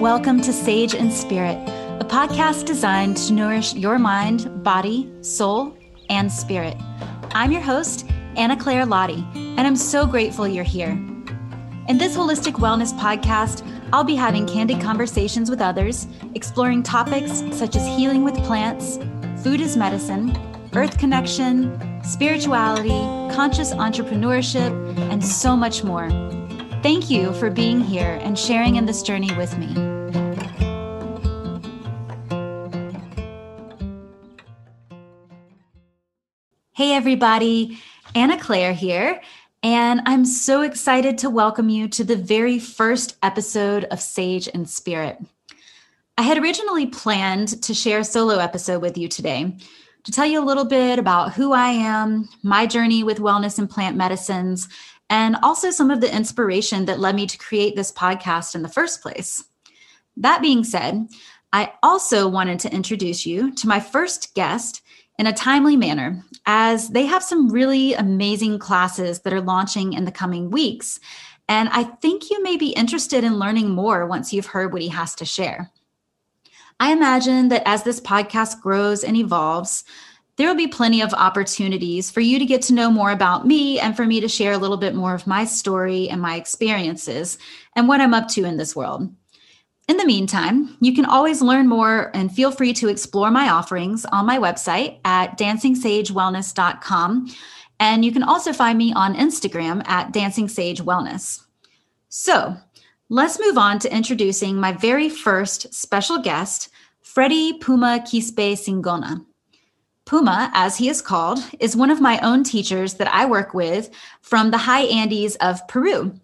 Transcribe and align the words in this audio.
welcome 0.00 0.40
to 0.40 0.50
Sage 0.50 0.94
and 0.94 1.12
Spirit, 1.12 1.58
a 2.00 2.06
podcast 2.08 2.64
designed 2.64 3.18
to 3.18 3.34
nourish 3.34 3.74
your 3.74 3.98
mind, 3.98 4.64
body, 4.64 5.12
soul, 5.20 5.76
and 6.08 6.32
spirit. 6.32 6.74
I'm 7.32 7.52
your 7.52 7.60
host, 7.60 8.06
Anna 8.34 8.56
Claire 8.56 8.86
Lottie, 8.86 9.22
and 9.34 9.60
I'm 9.60 9.76
so 9.76 10.06
grateful 10.06 10.48
you're 10.48 10.64
here. 10.64 10.92
In 11.86 11.98
this 11.98 12.16
holistic 12.16 12.54
wellness 12.54 12.98
podcast, 12.98 13.62
I'll 13.92 14.02
be 14.02 14.14
having 14.14 14.46
candid 14.46 14.80
conversations 14.80 15.50
with 15.50 15.60
others, 15.60 16.06
exploring 16.34 16.82
topics 16.82 17.42
such 17.52 17.76
as 17.76 17.86
healing 17.86 18.24
with 18.24 18.42
plants, 18.44 18.98
food 19.44 19.60
as 19.60 19.76
medicine, 19.76 20.34
earth 20.74 20.96
connection, 20.96 21.78
spirituality, 22.02 22.88
conscious 23.34 23.74
entrepreneurship, 23.74 24.72
and 25.10 25.22
so 25.22 25.54
much 25.54 25.84
more. 25.84 26.08
Thank 26.82 27.10
you 27.10 27.34
for 27.34 27.50
being 27.50 27.82
here 27.82 28.18
and 28.22 28.38
sharing 28.38 28.76
in 28.76 28.86
this 28.86 29.02
journey 29.02 29.30
with 29.36 29.58
me. 29.58 29.89
Hey, 36.80 36.94
everybody. 36.94 37.78
Anna 38.14 38.40
Claire 38.40 38.72
here. 38.72 39.20
And 39.62 40.00
I'm 40.06 40.24
so 40.24 40.62
excited 40.62 41.18
to 41.18 41.28
welcome 41.28 41.68
you 41.68 41.88
to 41.88 42.04
the 42.04 42.16
very 42.16 42.58
first 42.58 43.18
episode 43.22 43.84
of 43.90 44.00
Sage 44.00 44.48
and 44.54 44.66
Spirit. 44.66 45.18
I 46.16 46.22
had 46.22 46.38
originally 46.38 46.86
planned 46.86 47.62
to 47.64 47.74
share 47.74 47.98
a 47.98 48.04
solo 48.04 48.38
episode 48.38 48.80
with 48.80 48.96
you 48.96 49.08
today 49.08 49.58
to 50.04 50.10
tell 50.10 50.24
you 50.24 50.42
a 50.42 50.48
little 50.48 50.64
bit 50.64 50.98
about 50.98 51.34
who 51.34 51.52
I 51.52 51.68
am, 51.68 52.30
my 52.42 52.64
journey 52.64 53.04
with 53.04 53.18
wellness 53.18 53.58
and 53.58 53.68
plant 53.68 53.98
medicines, 53.98 54.66
and 55.10 55.36
also 55.42 55.70
some 55.70 55.90
of 55.90 56.00
the 56.00 56.16
inspiration 56.16 56.86
that 56.86 56.98
led 56.98 57.14
me 57.14 57.26
to 57.26 57.36
create 57.36 57.76
this 57.76 57.92
podcast 57.92 58.54
in 58.54 58.62
the 58.62 58.70
first 58.70 59.02
place. 59.02 59.44
That 60.16 60.40
being 60.40 60.64
said, 60.64 61.08
I 61.52 61.74
also 61.82 62.26
wanted 62.26 62.58
to 62.60 62.72
introduce 62.72 63.26
you 63.26 63.54
to 63.56 63.68
my 63.68 63.80
first 63.80 64.34
guest 64.34 64.80
in 65.20 65.26
a 65.26 65.32
timely 65.34 65.76
manner, 65.76 66.24
as 66.46 66.88
they 66.88 67.04
have 67.04 67.22
some 67.22 67.50
really 67.50 67.92
amazing 67.92 68.58
classes 68.58 69.20
that 69.20 69.34
are 69.34 69.42
launching 69.42 69.92
in 69.92 70.06
the 70.06 70.10
coming 70.10 70.50
weeks. 70.50 70.98
And 71.46 71.68
I 71.68 71.84
think 71.84 72.30
you 72.30 72.42
may 72.42 72.56
be 72.56 72.70
interested 72.70 73.22
in 73.22 73.38
learning 73.38 73.68
more 73.68 74.06
once 74.06 74.32
you've 74.32 74.46
heard 74.46 74.72
what 74.72 74.80
he 74.80 74.88
has 74.88 75.14
to 75.16 75.26
share. 75.26 75.70
I 76.80 76.92
imagine 76.92 77.50
that 77.50 77.64
as 77.66 77.82
this 77.82 78.00
podcast 78.00 78.62
grows 78.62 79.04
and 79.04 79.14
evolves, 79.14 79.84
there 80.36 80.48
will 80.48 80.54
be 80.54 80.66
plenty 80.66 81.02
of 81.02 81.12
opportunities 81.12 82.10
for 82.10 82.20
you 82.20 82.38
to 82.38 82.46
get 82.46 82.62
to 82.62 82.72
know 82.72 82.90
more 82.90 83.10
about 83.10 83.46
me 83.46 83.78
and 83.78 83.94
for 83.94 84.06
me 84.06 84.20
to 84.20 84.28
share 84.28 84.52
a 84.52 84.58
little 84.58 84.78
bit 84.78 84.94
more 84.94 85.14
of 85.14 85.26
my 85.26 85.44
story 85.44 86.08
and 86.08 86.22
my 86.22 86.36
experiences 86.36 87.36
and 87.76 87.88
what 87.88 88.00
I'm 88.00 88.14
up 88.14 88.28
to 88.28 88.44
in 88.44 88.56
this 88.56 88.74
world. 88.74 89.14
In 89.90 89.96
the 89.96 90.06
meantime, 90.06 90.76
you 90.80 90.94
can 90.94 91.04
always 91.04 91.42
learn 91.42 91.66
more 91.66 92.12
and 92.14 92.32
feel 92.32 92.52
free 92.52 92.72
to 92.74 92.86
explore 92.86 93.28
my 93.32 93.50
offerings 93.50 94.04
on 94.04 94.24
my 94.24 94.38
website 94.38 95.00
at 95.04 95.36
dancingsagewellness.com. 95.36 97.34
And 97.80 98.04
you 98.04 98.12
can 98.12 98.22
also 98.22 98.52
find 98.52 98.78
me 98.78 98.92
on 98.92 99.16
Instagram 99.16 99.84
at 99.88 100.12
Dancing. 100.12 100.46
So 102.08 102.56
let's 103.08 103.40
move 103.40 103.58
on 103.58 103.80
to 103.80 103.92
introducing 103.92 104.54
my 104.54 104.70
very 104.74 105.08
first 105.08 105.74
special 105.74 106.18
guest, 106.18 106.68
Freddie 107.02 107.58
Puma 107.58 108.04
Quispe 108.06 108.52
Singona. 108.52 109.26
Puma, 110.04 110.52
as 110.54 110.76
he 110.76 110.88
is 110.88 111.02
called, 111.02 111.40
is 111.58 111.74
one 111.74 111.90
of 111.90 112.00
my 112.00 112.20
own 112.20 112.44
teachers 112.44 112.94
that 112.94 113.12
I 113.12 113.26
work 113.26 113.54
with 113.54 113.90
from 114.22 114.52
the 114.52 114.58
high 114.58 114.82
Andes 114.82 115.34
of 115.40 115.66
Peru, 115.66 116.14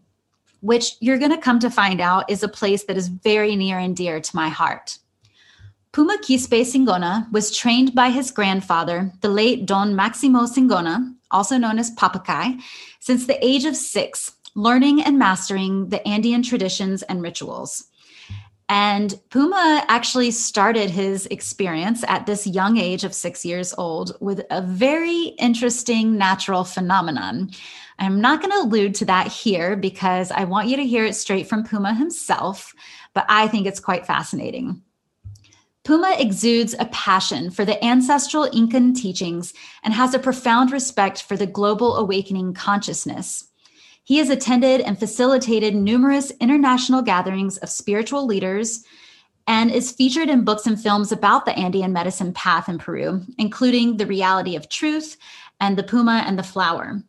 which 0.67 0.97
you're 1.01 1.19
going 1.19 1.31
to 1.31 1.39
come 1.39 1.61
to 1.61 1.71
find 1.71 2.01
out 2.01 2.29
is 2.29 2.43
a 2.43 2.49
place 2.49 2.85
that 2.85 2.97
is 2.97 3.07
very 3.09 3.55
near 3.55 3.79
and 3.79 3.97
dear 3.97 4.21
to 4.21 4.37
my 4.37 4.49
heart. 4.49 4.99
Puma 5.93 6.19
Quispe 6.19 6.61
Singona 6.63 7.31
was 7.33 7.57
trained 7.57 7.95
by 7.95 8.11
his 8.11 8.33
grandfather, 8.33 9.13
the 9.21 9.29
late 9.29 9.65
Don 9.65 9.95
Maximo 9.95 10.41
Singona, 10.41 11.15
also 11.31 11.57
known 11.57 11.79
as 11.79 11.95
Papakai, 11.95 12.61
since 12.99 13.27
the 13.27 13.43
age 13.45 13.65
of 13.65 13.77
six, 13.77 14.33
learning 14.57 15.01
and 15.03 15.19
mastering 15.19 15.89
the 15.89 16.07
Andean 16.07 16.43
traditions 16.43 17.03
and 17.05 17.23
rituals. 17.23 17.85
And 18.69 19.15
Puma 19.31 19.85
actually 19.87 20.33
started 20.33 20.91
his 20.91 21.27
experience 21.27 22.05
at 22.09 22.27
this 22.27 22.47
young 22.47 22.77
age 22.77 23.05
of 23.05 23.15
six 23.15 23.45
years 23.45 23.73
old 23.79 24.17
with 24.21 24.43
a 24.51 24.61
very 24.61 25.35
interesting 25.39 26.19
natural 26.19 26.65
phenomenon. 26.65 27.53
I'm 27.99 28.21
not 28.21 28.41
going 28.41 28.53
to 28.53 28.59
allude 28.59 28.95
to 28.97 29.05
that 29.07 29.29
here 29.29 29.77
because 29.77 30.31
I 30.31 30.45
want 30.45 30.69
you 30.69 30.77
to 30.77 30.85
hear 30.85 31.05
it 31.05 31.15
straight 31.15 31.47
from 31.49 31.65
Puma 31.65 31.95
himself, 31.95 32.75
but 33.15 33.25
I 33.29 33.49
think 33.49 33.67
it's 33.67 33.81
quite 33.81 34.07
fascinating. 34.07 34.83
Puma 35.85 36.17
exudes 36.19 36.75
a 36.79 36.87
passion 36.87 37.49
for 37.51 37.65
the 37.65 37.83
ancestral 37.85 38.45
Incan 38.45 38.93
teachings 38.93 39.55
and 39.85 39.95
has 39.95 40.15
a 40.15 40.19
profound 40.19 40.73
respect 40.73 41.23
for 41.23 41.37
the 41.37 41.47
global 41.47 41.97
awakening 41.97 42.55
consciousness. 42.55 43.49
He 44.03 44.19
has 44.19 44.29
attended 44.29 44.81
and 44.81 44.99
facilitated 44.99 45.75
numerous 45.75 46.33
international 46.41 47.03
gatherings 47.03 47.57
of 47.59 47.71
spiritual 47.71 48.27
leaders 48.27 48.85
and 49.47 49.71
is 49.71 49.93
featured 49.93 50.29
in 50.29 50.45
books 50.45 50.67
and 50.67 50.81
films 50.81 51.13
about 51.13 51.45
the 51.45 51.57
Andean 51.57 51.93
medicine 51.93 52.33
path 52.33 52.69
in 52.69 52.79
Peru, 52.79 53.23
including 53.39 53.97
The 53.97 54.07
Reality 54.07 54.57
of 54.57 54.69
Truth 54.69 55.17
and 55.61 55.79
The 55.79 55.85
Puma 55.85 56.25
and 56.27 56.37
the 56.37 56.43
Flower. 56.43 57.01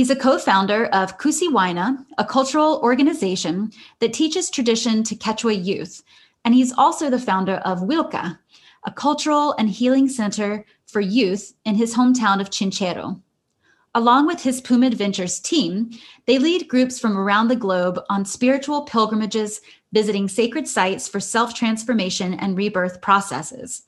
He's 0.00 0.08
a 0.08 0.16
co 0.16 0.38
founder 0.38 0.86
of 0.94 1.18
Kusiwaina, 1.18 2.06
a 2.16 2.24
cultural 2.24 2.80
organization 2.82 3.70
that 3.98 4.14
teaches 4.14 4.48
tradition 4.48 5.02
to 5.02 5.14
Quechua 5.14 5.62
youth. 5.62 6.02
And 6.42 6.54
he's 6.54 6.72
also 6.72 7.10
the 7.10 7.18
founder 7.18 7.56
of 7.66 7.80
Wilca, 7.82 8.38
a 8.86 8.92
cultural 8.92 9.54
and 9.58 9.68
healing 9.68 10.08
center 10.08 10.64
for 10.86 11.02
youth 11.02 11.52
in 11.66 11.74
his 11.74 11.94
hometown 11.94 12.40
of 12.40 12.48
Chinchero. 12.48 13.20
Along 13.94 14.26
with 14.26 14.42
his 14.42 14.62
Puma 14.62 14.86
Adventures 14.86 15.38
team, 15.38 15.90
they 16.24 16.38
lead 16.38 16.66
groups 16.66 16.98
from 16.98 17.18
around 17.18 17.48
the 17.48 17.54
globe 17.54 18.00
on 18.08 18.24
spiritual 18.24 18.84
pilgrimages, 18.84 19.60
visiting 19.92 20.28
sacred 20.28 20.66
sites 20.66 21.08
for 21.08 21.20
self 21.20 21.52
transformation 21.52 22.32
and 22.32 22.56
rebirth 22.56 23.02
processes. 23.02 23.82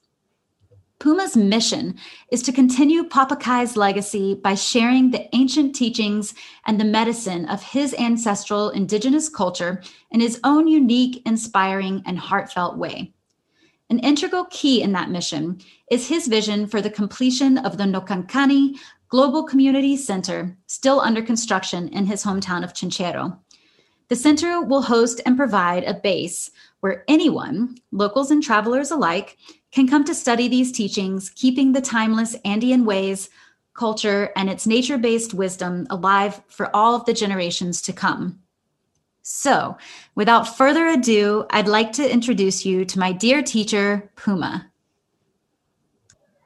Puma's 1.02 1.36
mission 1.36 1.96
is 2.30 2.44
to 2.44 2.52
continue 2.52 3.02
Papakai's 3.02 3.76
legacy 3.76 4.36
by 4.36 4.54
sharing 4.54 5.10
the 5.10 5.28
ancient 5.34 5.74
teachings 5.74 6.32
and 6.64 6.78
the 6.78 6.84
medicine 6.84 7.44
of 7.46 7.60
his 7.60 7.92
ancestral 7.94 8.70
indigenous 8.70 9.28
culture 9.28 9.82
in 10.12 10.20
his 10.20 10.38
own 10.44 10.68
unique, 10.68 11.20
inspiring, 11.26 12.04
and 12.06 12.16
heartfelt 12.16 12.76
way. 12.76 13.12
An 13.90 13.98
integral 13.98 14.44
key 14.44 14.80
in 14.80 14.92
that 14.92 15.10
mission 15.10 15.60
is 15.90 16.06
his 16.06 16.28
vision 16.28 16.68
for 16.68 16.80
the 16.80 16.88
completion 16.88 17.58
of 17.58 17.78
the 17.78 17.84
Nocancani 17.84 18.78
Global 19.08 19.42
Community 19.42 19.96
Center, 19.96 20.56
still 20.68 21.00
under 21.00 21.20
construction 21.20 21.88
in 21.88 22.06
his 22.06 22.22
hometown 22.22 22.62
of 22.62 22.74
Chinchero. 22.74 23.36
The 24.08 24.14
center 24.14 24.62
will 24.62 24.82
host 24.82 25.20
and 25.26 25.36
provide 25.36 25.82
a 25.82 25.94
base 25.94 26.48
where 26.78 27.02
anyone, 27.08 27.78
locals 27.90 28.30
and 28.30 28.40
travelers 28.40 28.92
alike, 28.92 29.36
can 29.72 29.88
come 29.88 30.04
to 30.04 30.14
study 30.14 30.48
these 30.48 30.70
teachings, 30.70 31.30
keeping 31.30 31.72
the 31.72 31.80
timeless 31.80 32.36
Andean 32.44 32.84
ways, 32.84 33.30
culture, 33.74 34.30
and 34.36 34.48
its 34.48 34.66
nature 34.66 34.98
based 34.98 35.34
wisdom 35.34 35.86
alive 35.90 36.42
for 36.46 36.74
all 36.76 36.94
of 36.94 37.06
the 37.06 37.14
generations 37.14 37.82
to 37.82 37.92
come. 37.92 38.38
So, 39.22 39.78
without 40.14 40.56
further 40.56 40.88
ado, 40.88 41.46
I'd 41.50 41.68
like 41.68 41.92
to 41.92 42.12
introduce 42.12 42.66
you 42.66 42.84
to 42.84 42.98
my 42.98 43.12
dear 43.12 43.40
teacher, 43.42 44.10
Puma. 44.16 44.68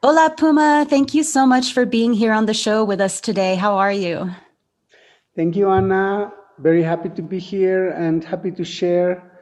Hola, 0.03 0.33
Puma. 0.37 0.87
Thank 0.89 1.15
you 1.15 1.25
so 1.25 1.47
much 1.47 1.73
for 1.73 1.85
being 1.85 2.13
here 2.13 2.33
on 2.33 2.47
the 2.47 2.55
show 2.55 2.85
with 2.85 3.01
us 3.01 3.21
today. 3.21 3.57
How 3.57 3.77
are 3.79 3.93
you? 3.93 4.31
Thank 5.35 5.57
you, 5.57 5.71
Anna. 5.71 6.33
Very 6.59 6.83
happy 6.83 7.09
to 7.09 7.23
be 7.23 7.39
here 7.39 7.91
and 7.91 8.23
happy 8.23 8.51
to 8.53 8.65
share 8.65 9.36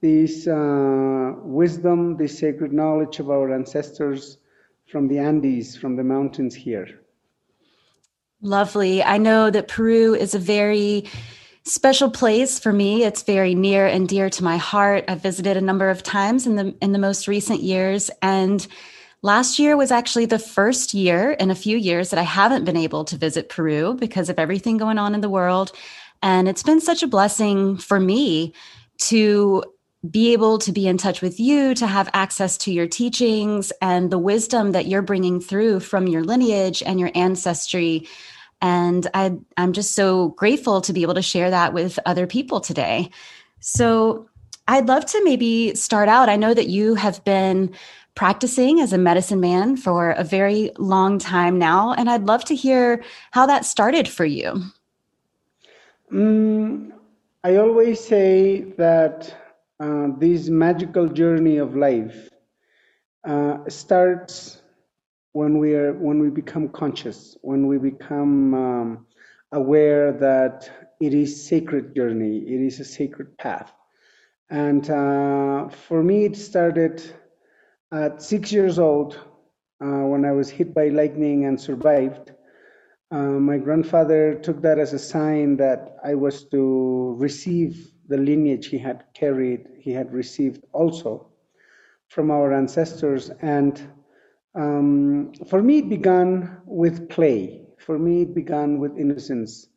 this 0.00 0.46
uh, 0.46 1.34
wisdom, 1.42 2.16
this 2.16 2.38
sacred 2.38 2.72
knowledge 2.72 3.18
of 3.18 3.30
our 3.30 3.52
ancestors 3.52 4.38
from 4.86 5.08
the 5.08 5.18
Andes, 5.18 5.76
from 5.76 5.96
the 5.96 6.04
mountains 6.04 6.54
here. 6.54 7.00
Lovely. 8.40 9.02
I 9.02 9.18
know 9.18 9.50
that 9.50 9.68
Peru 9.68 10.14
is 10.14 10.34
a 10.34 10.38
very 10.38 11.04
special 11.64 12.10
place 12.10 12.58
for 12.58 12.72
me. 12.72 13.04
It's 13.04 13.22
very 13.22 13.54
near 13.54 13.86
and 13.86 14.08
dear 14.08 14.30
to 14.30 14.44
my 14.44 14.56
heart. 14.56 15.04
I've 15.08 15.22
visited 15.22 15.56
a 15.56 15.60
number 15.60 15.90
of 15.90 16.02
times 16.02 16.46
in 16.46 16.56
the 16.56 16.74
in 16.80 16.92
the 16.92 16.98
most 16.98 17.28
recent 17.28 17.62
years 17.62 18.10
and 18.22 18.66
Last 19.22 19.58
year 19.58 19.76
was 19.76 19.90
actually 19.90 20.26
the 20.26 20.38
first 20.38 20.94
year 20.94 21.32
in 21.32 21.50
a 21.50 21.56
few 21.56 21.76
years 21.76 22.10
that 22.10 22.20
I 22.20 22.22
haven't 22.22 22.64
been 22.64 22.76
able 22.76 23.04
to 23.04 23.16
visit 23.16 23.48
Peru 23.48 23.94
because 23.94 24.28
of 24.28 24.38
everything 24.38 24.76
going 24.76 24.96
on 24.96 25.12
in 25.12 25.22
the 25.22 25.28
world. 25.28 25.72
And 26.22 26.48
it's 26.48 26.62
been 26.62 26.80
such 26.80 27.02
a 27.02 27.08
blessing 27.08 27.78
for 27.78 27.98
me 27.98 28.54
to 28.98 29.64
be 30.08 30.32
able 30.32 30.58
to 30.58 30.72
be 30.72 30.86
in 30.86 30.96
touch 30.96 31.20
with 31.20 31.40
you, 31.40 31.74
to 31.74 31.86
have 31.86 32.08
access 32.12 32.56
to 32.58 32.72
your 32.72 32.86
teachings 32.86 33.72
and 33.82 34.10
the 34.10 34.18
wisdom 34.18 34.72
that 34.72 34.86
you're 34.86 35.02
bringing 35.02 35.40
through 35.40 35.80
from 35.80 36.06
your 36.06 36.22
lineage 36.22 36.82
and 36.84 37.00
your 37.00 37.10
ancestry. 37.14 38.06
And 38.62 39.06
I, 39.14 39.36
I'm 39.56 39.72
just 39.72 39.94
so 39.94 40.28
grateful 40.30 40.80
to 40.82 40.92
be 40.92 41.02
able 41.02 41.14
to 41.14 41.22
share 41.22 41.50
that 41.50 41.72
with 41.72 41.98
other 42.06 42.26
people 42.26 42.60
today. 42.60 43.10
So, 43.60 44.28
I'd 44.68 44.86
love 44.86 45.06
to 45.06 45.24
maybe 45.24 45.74
start 45.74 46.10
out. 46.10 46.28
I 46.28 46.36
know 46.36 46.52
that 46.52 46.68
you 46.68 46.94
have 46.94 47.24
been 47.24 47.74
practicing 48.14 48.80
as 48.80 48.92
a 48.92 48.98
medicine 48.98 49.40
man 49.40 49.76
for 49.78 50.10
a 50.10 50.24
very 50.24 50.72
long 50.76 51.18
time 51.18 51.58
now, 51.58 51.94
and 51.94 52.10
I'd 52.10 52.24
love 52.24 52.44
to 52.46 52.54
hear 52.54 53.02
how 53.30 53.46
that 53.46 53.64
started 53.64 54.06
for 54.06 54.26
you. 54.26 54.62
Mm, 56.12 56.92
I 57.44 57.56
always 57.56 57.98
say 57.98 58.60
that 58.76 59.34
this 59.78 60.48
magical 60.48 61.08
journey 61.08 61.58
of 61.58 61.76
life 61.76 62.28
uh, 63.24 63.58
starts 63.68 64.60
when 65.32 65.58
we 65.58 65.74
are 65.74 65.92
when 65.92 66.20
we 66.20 66.30
become 66.30 66.68
conscious, 66.68 67.36
when 67.42 67.66
we 67.66 67.78
become 67.78 68.54
um, 68.54 69.06
aware 69.52 70.12
that 70.12 70.70
it 71.00 71.14
is 71.14 71.46
sacred 71.46 71.94
journey, 71.94 72.38
it 72.38 72.60
is 72.60 72.80
a 72.80 72.84
sacred 72.84 73.36
path. 73.38 73.72
And 74.50 74.88
uh, 74.90 75.68
for 75.68 76.02
me, 76.02 76.24
it 76.24 76.36
started 76.36 77.02
at 77.92 78.22
six 78.22 78.52
years 78.52 78.78
old 78.78 79.14
uh, 79.84 80.04
when 80.10 80.24
I 80.24 80.32
was 80.32 80.48
hit 80.50 80.74
by 80.74 80.88
lightning 80.88 81.44
and 81.44 81.60
survived. 81.60 82.32
Uh, 83.10 83.38
my 83.50 83.58
grandfather 83.58 84.34
took 84.34 84.62
that 84.62 84.78
as 84.78 84.92
a 84.92 84.98
sign 84.98 85.56
that 85.58 85.96
I 86.04 86.14
was 86.14 86.44
to 86.50 87.14
receive 87.18 87.90
the 88.08 88.16
lineage 88.16 88.66
he 88.66 88.78
had 88.78 89.04
carried, 89.14 89.68
he 89.78 89.92
had 89.92 90.12
received 90.12 90.64
also 90.72 91.28
from 92.08 92.30
our 92.30 92.52
ancestors. 92.52 93.30
And 93.42 93.80
um, 94.54 95.32
for 95.48 95.62
me, 95.62 95.78
it 95.78 95.88
began 95.88 96.58
with 96.64 97.08
play. 97.08 97.66
For 97.78 97.98
me, 97.98 98.22
it 98.22 98.34
began 98.34 98.78
with 98.78 98.96
innocence. 98.98 99.68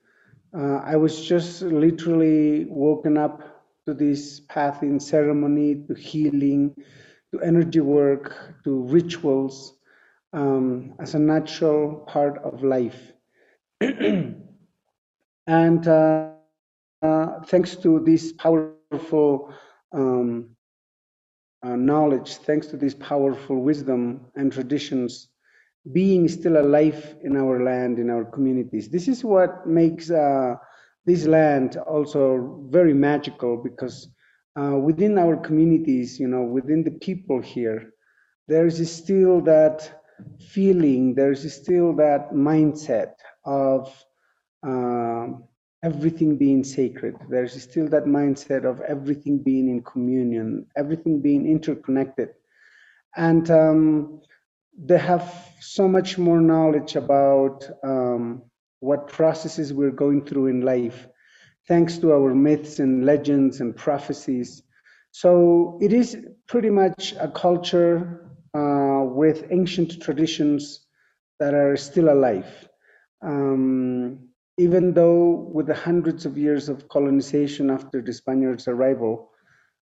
Uh, 0.57 0.78
I 0.83 0.95
was 0.95 1.25
just 1.25 1.62
literally 1.62 2.66
woken 2.66 3.18
up 3.18 3.63
to 3.86 3.94
this 3.94 4.42
path 4.42 4.84
in 4.84 5.00
ceremony, 5.00 5.75
to 5.88 5.94
healing, 5.94 6.75
to 7.31 7.39
energy 7.42 7.80
work, 7.80 8.36
to 8.63 8.81
rituals 8.84 9.75
um, 10.34 10.94
as 11.00 11.16
a 11.16 11.19
natural 11.19 11.95
part 12.07 12.38
of 12.39 12.63
life. 12.63 13.12
and 15.48 15.88
uh, 15.88 16.31
thanks 17.01 17.75
to 17.77 18.00
this 18.06 18.33
powerful 18.33 19.53
um, 19.94 20.50
uh, 21.63 21.75
knowledge, 21.75 22.38
thanks 22.38 22.68
to 22.68 22.77
this 22.77 22.95
powerful 22.95 23.62
wisdom 23.62 24.21
and 24.36 24.51
traditions, 24.51 25.30
being 25.94 26.27
still 26.27 26.57
alive 26.57 27.15
in 27.24 27.36
our 27.38 27.63
land, 27.63 28.00
in 28.00 28.09
our 28.09 28.25
communities. 28.25 28.89
This 28.89 29.07
is 29.07 29.24
what 29.24 29.68
makes 29.68 30.12
uh, 30.12 30.56
this 31.06 31.25
land 31.25 31.77
also 31.77 32.65
very 32.69 32.94
magical 32.94 33.57
because 33.57 34.09
uh, 34.59 34.77
within 34.77 35.18
our 35.18 35.38
communities, 35.38 36.19
you 36.19 36.27
know, 36.27 36.44
within 36.44 36.83
the 36.83 36.92
people 36.92 37.42
here, 37.42 37.92
there 38.48 38.68
is 38.68 38.92
still 38.92 39.42
that 39.42 40.01
feeling, 40.50 41.15
there 41.15 41.31
is 41.31 41.51
still 41.56 41.95
that 41.95 42.31
mindset 42.33 43.13
of 43.45 43.88
uh, 44.68 45.27
everything 45.83 46.38
being 46.38 46.63
sacred. 46.63 47.16
There's 47.30 47.62
still 47.62 47.88
that 47.89 48.06
mindset 48.06 48.66
of 48.66 48.81
everything 48.81 49.39
being 49.39 49.69
in 49.69 49.81
communion, 49.83 50.68
everything 50.78 51.22
being 51.22 51.48
interconnected. 51.48 52.30
And 53.16 53.50
um, 53.50 54.22
they 54.78 54.98
have 54.98 55.33
so 55.60 55.88
much 55.88 56.18
more 56.18 56.39
knowledge 56.39 56.95
about 56.95 57.68
um, 57.83 58.44
what 58.80 59.07
processes 59.07 59.74
we're 59.74 59.92
going 59.92 60.25
through 60.25 60.48
in 60.48 60.62
life, 60.62 61.07
thanks 61.68 61.98
to 62.00 62.13
our 62.13 62.34
myths 62.34 62.80
and 62.80 63.06
legends 63.06 63.60
and 63.60 63.75
prophecies. 63.75 64.63
So 65.12 65.77
it 65.81 65.94
is 65.94 66.18
pretty 66.48 66.69
much 66.69 67.13
a 67.19 67.27
culture 67.27 68.31
uh, 68.54 69.04
with 69.04 69.48
ancient 69.51 70.01
traditions 70.01 70.86
that 71.39 71.54
are 71.54 71.75
still 71.75 72.10
alive. 72.10 72.48
Um, 73.22 74.31
even 74.57 74.94
though 74.94 75.50
with 75.53 75.68
the 75.68 75.74
hundreds 75.74 76.25
of 76.25 76.38
years 76.38 76.69
of 76.69 76.88
colonization 76.89 77.69
after 77.69 78.01
the 78.01 78.13
Spaniards' 78.13 78.68
arrival, 78.68 79.31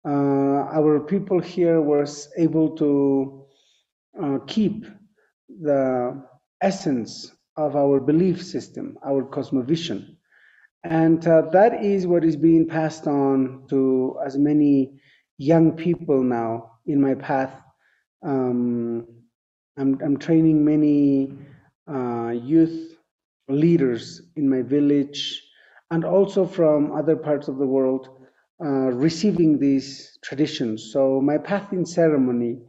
uh, 0.06 0.66
our 0.72 1.00
people 1.00 1.40
here 1.40 1.80
was 1.80 2.28
able 2.36 2.76
to 2.76 3.44
uh, 4.22 4.38
keep 4.46 4.86
the 5.48 6.22
essence 6.60 7.32
of 7.56 7.76
our 7.76 8.00
belief 8.00 8.42
system, 8.42 8.98
our 9.04 9.22
cosmovision. 9.22 10.16
And 10.84 11.26
uh, 11.26 11.42
that 11.52 11.84
is 11.84 12.06
what 12.06 12.24
is 12.24 12.36
being 12.36 12.66
passed 12.66 13.06
on 13.06 13.66
to 13.70 14.16
as 14.24 14.36
many 14.36 15.00
young 15.38 15.72
people 15.72 16.22
now 16.22 16.72
in 16.86 17.00
my 17.00 17.14
path. 17.14 17.54
Um, 18.24 19.06
I'm, 19.78 19.98
I'm 20.02 20.16
training 20.18 20.64
many 20.64 21.34
uh, 21.88 22.30
youth 22.30 22.91
leaders 23.48 24.22
in 24.36 24.48
my 24.48 24.62
village 24.62 25.42
and 25.90 26.04
also 26.04 26.46
from 26.46 26.92
other 26.92 27.16
parts 27.16 27.48
of 27.48 27.58
the 27.58 27.66
world 27.66 28.08
uh, 28.64 28.92
receiving 28.92 29.58
these 29.58 30.18
traditions. 30.22 30.90
So 30.92 31.20
my 31.20 31.38
path 31.38 31.72
in 31.72 31.84
ceremony, 31.84 32.60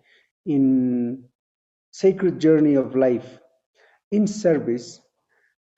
in 0.46 1.24
sacred 1.92 2.40
journey 2.40 2.76
of 2.76 2.96
life, 2.96 3.40
in 4.12 4.28
service, 4.28 5.00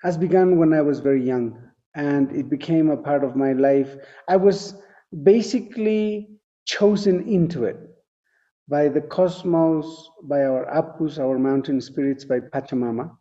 has 0.03 0.18
begun 0.18 0.57
when 0.57 0.74
I 0.74 0.81
was 0.81 1.00
very 1.00 1.24
young, 1.24 1.57
and 1.95 2.31
it 2.31 2.50
became 2.50 2.89
a 2.89 2.98
part 2.98 3.24
of 3.24 3.36
my 3.36 3.53
life. 3.53 3.95
I 4.30 4.38
was 4.38 4.75
basically 5.24 6.30
chosen 6.65 7.27
into 7.27 7.65
it 7.65 7.77
by 8.68 8.88
the 8.88 9.01
cosmos, 9.01 10.09
by 10.24 10.44
our 10.44 10.65
Apus, 10.74 11.19
our 11.19 11.38
mountain 11.38 11.81
spirits, 11.81 12.25
by 12.25 12.39
Pachamama. 12.39 13.12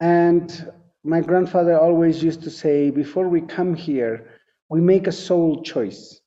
And 0.00 0.72
my 1.04 1.20
grandfather 1.20 1.78
always 1.78 2.22
used 2.22 2.42
to 2.42 2.50
say, 2.50 2.90
before 2.90 3.28
we 3.28 3.40
come 3.42 3.74
here, 3.74 4.30
we 4.68 4.80
make 4.80 5.06
a 5.06 5.12
soul 5.12 5.62
choice 5.62 6.20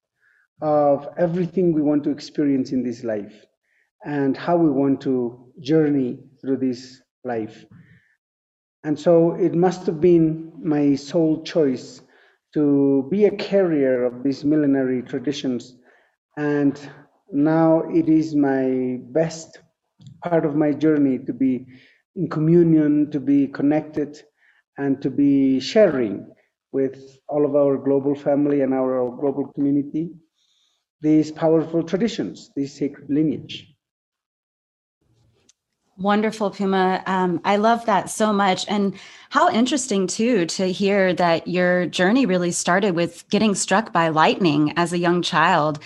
of 0.61 1.07
everything 1.17 1.73
we 1.73 1.81
want 1.81 2.03
to 2.03 2.11
experience 2.11 2.71
in 2.71 2.83
this 2.83 3.03
life 3.03 3.45
and 4.05 4.37
how 4.37 4.57
we 4.57 4.69
want 4.69 5.01
to 5.01 5.51
journey 5.59 6.19
through 6.41 6.57
this 6.57 7.01
life. 7.23 7.65
And 8.83 8.99
so 8.99 9.33
it 9.35 9.55
must 9.55 9.85
have 9.85 10.01
been 10.01 10.51
my 10.61 10.95
soul 10.95 11.41
choice 11.43 12.01
to 12.53 13.07
be 13.09 13.25
a 13.25 13.35
carrier 13.35 14.03
of 14.03 14.23
these 14.23 14.43
millenary 14.43 15.01
traditions. 15.01 15.75
And 16.37 16.79
now 17.31 17.83
it 17.89 18.09
is 18.09 18.35
my 18.35 18.99
best 19.11 19.59
part 20.23 20.45
of 20.45 20.55
my 20.55 20.73
journey 20.73 21.17
to 21.19 21.33
be 21.33 21.65
in 22.15 22.29
communion, 22.29 23.11
to 23.11 23.19
be 23.19 23.47
connected, 23.47 24.21
and 24.77 25.01
to 25.01 25.09
be 25.09 25.59
sharing 25.59 26.27
with 26.71 27.19
all 27.27 27.45
of 27.45 27.55
our 27.55 27.77
global 27.77 28.15
family 28.15 28.61
and 28.61 28.73
our 28.73 29.15
global 29.19 29.47
community 29.53 30.11
these 31.01 31.31
powerful 31.31 31.83
traditions, 31.83 32.49
this 32.55 32.77
sacred 32.77 33.09
lineage. 33.09 33.67
Wonderful, 35.97 36.49
Puma. 36.49 37.03
Um, 37.05 37.39
I 37.45 37.57
love 37.57 37.85
that 37.85 38.09
so 38.09 38.33
much. 38.33 38.65
And 38.67 38.95
how 39.29 39.51
interesting, 39.51 40.07
too, 40.07 40.47
to 40.47 40.71
hear 40.71 41.13
that 41.13 41.47
your 41.47 41.85
journey 41.85 42.25
really 42.25 42.51
started 42.51 42.95
with 42.95 43.29
getting 43.29 43.53
struck 43.53 43.93
by 43.93 44.07
lightning 44.07 44.73
as 44.75 44.91
a 44.91 44.97
young 44.97 45.21
child. 45.21 45.79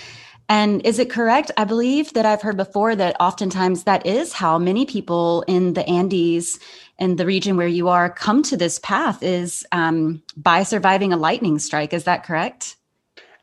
And 0.49 0.85
is 0.85 0.97
it 0.97 1.09
correct? 1.09 1.51
I 1.57 1.65
believe 1.65 2.13
that 2.13 2.25
I've 2.25 2.41
heard 2.41 2.55
before 2.55 2.95
that 2.95 3.17
oftentimes 3.19 3.83
that 3.83 4.05
is 4.05 4.31
how 4.31 4.57
many 4.57 4.85
people 4.85 5.43
in 5.47 5.73
the 5.73 5.87
Andes 5.87 6.57
and 6.99 7.17
the 7.17 7.25
region 7.25 7.57
where 7.57 7.67
you 7.67 7.89
are 7.89 8.09
come 8.09 8.43
to 8.43 8.55
this 8.55 8.79
path 8.79 9.21
is 9.21 9.65
um, 9.73 10.21
by 10.37 10.63
surviving 10.63 11.11
a 11.11 11.17
lightning 11.17 11.59
strike. 11.59 11.93
Is 11.93 12.05
that 12.05 12.23
correct? 12.23 12.77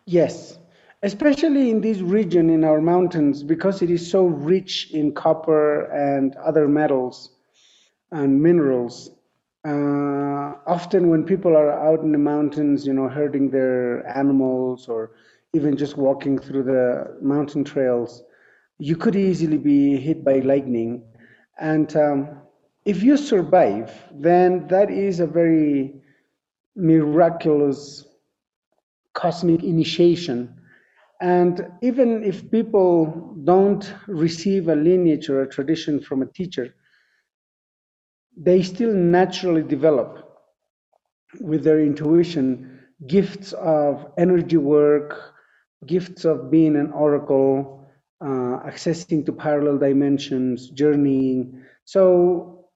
Yes, 0.06 0.58
especially 1.02 1.70
in 1.70 1.82
this 1.82 1.98
region 1.98 2.48
in 2.48 2.64
our 2.64 2.80
mountains 2.80 3.42
because 3.42 3.82
it 3.82 3.90
is 3.90 4.10
so 4.10 4.24
rich 4.24 4.90
in 4.92 5.12
copper 5.12 5.84
and 5.92 6.34
other 6.36 6.66
metals 6.66 7.30
and 8.10 8.42
minerals. 8.42 9.10
Uh, 9.66 10.54
often 10.66 11.08
when 11.08 11.24
people 11.24 11.56
are 11.56 11.70
out 11.70 12.00
in 12.00 12.12
the 12.12 12.18
mountains, 12.18 12.86
you 12.86 12.92
know, 12.92 13.08
herding 13.08 13.50
their 13.50 14.06
animals 14.06 14.88
or 14.88 15.12
even 15.54 15.76
just 15.76 15.96
walking 15.96 16.38
through 16.38 16.64
the 16.64 17.16
mountain 17.22 17.64
trails, 17.64 18.22
you 18.78 18.96
could 18.96 19.16
easily 19.16 19.56
be 19.58 19.96
hit 19.96 20.24
by 20.24 20.40
lightning. 20.40 21.04
And 21.58 21.94
um, 21.96 22.40
if 22.84 23.02
you 23.02 23.16
survive, 23.16 23.92
then 24.12 24.66
that 24.68 24.90
is 24.90 25.20
a 25.20 25.26
very 25.26 25.94
miraculous 26.76 28.04
cosmic 29.14 29.62
initiation. 29.62 30.54
And 31.20 31.68
even 31.82 32.24
if 32.24 32.50
people 32.50 33.36
don't 33.44 33.94
receive 34.08 34.68
a 34.68 34.74
lineage 34.74 35.28
or 35.28 35.42
a 35.42 35.48
tradition 35.48 36.00
from 36.00 36.22
a 36.22 36.26
teacher, 36.26 36.74
they 38.36 38.62
still 38.62 38.92
naturally 38.92 39.62
develop 39.62 40.18
with 41.40 41.62
their 41.62 41.80
intuition 41.80 42.80
gifts 43.06 43.52
of 43.54 44.06
energy 44.18 44.56
work, 44.56 45.33
gifts 45.86 46.24
of 46.24 46.50
being 46.50 46.76
an 46.76 46.90
oracle, 46.92 47.86
uh, 48.20 48.60
accessing 48.66 49.24
to 49.26 49.32
parallel 49.32 49.78
dimensions, 49.78 50.70
journeying. 50.70 51.62
So, 51.84 52.68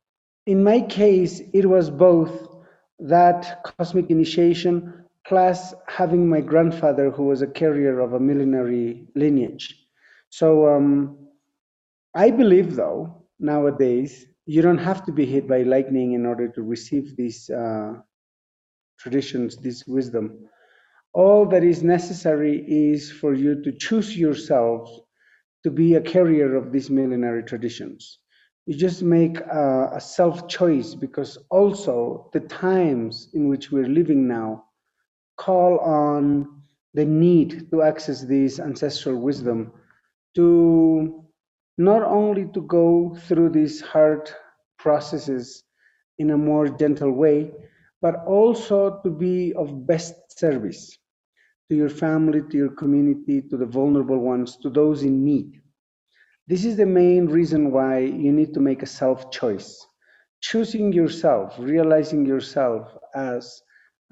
in 0.46 0.62
my 0.64 0.80
case, 0.82 1.40
it 1.52 1.66
was 1.66 1.90
both 1.90 2.48
that 3.00 3.62
cosmic 3.64 4.10
initiation 4.10 5.04
plus 5.26 5.74
having 5.86 6.28
my 6.28 6.40
grandfather 6.40 7.10
who 7.10 7.24
was 7.24 7.42
a 7.42 7.46
carrier 7.46 8.00
of 8.00 8.14
a 8.14 8.20
millenary 8.20 9.06
lineage. 9.14 9.86
So, 10.30 10.68
um, 10.68 11.18
I 12.14 12.30
believe, 12.30 12.74
though, 12.74 13.24
nowadays, 13.38 14.26
you 14.46 14.62
don't 14.62 14.78
have 14.78 15.04
to 15.04 15.12
be 15.12 15.26
hit 15.26 15.46
by 15.46 15.62
lightning 15.62 16.12
in 16.12 16.24
order 16.24 16.48
to 16.48 16.62
receive 16.62 17.16
these 17.16 17.50
uh, 17.50 17.94
traditions, 18.98 19.56
this 19.56 19.86
wisdom. 19.86 20.48
All 21.14 21.46
that 21.46 21.64
is 21.64 21.82
necessary 21.82 22.64
is 22.68 23.10
for 23.10 23.34
you 23.34 23.62
to 23.62 23.72
choose 23.72 24.16
yourself 24.16 24.88
to 25.64 25.70
be 25.70 25.94
a 25.94 26.00
carrier 26.00 26.56
of 26.56 26.72
these 26.72 26.90
millenary 26.90 27.42
traditions. 27.42 28.20
You 28.66 28.76
just 28.76 29.02
make 29.02 29.38
a, 29.40 29.90
a 29.94 30.00
self 30.00 30.48
choice 30.48 30.94
because 30.94 31.38
also 31.50 32.30
the 32.32 32.40
times 32.40 33.30
in 33.34 33.48
which 33.48 33.72
we're 33.72 33.88
living 33.88 34.28
now 34.28 34.64
call 35.36 35.78
on 35.80 36.62
the 36.94 37.04
need 37.04 37.70
to 37.70 37.82
access 37.82 38.22
this 38.22 38.58
ancestral 38.60 39.20
wisdom 39.20 39.72
to 40.34 41.24
not 41.78 42.02
only 42.02 42.46
to 42.54 42.62
go 42.62 43.16
through 43.28 43.50
these 43.50 43.80
hard 43.80 44.30
processes 44.78 45.64
in 46.18 46.30
a 46.30 46.36
more 46.36 46.68
gentle 46.68 47.12
way, 47.12 47.52
but 48.02 48.16
also 48.26 49.00
to 49.02 49.10
be 49.10 49.52
of 49.54 49.86
best 49.86 50.14
service 50.38 50.98
to 51.70 51.76
your 51.76 51.88
family, 51.88 52.42
to 52.50 52.56
your 52.56 52.70
community, 52.70 53.42
to 53.42 53.56
the 53.56 53.66
vulnerable 53.66 54.18
ones, 54.18 54.56
to 54.58 54.70
those 54.70 55.02
in 55.02 55.24
need. 55.24 55.60
This 56.46 56.64
is 56.64 56.76
the 56.76 56.86
main 56.86 57.26
reason 57.26 57.72
why 57.72 58.00
you 58.00 58.32
need 58.32 58.54
to 58.54 58.60
make 58.60 58.82
a 58.82 58.86
self 58.86 59.30
choice. 59.30 59.86
Choosing 60.40 60.92
yourself, 60.92 61.56
realizing 61.58 62.24
yourself 62.26 62.96
as 63.14 63.62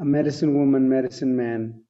a 0.00 0.05
medicine 0.05 0.55
woman, 0.59 0.88
medicine 0.88 1.37
man, 1.37 1.83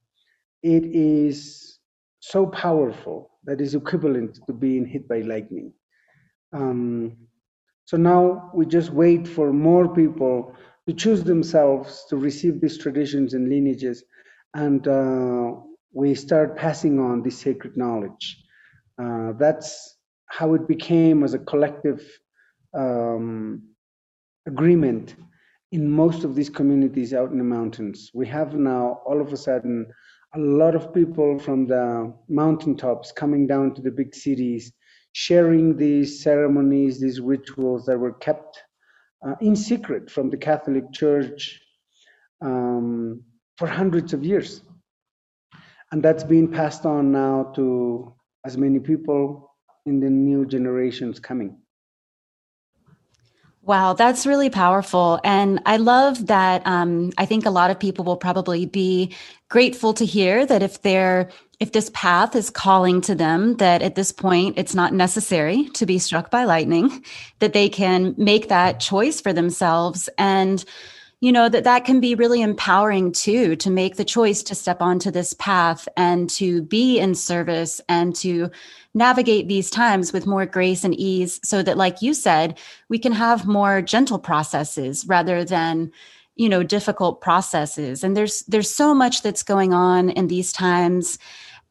it 0.63 0.85
is 0.85 1.79
so 2.21 2.47
powerful 2.47 3.31
that 3.45 3.61
is 3.61 3.75
equivalent 3.75 4.39
to 4.47 4.53
being 4.53 4.87
hit 4.87 5.09
by 5.09 5.21
lightning. 5.21 5.73
Um, 6.53 7.17
so 7.85 7.97
now 7.97 8.51
we 8.55 8.67
just 8.67 8.91
wait 8.91 9.27
for 9.29 9.53
more 9.53 9.95
people 9.95 10.55
to 10.87 10.95
choose 10.95 11.25
themselves 11.25 12.05
to 12.09 12.17
receive 12.17 12.61
these 12.61 12.79
traditions 12.79 13.35
and 13.35 13.49
lineages, 13.49 14.05
and 14.55 14.87
uh, 14.87 15.53
we 15.93 16.15
start 16.15 16.57
passing 16.57 17.01
on 17.01 17.23
this 17.23 17.39
sacred 17.39 17.77
knowledge. 17.77 18.43
Uh, 19.03 19.33
that's 19.39 19.97
how 20.27 20.55
it 20.55 20.69
became 20.69 21.23
as 21.25 21.35
a 21.35 21.39
collective 21.39 22.03
um, 22.77 23.63
agreement 24.47 25.17
in 25.73 25.91
most 25.91 26.25
of 26.25 26.35
these 26.35 26.49
communities 26.51 27.13
out 27.13 27.31
in 27.33 27.39
the 27.39 27.45
mountains. 27.45 28.11
We 28.15 28.27
have 28.29 28.55
now 28.55 29.01
all 29.07 29.21
of 29.21 29.33
a 29.33 29.37
sudden 29.37 29.87
a 30.35 30.39
lot 30.39 30.75
of 30.75 30.95
people 30.95 31.39
from 31.39 31.67
the 31.67 32.13
mountaintops 32.29 33.13
coming 33.13 33.47
down 33.47 33.75
to 33.75 33.83
the 33.83 33.91
big 33.91 34.15
cities, 34.15 34.73
sharing 35.13 35.77
these 35.77 36.23
ceremonies, 36.23 37.01
these 37.01 37.21
rituals 37.21 37.87
that 37.87 37.99
were 37.99 38.13
kept 38.15 38.63
uh, 39.25 39.35
in 39.41 39.55
secret 39.57 40.11
from 40.11 40.31
the 40.31 40.37
Catholic 40.37 40.93
Church 40.93 41.61
um, 42.41 43.23
for 43.57 43.67
hundreds 43.67 44.13
of 44.13 44.25
years. 44.25 44.63
And 45.93 46.03
that's 46.03 46.25
being 46.25 46.51
passed 46.51 46.85
on 46.85 47.13
now 47.13 47.53
to 47.55 48.15
as 48.45 48.57
many 48.57 48.81
people 48.81 49.53
in 49.87 50.01
the 50.01 50.11
new 50.11 50.45
generations 50.47 51.21
coming. 51.21 51.59
Wow, 53.67 53.95
that's 53.95 54.27
really 54.27 54.49
powerful. 54.49 55.19
And 55.25 55.61
I 55.67 55.77
love 55.77 56.29
that. 56.29 56.65
Um, 56.67 57.11
I 57.19 57.27
think 57.27 57.45
a 57.47 57.51
lot 57.51 57.71
of 57.73 57.81
people 57.81 58.05
will 58.05 58.17
probably 58.17 58.65
be 58.65 59.13
grateful 59.49 59.93
to 59.95 60.05
hear 60.05 60.47
that 60.47 60.63
if 60.63 60.83
they're, 60.83 61.31
if 61.59 61.73
this 61.73 61.91
path 61.93 62.37
is 62.37 62.49
calling 62.49 63.01
to 63.01 63.17
them, 63.17 63.57
that 63.57 63.83
at 63.83 63.97
this 63.97 64.13
point 64.13 64.57
it's 64.57 64.75
not 64.77 64.93
necessary 64.95 65.69
to 65.75 65.85
be 65.85 65.99
struck 65.99 66.31
by 66.31 66.45
lightning, 66.45 67.05
that 67.41 67.55
they 67.55 67.69
can 67.69 68.15
make 68.17 68.49
that 68.49 68.79
choice 68.79 69.21
for 69.21 69.33
themselves. 69.33 70.09
And, 70.17 70.65
you 71.21 71.33
know, 71.33 71.49
that 71.49 71.65
that 71.65 71.85
can 71.85 71.99
be 71.99 72.15
really 72.15 72.43
empowering 72.43 73.11
too, 73.11 73.57
to 73.57 73.71
make 73.71 73.97
the 73.97 74.05
choice 74.05 74.43
to 74.45 74.55
step 74.55 74.83
onto 74.83 75.11
this 75.11 75.33
path 75.35 75.89
and 75.97 76.29
to 76.31 76.63
be 76.63 76.99
in 76.99 77.15
service 77.15 77.81
and 77.89 78.15
to 78.17 78.51
navigate 78.93 79.49
these 79.49 79.71
times 79.71 80.13
with 80.13 80.27
more 80.27 80.47
grace 80.47 80.85
and 80.85 80.95
ease 80.95 81.41
so 81.43 81.63
that 81.63 81.77
like 81.77 82.01
you 82.01 82.15
said 82.15 82.59
we 82.89 82.99
can 82.99 83.13
have 83.13 83.47
more 83.47 83.83
gentle 83.83 84.19
processes 84.19 85.05
rather 85.07 85.45
than 85.45 85.91
you 86.35 86.49
know 86.49 86.63
difficult 86.63 87.21
processes. 87.21 88.05
And 88.05 88.17
there's 88.17 88.43
there's 88.43 88.71
so 88.71 88.95
much 88.95 89.23
that's 89.23 89.43
going 89.43 89.73
on 89.73 90.11
in 90.11 90.29
these 90.29 90.53
times. 90.53 91.19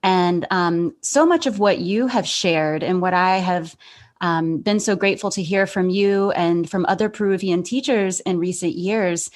And 0.01 0.45
um, 0.51 0.95
so 1.01 1.25
much 1.25 1.47
of 1.47 1.57
what 1.57 1.79
you 1.79 2.05
have 2.05 2.27
shared 2.27 2.83
and 2.83 3.01
what 3.01 3.13
i 3.13 3.37
have 3.37 3.75
um, 4.21 4.59
been 4.59 4.79
so 4.79 4.95
grateful 4.95 5.31
to 5.31 5.43
hear 5.43 5.67
from 5.67 5.89
you 5.89 6.31
and 6.31 6.69
from 6.69 6.85
other 6.87 7.09
peruvian 7.09 7.63
teachers 7.63 8.19
in 8.21 8.39
recent 8.39 8.73
years. 8.73 9.29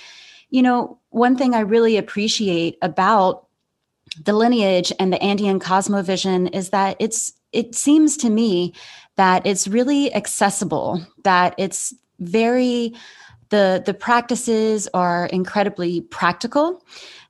You 0.49 0.61
know 0.61 0.99
one 1.09 1.37
thing 1.37 1.53
i 1.55 1.59
really 1.59 1.97
appreciate 1.97 2.77
about 2.81 3.47
the 4.23 4.33
lineage 4.33 4.91
and 4.99 5.13
the 5.13 5.21
andean 5.21 5.59
cosmovision 5.59 6.53
is 6.53 6.69
that 6.69 6.95
it's 6.99 7.33
it 7.51 7.75
seems 7.75 8.17
to 8.17 8.29
me 8.29 8.73
that 9.15 9.45
it's 9.45 9.67
really 9.67 10.13
accessible, 10.13 11.05
that 11.23 11.55
it's 11.57 11.93
very 12.19 12.93
the 13.49 13.81
the 13.85 13.93
practices 13.93 14.87
are 14.93 15.25
incredibly 15.27 16.01
practical, 16.01 16.85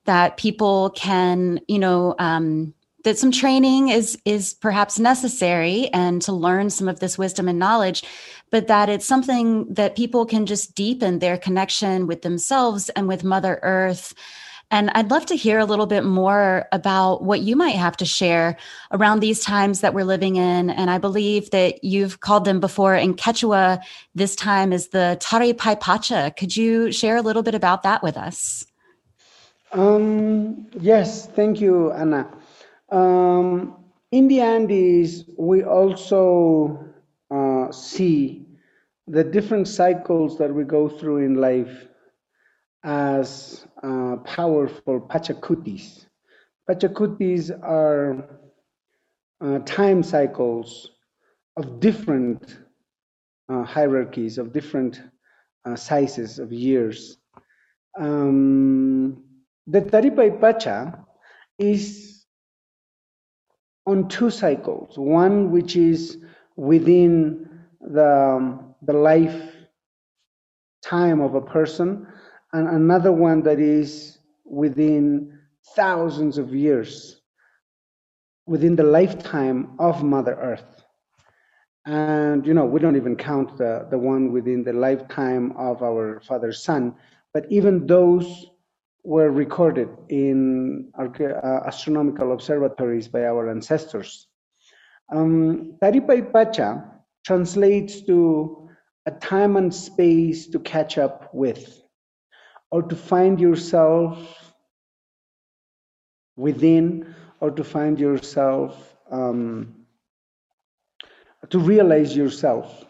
that 0.05 0.37
people 0.37 0.89
can, 0.91 1.59
you 1.67 1.79
know, 1.79 2.15
um, 2.19 2.73
that 3.03 3.17
some 3.17 3.31
training 3.31 3.89
is 3.89 4.17
is 4.25 4.53
perhaps 4.53 4.99
necessary 4.99 5.87
and 5.93 6.21
to 6.21 6.33
learn 6.33 6.69
some 6.69 6.87
of 6.87 6.99
this 6.99 7.17
wisdom 7.17 7.47
and 7.47 7.59
knowledge 7.59 8.03
but 8.51 8.67
that 8.67 8.89
it's 8.89 9.05
something 9.05 9.71
that 9.73 9.95
people 9.95 10.25
can 10.25 10.45
just 10.45 10.75
deepen 10.75 11.19
their 11.19 11.37
connection 11.37 12.07
with 12.07 12.21
themselves 12.21 12.89
and 12.89 13.07
with 13.07 13.23
mother 13.23 13.59
earth 13.63 14.13
and 14.71 14.91
I'd 14.93 15.09
love 15.09 15.25
to 15.27 15.35
hear 15.35 15.57
a 15.57 15.65
little 15.65 15.87
bit 15.87 16.03
more 16.03 16.67
about 16.71 17.23
what 17.23 17.41
you 17.41 17.55
might 17.55 17.75
have 17.75 17.97
to 17.97 18.05
share 18.05 18.55
around 18.91 19.19
these 19.19 19.43
times 19.43 19.81
that 19.81 19.95
we're 19.95 20.03
living 20.03 20.35
in. 20.35 20.69
And 20.69 20.91
I 20.91 20.99
believe 20.99 21.49
that 21.49 21.83
you've 21.83 22.19
called 22.19 22.45
them 22.45 22.59
before 22.59 22.93
in 22.95 23.15
Quechua, 23.15 23.81
this 24.13 24.35
time 24.35 24.71
is 24.71 24.89
the 24.89 25.17
Taripay 25.19 25.79
Pacha. 25.79 26.31
Could 26.37 26.55
you 26.55 26.91
share 26.91 27.17
a 27.17 27.21
little 27.21 27.41
bit 27.41 27.55
about 27.55 27.81
that 27.81 28.03
with 28.03 28.15
us? 28.15 28.63
Um, 29.71 30.67
yes, 30.79 31.25
thank 31.27 31.59
you, 31.59 31.91
Anna. 31.91 32.27
Um, 32.91 33.75
in 34.11 34.27
the 34.27 34.41
Andes, 34.41 35.25
we 35.37 35.63
also 35.63 36.85
uh, 37.31 37.71
see 37.71 38.45
the 39.07 39.23
different 39.23 39.67
cycles 39.67 40.37
that 40.37 40.53
we 40.53 40.63
go 40.63 40.89
through 40.89 41.17
in 41.17 41.35
life 41.35 41.87
as 42.83 43.65
uh, 43.83 44.17
powerful 44.17 45.01
Pachacutis. 45.01 46.05
Pachacutis 46.69 47.51
are 47.63 48.39
uh, 49.41 49.59
time 49.59 50.03
cycles 50.03 50.91
of 51.57 51.79
different 51.79 52.57
uh, 53.49 53.63
hierarchies, 53.63 54.37
of 54.37 54.53
different 54.53 55.01
uh, 55.65 55.75
sizes 55.75 56.39
of 56.39 56.53
years. 56.53 57.17
Um, 57.97 59.23
the 59.67 59.81
Taripay 59.81 60.39
Pacha 60.39 61.05
is 61.57 62.08
on 63.85 64.07
two 64.07 64.29
cycles. 64.29 64.97
One 64.97 65.51
which 65.51 65.75
is 65.75 66.17
within 66.55 67.49
the, 67.81 68.35
um, 68.37 68.75
the 68.81 68.93
life 68.93 69.55
time 70.83 71.21
of 71.21 71.35
a 71.35 71.41
person, 71.41 72.07
and 72.53 72.67
another 72.67 73.11
one 73.11 73.43
that 73.43 73.59
is 73.59 74.19
within 74.45 75.37
thousands 75.75 76.37
of 76.37 76.53
years, 76.53 77.21
within 78.45 78.75
the 78.75 78.83
lifetime 78.83 79.75
of 79.79 80.03
Mother 80.03 80.35
Earth. 80.35 80.83
And, 81.85 82.45
you 82.45 82.53
know, 82.53 82.65
we 82.65 82.79
don't 82.79 82.95
even 82.95 83.15
count 83.15 83.57
the, 83.57 83.87
the 83.89 83.97
one 83.97 84.31
within 84.31 84.63
the 84.63 84.73
lifetime 84.73 85.53
of 85.57 85.81
our 85.81 86.19
Father 86.21 86.51
Sun, 86.51 86.95
but 87.33 87.45
even 87.51 87.87
those 87.87 88.47
were 89.03 89.31
recorded 89.31 89.89
in 90.09 90.91
uh, 90.97 91.59
astronomical 91.65 92.33
observatories 92.33 93.07
by 93.07 93.25
our 93.25 93.49
ancestors. 93.49 94.27
Um, 95.11 95.77
Pacha 95.81 96.83
translates 97.25 98.01
to 98.01 98.69
a 99.05 99.11
time 99.11 99.55
and 99.55 99.73
space 99.73 100.47
to 100.47 100.59
catch 100.59 100.97
up 100.97 101.33
with 101.33 101.81
or 102.71 102.83
to 102.83 102.95
find 102.95 103.39
yourself 103.39 104.53
within 106.35 107.15
or 107.39 107.51
to 107.51 107.63
find 107.63 107.99
yourself, 107.99 108.95
um, 109.09 109.75
to 111.49 111.59
realize 111.59 112.15
yourself 112.15 112.85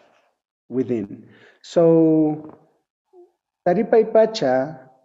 within. 0.68 1.30
So, 1.62 2.58
Taripay 3.68 4.12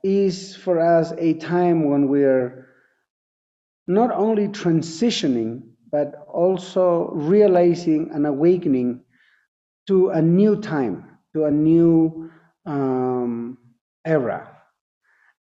is 0.04 0.56
for 0.56 0.80
us 0.80 1.12
a 1.18 1.34
time 1.37 1.90
when 1.90 2.08
we're 2.08 2.68
not 3.88 4.12
only 4.12 4.49
transitioning, 4.49 5.62
but 5.92 6.14
also 6.32 7.11
realizing 7.14 8.11
and 8.14 8.26
awakening 8.26 9.02
to 9.88 10.11
a 10.11 10.23
new 10.23 10.61
time, 10.61 11.18
to 11.34 11.44
a 11.46 11.52
new 11.52 12.30
um, 12.66 13.58
era. 14.06 14.50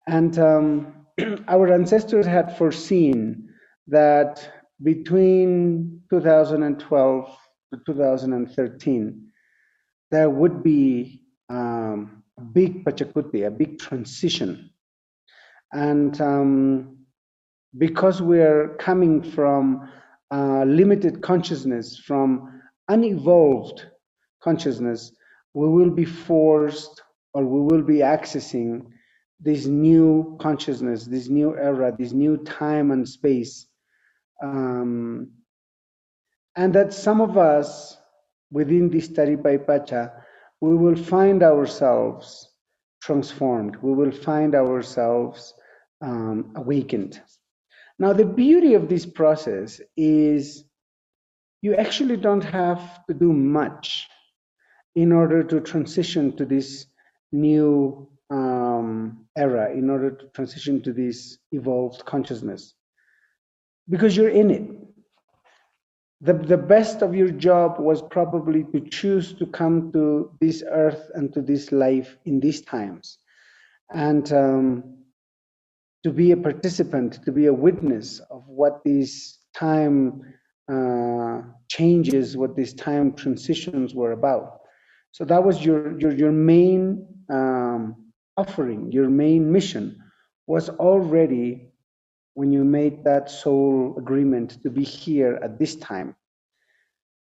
And 0.09 0.39
um, 0.39 1.07
our 1.49 1.73
ancestors 1.73 2.27
had 2.27 2.57
foreseen 2.59 3.51
that 3.89 4.51
between 4.83 6.03
2012 6.11 7.39
to 7.75 7.81
2013, 7.87 9.29
there 10.11 10.31
would 10.31 10.63
be 10.63 11.23
um, 11.51 12.20
big 12.41 12.85
Pachakuti, 12.85 13.47
a 13.47 13.51
big 13.51 13.79
transition. 13.79 14.71
And 15.73 16.21
um, 16.21 16.99
because 17.77 18.21
we're 18.21 18.77
coming 18.79 19.23
from 19.23 19.91
uh, 20.31 20.65
limited 20.65 21.23
consciousness, 21.23 21.97
from 21.99 22.63
unevolved 22.89 23.87
consciousness, 24.43 25.13
we 25.55 25.69
will 25.69 25.91
be 25.91 26.05
forced 26.05 27.03
or 27.35 27.45
we 27.45 27.61
will 27.61 27.83
be 27.83 27.99
accessing 27.99 28.87
this 29.41 29.67
new 29.67 30.37
consciousness, 30.41 31.07
this 31.07 31.29
new 31.29 31.57
era, 31.57 31.95
this 31.97 32.13
new 32.13 32.37
time 32.39 32.91
and 32.91 33.09
space. 33.09 33.67
Um, 34.43 35.31
and 36.57 36.75
that 36.75 36.93
some 36.93 37.21
of 37.21 37.39
us 37.39 37.97
within 38.51 38.91
this 38.91 39.09
Taripay 39.09 39.67
Pacha, 39.67 40.13
we 40.61 40.77
will 40.77 40.97
find 40.97 41.43
ourselves 41.43 42.49
transformed. 43.03 43.77
We 43.77 43.93
will 43.95 44.13
find 44.13 44.55
ourselves 44.55 45.55
um, 46.03 46.53
awakened. 46.55 47.21
Now, 47.99 48.13
the 48.13 48.25
beauty 48.25 48.75
of 48.75 48.89
this 48.89 49.07
process 49.07 49.81
is 49.97 50.65
you 51.63 51.75
actually 51.75 52.17
don't 52.17 52.45
have 52.45 53.05
to 53.07 53.15
do 53.15 53.33
much 53.33 54.09
in 54.95 55.13
order 55.13 55.43
to 55.45 55.61
transition 55.61 56.37
to 56.37 56.45
this 56.45 56.87
new 57.33 58.09
um, 58.31 59.27
era, 59.37 59.73
in 59.73 59.91
order 59.91 60.11
to 60.11 60.27
transition 60.29 60.83
to 60.83 60.93
this 60.93 61.39
evolved 61.53 62.05
consciousness, 62.05 62.75
because 63.89 64.17
you're 64.17 64.31
in 64.31 64.51
it. 64.51 64.80
The, 66.23 66.35
the 66.35 66.59
best 66.59 67.01
of 67.03 67.15
your 67.15 67.31
job 67.31 67.79
was 67.79 68.03
probably 68.03 68.65
to 68.73 68.81
choose 68.81 69.33
to 69.35 69.47
come 69.47 69.91
to 69.93 70.31
this 70.41 70.63
earth 70.71 71.11
and 71.15 71.33
to 71.33 71.41
this 71.41 71.73
life 71.73 72.17
in 72.27 72.41
these 72.41 72.61
times. 72.61 73.19
And 73.93 74.31
um, 74.33 74.85
to 76.05 76.11
be 76.11 76.33
a 76.33 76.37
participant, 76.37 77.23
to 77.25 77.33
be 77.33 77.47
a 77.47 77.53
witness 77.55 78.21
of 78.31 78.45
what 78.47 78.83
these 78.85 79.39
time 79.55 80.23
uh, 80.71 81.43
changes, 81.69 82.37
what 82.37 82.55
these 82.55 82.75
time 82.75 83.15
transitions 83.15 83.95
were 83.95 84.13
about. 84.13 84.61
So 85.13 85.25
that 85.25 85.43
was 85.43 85.65
your 85.65 85.99
your 85.99 86.13
your 86.13 86.33
main 86.33 87.07
um, 87.29 88.13
offering, 88.37 88.93
your 88.93 89.09
main 89.11 89.51
mission 89.51 89.99
was 90.47 90.69
already 90.69 91.73
when 92.35 92.53
you 92.53 92.65
made 92.65 93.05
that 93.05 93.31
soul 93.31 93.97
agreement 93.99 94.63
to 94.63 94.71
be 94.71 94.85
here 94.85 95.39
at 95.43 95.59
this 95.59 95.77
time. 95.77 96.15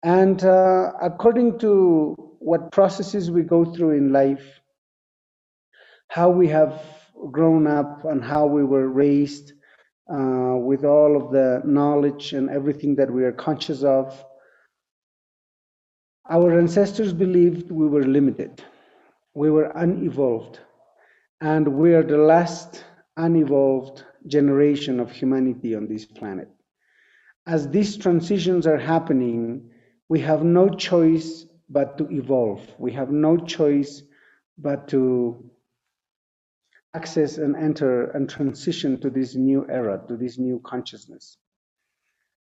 And 0.04 0.44
uh, 0.44 0.94
according 1.02 1.60
to 1.60 2.16
what 2.40 2.72
processes 2.72 3.32
we 3.32 3.44
go 3.44 3.66
through 3.66 3.92
in 3.98 4.12
life, 4.14 4.62
how 6.10 6.30
we 6.30 6.48
have 6.48 6.82
grown 7.32 7.68
up 7.68 8.06
and 8.06 8.24
how 8.24 8.46
we 8.46 8.64
were 8.64 8.88
raised 8.88 9.54
uh, 10.10 10.56
with 10.56 10.86
all 10.86 11.18
of 11.18 11.32
the 11.32 11.62
knowledge 11.66 12.34
and 12.34 12.50
everything 12.50 12.96
that 12.96 13.12
we 13.12 13.24
are 13.26 13.32
conscious 13.32 13.84
of. 13.84 14.24
Our 16.30 16.60
ancestors 16.60 17.14
believed 17.14 17.72
we 17.72 17.88
were 17.88 18.04
limited, 18.04 18.64
we 19.34 19.50
were 19.50 19.72
unevolved, 19.76 20.60
and 21.42 21.68
we 21.68 21.94
are 21.94 22.04
the 22.04 22.18
last 22.18 22.84
unevolved 23.18 24.04
generation 24.28 25.00
of 25.00 25.12
humanity 25.12 25.76
on 25.76 25.88
this 25.88 26.06
planet. 26.06 26.50
As 27.46 27.70
these 27.70 27.98
transitions 27.98 28.68
are 28.68 28.78
happening, 28.78 29.72
we 30.10 30.20
have 30.22 30.44
no 30.44 30.70
choice 30.70 31.46
but 31.70 31.98
to 31.98 32.10
evolve. 32.10 32.62
We 32.78 32.94
have 32.94 33.12
no 33.12 33.38
choice 33.38 34.04
but 34.58 34.88
to 34.90 35.52
access 36.94 37.38
and 37.38 37.56
enter 37.56 38.10
and 38.12 38.30
transition 38.30 39.00
to 39.02 39.10
this 39.10 39.36
new 39.36 39.66
era, 39.70 40.02
to 40.08 40.16
this 40.16 40.38
new 40.38 40.62
consciousness. 40.64 41.38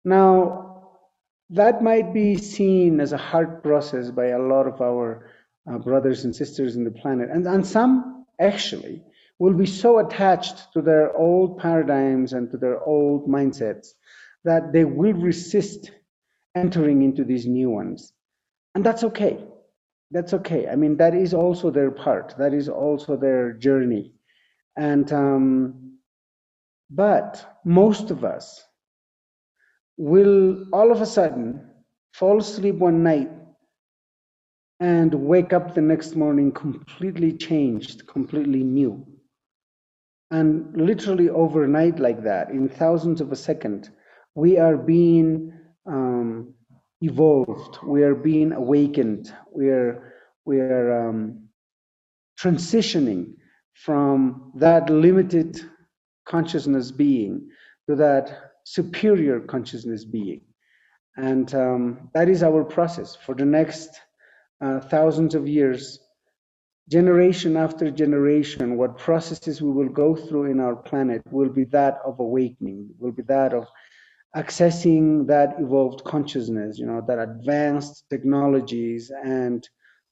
Now, 0.04 0.92
that 1.50 1.82
might 1.82 2.14
be 2.14 2.38
seen 2.38 3.00
as 3.00 3.12
a 3.12 3.18
hard 3.18 3.64
process 3.64 4.12
by 4.12 4.28
a 4.28 4.40
lot 4.40 4.68
of 4.68 4.82
our 4.82 5.30
uh, 5.70 5.78
brothers 5.80 6.26
and 6.26 6.36
sisters 6.36 6.76
in 6.76 6.84
the 6.84 6.92
planet. 6.92 7.30
And, 7.32 7.46
and 7.48 7.66
some 7.66 8.26
actually 8.40 9.04
will 9.40 9.54
be 9.54 9.66
so 9.66 10.00
attached 10.00 10.72
to 10.74 10.82
their 10.82 11.16
old 11.16 11.60
paradigms 11.60 12.34
and 12.34 12.50
to 12.52 12.58
their 12.58 12.80
old 12.82 13.28
mindsets 13.28 13.90
that 14.44 14.72
they 14.72 14.86
will 14.86 15.14
resist 15.14 15.92
entering 16.56 17.04
into 17.04 17.24
these 17.24 17.46
new 17.46 17.70
ones. 17.70 18.14
And 18.74 18.86
that's 18.86 19.04
okay. 19.04 19.44
That's 20.12 20.34
okay. 20.34 20.68
I 20.68 20.76
mean, 20.76 20.98
that 20.98 21.14
is 21.16 21.34
also 21.34 21.70
their 21.70 21.92
part, 21.92 22.36
that 22.38 22.54
is 22.54 22.70
also 22.70 23.18
their 23.18 23.54
journey. 23.54 24.14
And 24.78 25.12
um, 25.14 25.98
but 26.90 27.60
most 27.66 28.12
of 28.12 28.24
us 28.24 28.64
will 29.98 30.66
all 30.74 30.92
of 30.92 31.02
a 31.02 31.06
sudden 31.06 31.70
fall 32.14 32.40
asleep 32.40 32.76
one 32.76 33.04
night 33.04 33.32
and 34.80 35.14
wake 35.14 35.54
up 35.54 35.74
the 35.74 35.82
next 35.82 36.16
morning 36.16 36.52
completely 36.52 37.32
changed, 37.32 38.08
completely 38.08 38.64
new. 38.64 39.06
And 40.32 40.76
literally 40.76 41.30
overnight, 41.30 42.00
like 42.00 42.24
that, 42.24 42.50
in 42.50 42.68
thousands 42.68 43.22
of 43.22 43.32
a 43.32 43.36
second, 43.38 43.90
we 44.36 44.58
are 44.58 44.76
being 44.76 45.54
um, 45.86 46.54
evolved, 47.02 47.80
we 47.84 48.04
are 48.04 48.16
being 48.16 48.52
awakened, 48.52 49.34
we 49.54 49.70
are, 49.70 50.14
we 50.46 50.60
are 50.60 51.10
um, 51.10 51.48
transitioning 52.40 53.34
from 53.74 54.52
that 54.56 54.90
limited 54.90 55.60
consciousness 56.26 56.92
being 56.92 57.50
to 57.88 57.96
that 57.96 58.54
superior 58.64 59.40
consciousness 59.40 60.06
being. 60.06 60.42
And 61.18 61.54
um, 61.54 62.10
that 62.14 62.28
is 62.30 62.44
our 62.44 62.64
process 62.64 63.16
for 63.16 63.36
the 63.36 63.46
next 63.46 63.90
uh, 64.60 64.80
thousands 64.80 65.36
of 65.36 65.48
years, 65.48 66.00
generation 66.90 67.56
after 67.56 67.90
generation. 67.92 68.78
What 68.78 68.98
processes 68.98 69.62
we 69.62 69.72
will 69.72 69.90
go 69.90 70.16
through 70.16 70.46
in 70.52 70.60
our 70.60 70.76
planet 70.76 71.22
will 71.32 71.50
be 71.50 71.66
that 71.66 72.00
of 72.06 72.20
awakening, 72.20 72.90
will 73.00 73.12
be 73.12 73.24
that 73.24 73.54
of 73.54 73.68
accessing 74.36 75.28
that 75.28 75.56
evolved 75.60 76.04
consciousness, 76.04 76.78
you 76.78 76.86
know, 76.86 77.02
that 77.08 77.20
advanced 77.20 78.06
technologies 78.10 79.12
and 79.24 79.68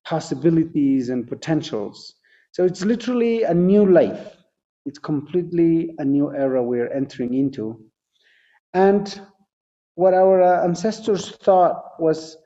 possibilities 0.05 1.09
and 1.09 1.27
potentials 1.27 2.15
so 2.53 2.63
it's 2.63 2.85
literally 2.85 3.43
a 3.43 3.53
new 3.53 3.83
life. 3.83 4.37
It's 4.85 4.99
completely 4.99 5.95
a 5.97 6.05
new 6.05 6.31
era 6.31 6.61
we're 6.61 6.91
entering 6.93 7.33
into. 7.33 7.83
And 8.75 9.21
what 9.95 10.13
our 10.13 10.41
uh, 10.41 10.63
ancestors 10.63 11.31
thought 11.37 11.99
was 11.99 12.37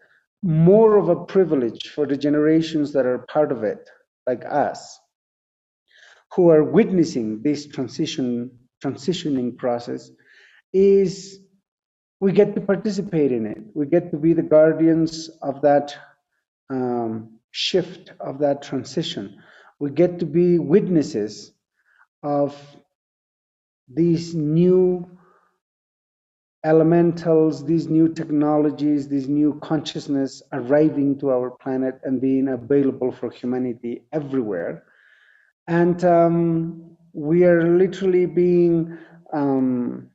more 0.44 0.98
of 0.98 1.10
a 1.10 1.26
privilege 1.26 1.90
for 1.90 2.06
the 2.06 2.16
generations 2.16 2.94
that 2.94 3.06
are 3.06 3.26
part 3.30 3.52
of 3.52 3.64
it, 3.64 3.90
like 4.26 4.46
us, 4.46 4.98
who 6.36 6.52
are 6.52 6.64
witnessing 6.64 7.42
this 7.42 7.68
transition 7.68 8.52
transitioning 8.82 9.58
process, 9.58 10.12
is 10.72 11.40
we 12.20 12.32
get 12.32 12.56
to 12.56 12.62
participate 12.62 13.32
in 13.32 13.46
it. 13.46 13.60
We 13.74 13.86
get 13.86 14.12
to 14.12 14.18
be 14.18 14.34
the 14.34 14.42
guardians 14.44 15.30
of 15.42 15.62
that 15.62 15.96
um, 16.70 17.40
shift, 17.52 18.12
of 18.20 18.40
that 18.40 18.62
transition 18.64 19.42
we 19.80 19.92
get 19.92 20.20
to 20.20 20.26
be 20.26 20.58
witnesses 20.60 21.52
of 22.24 22.60
these 23.88 24.34
new 24.34 25.10
elementals, 26.66 27.64
these 27.66 27.88
new 27.88 28.10
technologies, 28.14 29.08
these 29.08 29.30
new 29.30 29.60
consciousness 29.62 30.42
arriving 30.52 31.20
to 31.20 31.30
our 31.30 31.52
planet 31.52 32.00
and 32.04 32.20
being 32.20 32.50
available 32.50 33.12
for 33.12 33.30
humanity 33.30 34.04
everywhere. 34.12 34.84
And 35.68 36.04
um, 36.04 36.98
we 37.14 37.44
are 37.46 37.78
literally 37.78 38.26
being 38.26 38.98
um, 39.32 40.10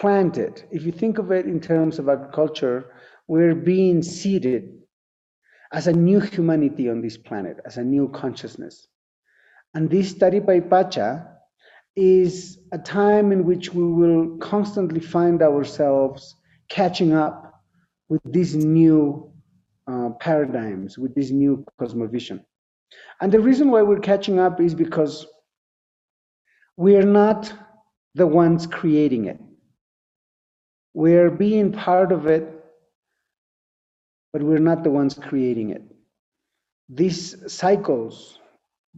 planted. 0.00 0.62
If 0.70 0.84
you 0.84 0.92
think 0.92 1.18
of 1.18 1.30
it 1.32 1.46
in 1.46 1.60
terms 1.60 1.98
of 1.98 2.08
agriculture, 2.08 2.92
we're 3.26 3.54
being 3.54 4.02
seeded 4.02 4.78
as 5.72 5.86
a 5.86 5.92
new 5.92 6.20
humanity 6.20 6.88
on 6.88 7.02
this 7.02 7.16
planet, 7.16 7.58
as 7.66 7.76
a 7.76 7.84
new 7.84 8.08
consciousness. 8.08 8.86
And 9.74 9.90
this 9.90 10.14
Taripay 10.14 10.70
Pacha 10.70 11.26
is 11.94 12.58
a 12.72 12.78
time 12.78 13.32
in 13.32 13.44
which 13.44 13.74
we 13.74 13.82
will 13.82 14.38
constantly 14.38 15.00
find 15.00 15.42
ourselves 15.42 16.36
catching 16.68 17.12
up 17.12 17.62
with 18.08 18.22
these 18.24 18.54
new 18.54 19.30
uh, 19.86 20.10
paradigms, 20.20 20.96
with 20.96 21.14
this 21.14 21.30
new 21.30 21.64
cosmovision. 21.80 22.44
And 23.20 23.32
the 23.32 23.40
reason 23.40 23.70
why 23.70 23.82
we're 23.82 23.98
catching 23.98 24.38
up 24.38 24.60
is 24.60 24.74
because 24.74 25.26
we 26.76 26.96
are 26.96 27.02
not 27.02 27.52
the 28.14 28.26
ones 28.26 28.66
creating 28.66 29.26
it. 29.26 29.38
We're 30.98 31.30
being 31.30 31.70
part 31.70 32.10
of 32.10 32.26
it, 32.26 32.42
but 34.32 34.42
we're 34.42 34.66
not 34.70 34.82
the 34.82 34.90
ones 34.90 35.14
creating 35.14 35.70
it. 35.70 35.82
These 36.88 37.52
cycles, 37.52 38.40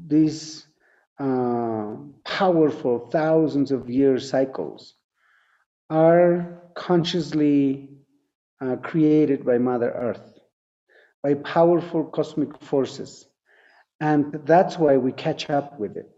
these 0.06 0.66
uh, 1.18 1.96
powerful 2.24 3.10
thousands 3.12 3.70
of 3.70 3.90
year 3.90 4.18
cycles, 4.18 4.94
are 5.90 6.62
consciously 6.74 7.90
uh, 8.62 8.76
created 8.76 9.44
by 9.44 9.58
Mother 9.58 9.90
Earth, 9.90 10.38
by 11.22 11.34
powerful 11.34 12.04
cosmic 12.04 12.62
forces. 12.62 13.26
And 14.00 14.40
that's 14.46 14.78
why 14.78 14.96
we 14.96 15.12
catch 15.12 15.50
up 15.50 15.78
with 15.78 15.98
it. 15.98 16.08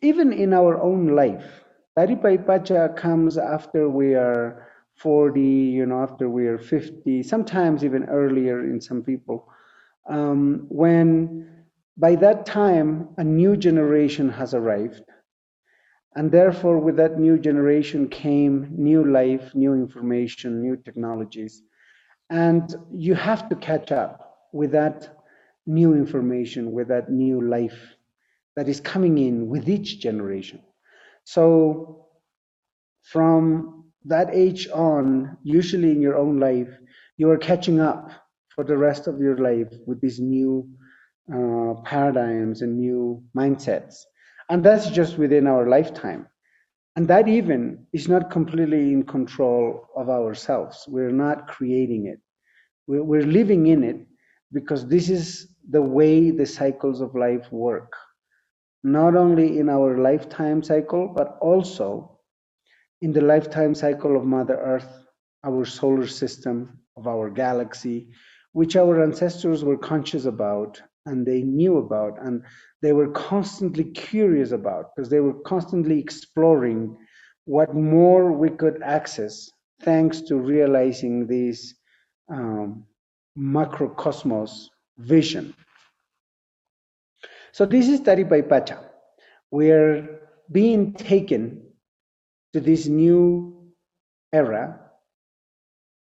Even 0.00 0.32
in 0.32 0.54
our 0.54 0.80
own 0.80 1.08
life, 1.08 1.62
Pacha 1.94 2.94
comes 2.96 3.36
after 3.36 3.90
we 3.90 4.14
are 4.14 4.66
40, 4.96 5.40
you 5.42 5.86
know, 5.86 6.02
after 6.02 6.28
we 6.28 6.46
are 6.46 6.58
50, 6.58 7.22
sometimes 7.22 7.84
even 7.84 8.04
earlier 8.04 8.60
in 8.64 8.80
some 8.80 9.02
people, 9.02 9.48
um, 10.08 10.66
when 10.68 11.64
by 11.96 12.14
that 12.16 12.46
time 12.46 13.08
a 13.18 13.24
new 13.24 13.56
generation 13.56 14.28
has 14.30 14.54
arrived. 14.54 15.02
And 16.16 16.30
therefore, 16.30 16.78
with 16.78 16.96
that 16.96 17.18
new 17.18 17.38
generation 17.38 18.08
came 18.08 18.68
new 18.70 19.04
life, 19.04 19.54
new 19.54 19.74
information, 19.74 20.62
new 20.62 20.76
technologies. 20.76 21.62
And 22.30 22.74
you 22.92 23.14
have 23.14 23.48
to 23.48 23.56
catch 23.56 23.92
up 23.92 24.38
with 24.52 24.72
that 24.72 25.16
new 25.66 25.94
information, 25.94 26.72
with 26.72 26.88
that 26.88 27.10
new 27.10 27.40
life 27.40 27.96
that 28.56 28.68
is 28.68 28.80
coming 28.80 29.18
in 29.18 29.48
with 29.48 29.68
each 29.68 30.00
generation. 30.00 30.62
So, 31.24 32.06
from 33.02 33.73
that 34.04 34.30
age 34.32 34.68
on, 34.72 35.36
usually 35.42 35.90
in 35.90 36.00
your 36.00 36.16
own 36.16 36.38
life, 36.38 36.68
you 37.16 37.30
are 37.30 37.38
catching 37.38 37.80
up 37.80 38.10
for 38.54 38.64
the 38.64 38.76
rest 38.76 39.06
of 39.06 39.20
your 39.20 39.38
life 39.38 39.72
with 39.86 40.00
these 40.00 40.20
new 40.20 40.68
uh, 41.32 41.74
paradigms 41.84 42.62
and 42.62 42.78
new 42.78 43.22
mindsets. 43.36 43.96
And 44.50 44.64
that's 44.64 44.90
just 44.90 45.18
within 45.18 45.46
our 45.46 45.68
lifetime. 45.68 46.26
And 46.96 47.08
that 47.08 47.28
even 47.28 47.86
is 47.92 48.08
not 48.08 48.30
completely 48.30 48.92
in 48.92 49.04
control 49.04 49.88
of 49.96 50.08
ourselves. 50.08 50.84
We're 50.86 51.10
not 51.10 51.48
creating 51.48 52.06
it. 52.06 52.20
We're, 52.86 53.02
we're 53.02 53.26
living 53.26 53.66
in 53.66 53.82
it 53.82 54.06
because 54.52 54.86
this 54.86 55.08
is 55.08 55.48
the 55.70 55.82
way 55.82 56.30
the 56.30 56.46
cycles 56.46 57.00
of 57.00 57.14
life 57.14 57.50
work. 57.50 57.92
Not 58.84 59.16
only 59.16 59.58
in 59.58 59.68
our 59.70 59.98
lifetime 59.98 60.62
cycle, 60.62 61.08
but 61.08 61.38
also 61.40 62.13
in 63.04 63.12
the 63.12 63.20
lifetime 63.20 63.74
cycle 63.74 64.16
of 64.16 64.24
Mother 64.24 64.56
Earth, 64.56 65.06
our 65.44 65.66
solar 65.66 66.06
system, 66.06 66.78
of 66.96 67.06
our 67.06 67.28
galaxy, 67.28 68.08
which 68.52 68.76
our 68.76 69.02
ancestors 69.02 69.62
were 69.62 69.76
conscious 69.76 70.24
about 70.24 70.80
and 71.04 71.26
they 71.26 71.42
knew 71.42 71.76
about 71.76 72.16
and 72.24 72.42
they 72.80 72.94
were 72.94 73.10
constantly 73.10 73.84
curious 73.84 74.52
about 74.52 74.96
because 74.96 75.10
they 75.10 75.20
were 75.20 75.34
constantly 75.40 75.98
exploring 75.98 76.96
what 77.44 77.74
more 77.74 78.32
we 78.32 78.48
could 78.48 78.82
access 78.82 79.50
thanks 79.82 80.22
to 80.22 80.36
realizing 80.36 81.26
this 81.26 81.74
um, 82.30 82.86
macrocosmos 83.36 84.68
vision. 84.96 85.52
So 87.52 87.66
this 87.66 87.86
is 87.86 88.00
Pacha. 88.00 88.78
We're 89.50 90.20
being 90.50 90.94
taken 90.94 91.64
to 92.54 92.60
this 92.60 92.86
new 92.86 93.52
era. 94.32 94.80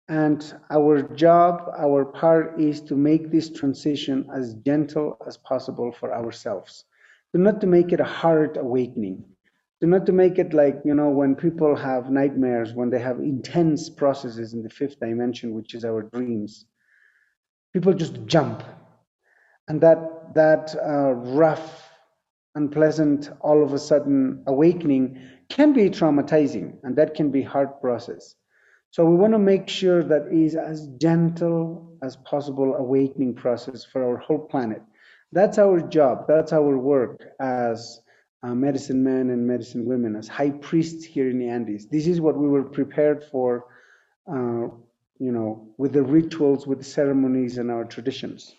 And 0.07 0.41
our 0.71 1.01
job, 1.01 1.69
our 1.77 2.05
part 2.05 2.59
is 2.59 2.79
to 2.83 2.95
make 2.95 3.29
this 3.29 3.49
transition 3.49 4.25
as 4.33 4.53
gentle 4.65 5.17
as 5.27 5.35
possible 5.35 5.91
for 5.91 6.15
ourselves. 6.15 6.85
To 7.35 7.41
not 7.41 7.59
to 7.59 7.67
make 7.67 7.91
it 7.91 7.99
a 7.99 8.05
hard 8.05 8.55
awakening. 8.55 9.25
To 9.81 9.87
not 9.87 10.05
to 10.05 10.13
make 10.13 10.39
it 10.39 10.53
like, 10.53 10.79
you 10.85 10.95
know, 10.95 11.09
when 11.09 11.35
people 11.35 11.75
have 11.75 12.09
nightmares, 12.09 12.73
when 12.73 12.89
they 12.89 12.99
have 12.99 13.19
intense 13.19 13.89
processes 13.89 14.53
in 14.53 14.63
the 14.63 14.69
fifth 14.69 15.01
dimension, 15.01 15.53
which 15.53 15.75
is 15.75 15.83
our 15.83 16.03
dreams. 16.03 16.65
People 17.73 17.93
just 17.93 18.25
jump. 18.25 18.63
And 19.67 19.81
that 19.81 20.33
that 20.33 20.73
uh, 20.81 21.11
rough, 21.11 21.89
unpleasant, 22.57 23.29
all 23.41 23.63
of 23.63 23.71
a 23.73 23.79
sudden 23.79 24.43
awakening 24.47 25.21
can 25.47 25.73
be 25.73 25.89
traumatizing 25.89 26.77
and 26.83 26.95
that 26.97 27.13
can 27.13 27.31
be 27.31 27.41
hard 27.41 27.69
process. 27.79 28.35
So 28.91 29.05
we 29.05 29.15
want 29.15 29.33
to 29.33 29.39
make 29.39 29.69
sure 29.69 30.03
that 30.03 30.27
is 30.31 30.55
as 30.55 30.87
gentle 30.99 31.97
as 32.01 32.15
possible 32.17 32.75
awakening 32.75 33.35
process 33.35 33.85
for 33.85 34.03
our 34.03 34.17
whole 34.17 34.39
planet. 34.39 34.81
That's 35.31 35.57
our 35.57 35.79
job. 35.81 36.25
That's 36.27 36.51
our 36.53 36.77
work 36.77 37.21
as 37.39 38.01
uh, 38.43 38.55
medicine 38.55 39.03
men 39.03 39.29
and 39.29 39.45
medicine 39.45 39.85
women, 39.85 40.15
as 40.15 40.27
high 40.27 40.51
priests 40.51 41.03
here 41.03 41.29
in 41.29 41.37
the 41.39 41.49
Andes. 41.49 41.87
This 41.87 42.07
is 42.07 42.21
what 42.21 42.37
we 42.37 42.47
were 42.47 42.63
prepared 42.63 43.23
for, 43.31 43.65
uh, 44.31 44.67
you 45.19 45.31
know, 45.35 45.67
with 45.77 45.93
the 45.93 46.03
rituals, 46.03 46.65
with 46.65 46.79
the 46.79 46.85
ceremonies 46.85 47.57
and 47.57 47.69
our 47.69 47.85
traditions. 47.85 48.55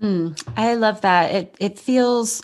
Mm, 0.00 0.40
I 0.56 0.74
love 0.74 1.00
that. 1.02 1.30
It 1.34 1.56
it 1.60 1.78
feels 1.78 2.42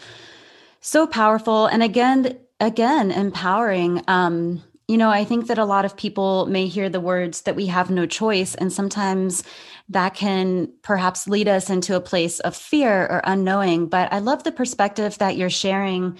so 0.80 1.06
powerful, 1.06 1.66
and 1.66 1.82
again, 1.82 2.38
again 2.60 3.10
empowering. 3.12 4.02
Um 4.08 4.62
you 4.88 4.98
know 4.98 5.10
i 5.10 5.24
think 5.24 5.48
that 5.48 5.58
a 5.58 5.64
lot 5.64 5.84
of 5.84 5.96
people 5.96 6.46
may 6.46 6.66
hear 6.66 6.88
the 6.88 7.00
words 7.00 7.42
that 7.42 7.56
we 7.56 7.66
have 7.66 7.90
no 7.90 8.06
choice 8.06 8.54
and 8.56 8.72
sometimes 8.72 9.44
that 9.88 10.14
can 10.14 10.68
perhaps 10.82 11.28
lead 11.28 11.48
us 11.48 11.70
into 11.70 11.96
a 11.96 12.00
place 12.00 12.40
of 12.40 12.56
fear 12.56 13.04
or 13.08 13.20
unknowing 13.24 13.88
but 13.88 14.12
i 14.12 14.18
love 14.20 14.44
the 14.44 14.52
perspective 14.52 15.18
that 15.18 15.36
you're 15.36 15.50
sharing 15.50 16.18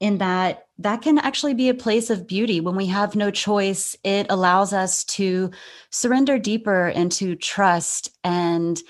in 0.00 0.18
that 0.18 0.66
that 0.78 1.02
can 1.02 1.18
actually 1.18 1.54
be 1.54 1.68
a 1.68 1.74
place 1.74 2.10
of 2.10 2.26
beauty. 2.26 2.60
When 2.60 2.76
we 2.76 2.86
have 2.86 3.14
no 3.16 3.30
choice 3.30 3.96
it 4.04 4.26
allows 4.28 4.72
us 4.72 5.04
to 5.04 5.50
surrender 5.90 6.38
deeper 6.38 6.88
into 6.88 7.36
trust 7.36 8.10
and 8.24 8.80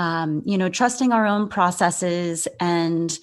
um, 0.00 0.42
you 0.46 0.56
know 0.56 0.70
trusting 0.70 1.12
our 1.12 1.26
own 1.26 1.46
processes 1.46 2.48
and 2.58 3.18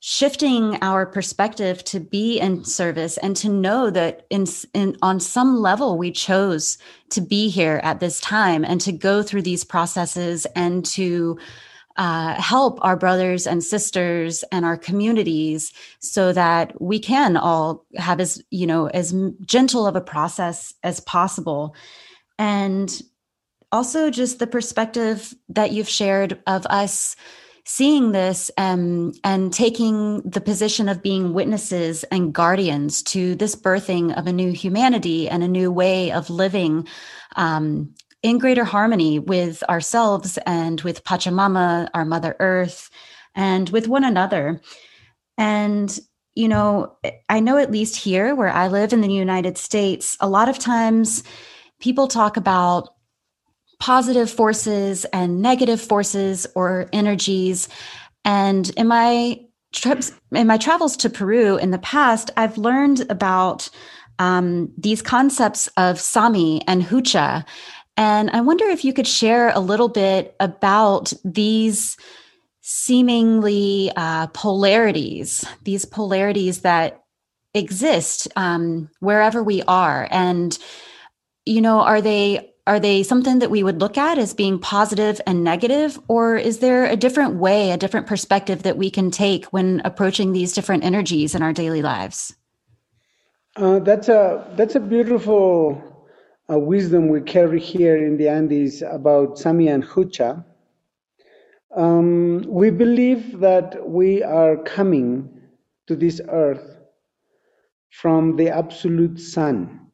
shifting 0.00 0.76
our 0.82 1.06
perspective 1.06 1.84
to 1.84 2.00
be 2.00 2.40
in 2.40 2.64
service 2.64 3.16
and 3.18 3.36
to 3.36 3.48
know 3.48 3.90
that 3.90 4.26
in, 4.28 4.44
in 4.74 4.96
on 5.02 5.20
some 5.20 5.58
level 5.58 5.96
we 5.96 6.10
chose 6.10 6.78
to 7.10 7.20
be 7.20 7.48
here 7.48 7.80
at 7.84 8.00
this 8.00 8.18
time 8.18 8.64
and 8.64 8.80
to 8.80 8.90
go 8.90 9.22
through 9.22 9.42
these 9.42 9.62
processes 9.62 10.46
and 10.56 10.84
to 10.84 11.38
uh, 11.96 12.34
help 12.40 12.78
our 12.82 12.96
brothers 12.96 13.46
and 13.46 13.62
sisters 13.62 14.42
and 14.50 14.64
our 14.64 14.76
communities 14.76 15.72
so 16.00 16.32
that 16.32 16.80
we 16.80 16.98
can 16.98 17.36
all 17.36 17.84
have 17.96 18.18
as 18.18 18.42
you 18.50 18.66
know 18.66 18.86
as 18.86 19.14
gentle 19.44 19.86
of 19.86 19.94
a 19.94 20.00
process 20.00 20.74
as 20.82 20.98
possible. 20.98 21.76
And 22.36 23.00
also 23.72 24.10
just 24.10 24.38
the 24.38 24.46
perspective 24.46 25.34
that 25.48 25.72
you've 25.72 25.88
shared 25.88 26.40
of 26.46 26.66
us 26.66 27.16
seeing 27.64 28.12
this 28.12 28.50
um, 28.58 29.12
and 29.22 29.52
taking 29.52 30.22
the 30.22 30.40
position 30.40 30.88
of 30.88 31.02
being 31.02 31.34
witnesses 31.34 32.04
and 32.04 32.32
guardians 32.32 33.02
to 33.02 33.34
this 33.36 33.54
birthing 33.54 34.16
of 34.18 34.26
a 34.26 34.32
new 34.32 34.52
humanity 34.52 35.28
and 35.28 35.44
a 35.44 35.48
new 35.48 35.70
way 35.70 36.10
of 36.10 36.30
living 36.30 36.86
um, 37.36 37.94
in 38.22 38.38
greater 38.38 38.64
harmony 38.64 39.18
with 39.18 39.62
ourselves 39.68 40.38
and 40.46 40.80
with 40.80 41.04
Pachamama, 41.04 41.88
our 41.94 42.04
Mother 42.04 42.34
Earth, 42.40 42.90
and 43.34 43.70
with 43.70 43.88
one 43.88 44.04
another. 44.04 44.60
And, 45.38 45.96
you 46.34 46.48
know, 46.48 46.96
I 47.28 47.40
know 47.40 47.56
at 47.56 47.70
least 47.70 47.96
here 47.96 48.34
where 48.34 48.50
I 48.50 48.68
live 48.68 48.92
in 48.92 49.00
the 49.00 49.12
United 49.12 49.56
States, 49.56 50.16
a 50.20 50.28
lot 50.28 50.48
of 50.48 50.58
times 50.58 51.22
people 51.78 52.08
talk 52.08 52.36
about 52.36 52.94
positive 53.80 54.30
forces 54.30 55.04
and 55.06 55.42
negative 55.42 55.80
forces 55.80 56.46
or 56.54 56.88
energies. 56.92 57.68
And 58.24 58.70
in 58.76 58.86
my 58.86 59.40
trips, 59.72 60.12
in 60.32 60.46
my 60.46 60.58
travels 60.58 60.96
to 60.98 61.10
Peru 61.10 61.56
in 61.56 61.70
the 61.70 61.78
past, 61.78 62.30
I've 62.36 62.58
learned 62.58 63.10
about 63.10 63.68
um, 64.18 64.70
these 64.76 65.02
concepts 65.02 65.66
of 65.76 65.98
Sami 65.98 66.60
and 66.68 66.82
Hucha. 66.82 67.44
And 67.96 68.30
I 68.30 68.42
wonder 68.42 68.66
if 68.66 68.84
you 68.84 68.92
could 68.92 69.06
share 69.06 69.50
a 69.50 69.60
little 69.60 69.88
bit 69.88 70.36
about 70.40 71.12
these 71.24 71.96
seemingly 72.60 73.90
uh, 73.96 74.26
polarities, 74.28 75.44
these 75.64 75.84
polarities 75.84 76.60
that 76.60 77.02
exist 77.54 78.28
um, 78.36 78.90
wherever 79.00 79.42
we 79.42 79.62
are. 79.62 80.06
And, 80.10 80.56
you 81.46 81.60
know, 81.60 81.80
are 81.80 82.00
they 82.00 82.49
are 82.70 82.78
they 82.78 83.02
something 83.02 83.40
that 83.40 83.50
we 83.50 83.64
would 83.64 83.80
look 83.80 83.98
at 83.98 84.16
as 84.16 84.32
being 84.32 84.56
positive 84.56 85.20
and 85.26 85.42
negative 85.42 85.98
or 86.06 86.36
is 86.36 86.60
there 86.60 86.84
a 86.84 86.94
different 86.94 87.34
way 87.34 87.72
a 87.72 87.76
different 87.76 88.06
perspective 88.06 88.62
that 88.62 88.76
we 88.76 88.88
can 88.88 89.10
take 89.10 89.46
when 89.46 89.82
approaching 89.84 90.32
these 90.32 90.52
different 90.52 90.84
energies 90.84 91.34
in 91.34 91.42
our 91.42 91.52
daily 91.52 91.82
lives? 91.82 92.32
Uh, 93.56 93.80
that's 93.80 94.08
a 94.08 94.46
that's 94.54 94.76
a 94.76 94.80
beautiful 94.94 95.82
uh, 96.48 96.56
wisdom 96.56 97.08
we 97.08 97.20
carry 97.20 97.58
here 97.58 97.96
in 97.96 98.16
the 98.16 98.28
andes 98.28 98.82
about 98.82 99.36
sami 99.36 99.66
and 99.66 99.82
hucha. 99.82 100.44
Um, 101.76 102.42
we 102.46 102.70
believe 102.70 103.40
that 103.40 103.68
we 103.84 104.22
are 104.22 104.56
coming 104.58 105.28
to 105.88 105.96
this 105.96 106.20
earth 106.28 106.76
from 107.90 108.36
the 108.36 108.48
absolute 108.48 109.18
sun. 109.18 109.88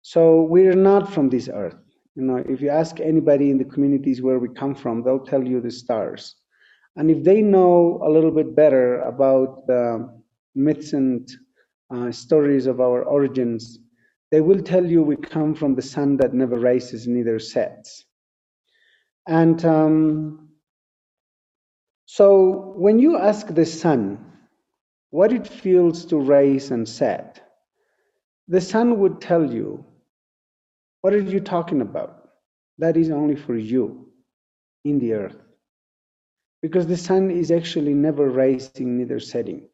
So 0.00 0.44
we're 0.44 0.80
not 0.90 1.12
from 1.12 1.28
this 1.28 1.50
earth 1.52 1.83
you 2.14 2.22
know, 2.22 2.36
if 2.36 2.60
you 2.60 2.68
ask 2.68 3.00
anybody 3.00 3.50
in 3.50 3.58
the 3.58 3.64
communities 3.64 4.22
where 4.22 4.38
we 4.38 4.48
come 4.48 4.74
from, 4.74 5.02
they'll 5.02 5.24
tell 5.24 5.46
you 5.46 5.60
the 5.60 5.70
stars. 5.70 6.36
And 6.96 7.10
if 7.10 7.24
they 7.24 7.42
know 7.42 8.00
a 8.04 8.10
little 8.10 8.30
bit 8.30 8.54
better 8.54 9.00
about 9.00 9.66
the 9.66 10.08
myths 10.54 10.92
and 10.92 11.28
uh, 11.92 12.12
stories 12.12 12.66
of 12.66 12.80
our 12.80 13.02
origins, 13.02 13.80
they 14.30 14.40
will 14.40 14.62
tell 14.62 14.84
you 14.84 15.02
we 15.02 15.16
come 15.16 15.54
from 15.54 15.74
the 15.74 15.82
sun 15.82 16.16
that 16.18 16.34
never 16.34 16.58
rises, 16.58 17.08
neither 17.08 17.38
sets. 17.38 18.04
And 19.26 19.64
um, 19.64 20.50
so 22.06 22.74
when 22.76 22.98
you 23.00 23.16
ask 23.16 23.48
the 23.48 23.66
sun 23.66 24.24
what 25.10 25.32
it 25.32 25.48
feels 25.48 26.04
to 26.06 26.16
rise 26.16 26.70
and 26.70 26.88
set, 26.88 27.40
the 28.46 28.60
sun 28.60 29.00
would 29.00 29.20
tell 29.20 29.52
you 29.52 29.84
what 31.04 31.12
are 31.12 31.20
you 31.20 31.38
talking 31.38 31.82
about? 31.82 32.30
That 32.78 32.96
is 32.96 33.10
only 33.10 33.36
for 33.36 33.54
you 33.54 34.08
in 34.86 34.98
the 34.98 35.12
earth. 35.12 35.36
Because 36.62 36.86
the 36.86 36.96
sun 36.96 37.30
is 37.30 37.50
actually 37.50 37.92
never 37.92 38.30
rising, 38.30 38.96
neither 38.96 39.20
setting. 39.20 39.68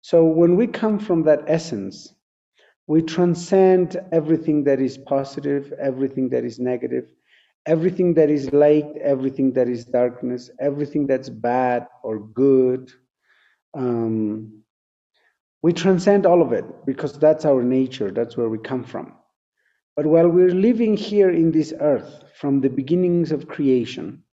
So 0.00 0.24
when 0.24 0.56
we 0.56 0.66
come 0.66 0.98
from 0.98 1.24
that 1.24 1.42
essence, 1.48 2.14
we 2.86 3.02
transcend 3.02 3.98
everything 4.10 4.64
that 4.64 4.80
is 4.80 4.96
positive, 4.96 5.70
everything 5.78 6.30
that 6.30 6.46
is 6.46 6.58
negative, 6.58 7.10
everything 7.66 8.14
that 8.14 8.30
is 8.30 8.50
light, 8.54 8.90
everything 9.02 9.52
that 9.52 9.68
is 9.68 9.84
darkness, 9.84 10.48
everything 10.60 11.06
that's 11.06 11.28
bad 11.28 11.88
or 12.02 12.20
good. 12.20 12.90
Um, 13.74 14.62
we 15.62 15.74
transcend 15.74 16.24
all 16.24 16.40
of 16.40 16.54
it 16.54 16.64
because 16.86 17.18
that's 17.18 17.44
our 17.44 17.62
nature, 17.62 18.10
that's 18.10 18.38
where 18.38 18.48
we 18.48 18.56
come 18.56 18.82
from. 18.82 19.12
But 19.96 20.06
while 20.06 20.28
we're 20.28 20.54
living 20.54 20.96
here 20.96 21.30
in 21.30 21.52
this 21.52 21.72
earth 21.78 22.24
from 22.34 22.60
the 22.60 22.68
beginnings 22.68 23.30
of 23.30 23.46
creation, 23.46 24.24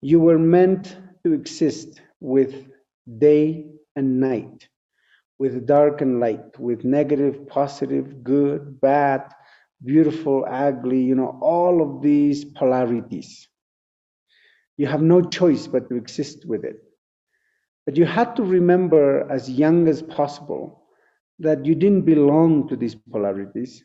you 0.00 0.18
were 0.18 0.38
meant 0.38 0.96
to 1.24 1.32
exist 1.32 2.00
with 2.20 2.66
day 3.18 3.66
and 3.94 4.20
night, 4.20 4.68
with 5.38 5.66
dark 5.66 6.00
and 6.00 6.18
light, 6.18 6.58
with 6.58 6.84
negative, 6.84 7.46
positive, 7.46 8.24
good, 8.24 8.80
bad, 8.80 9.22
beautiful, 9.84 10.44
ugly, 10.48 11.00
you 11.02 11.14
know, 11.14 11.38
all 11.40 11.82
of 11.82 12.02
these 12.02 12.44
polarities. 12.44 13.48
You 14.76 14.86
have 14.88 15.02
no 15.02 15.22
choice 15.22 15.66
but 15.66 15.88
to 15.90 15.96
exist 15.96 16.46
with 16.46 16.64
it. 16.64 16.82
But 17.86 17.96
you 17.96 18.06
had 18.06 18.34
to 18.36 18.42
remember 18.42 19.30
as 19.30 19.50
young 19.50 19.88
as 19.88 20.02
possible 20.02 20.84
that 21.38 21.64
you 21.64 21.74
didn't 21.74 22.02
belong 22.02 22.68
to 22.68 22.76
these 22.76 22.94
polarities 22.94 23.84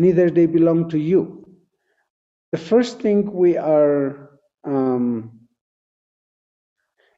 neither 0.00 0.30
they 0.30 0.46
belong 0.46 0.88
to 0.88 0.98
you. 0.98 1.22
The 2.52 2.58
first 2.58 3.00
thing 3.00 3.32
we 3.32 3.56
are 3.56 4.30
um, 4.64 5.40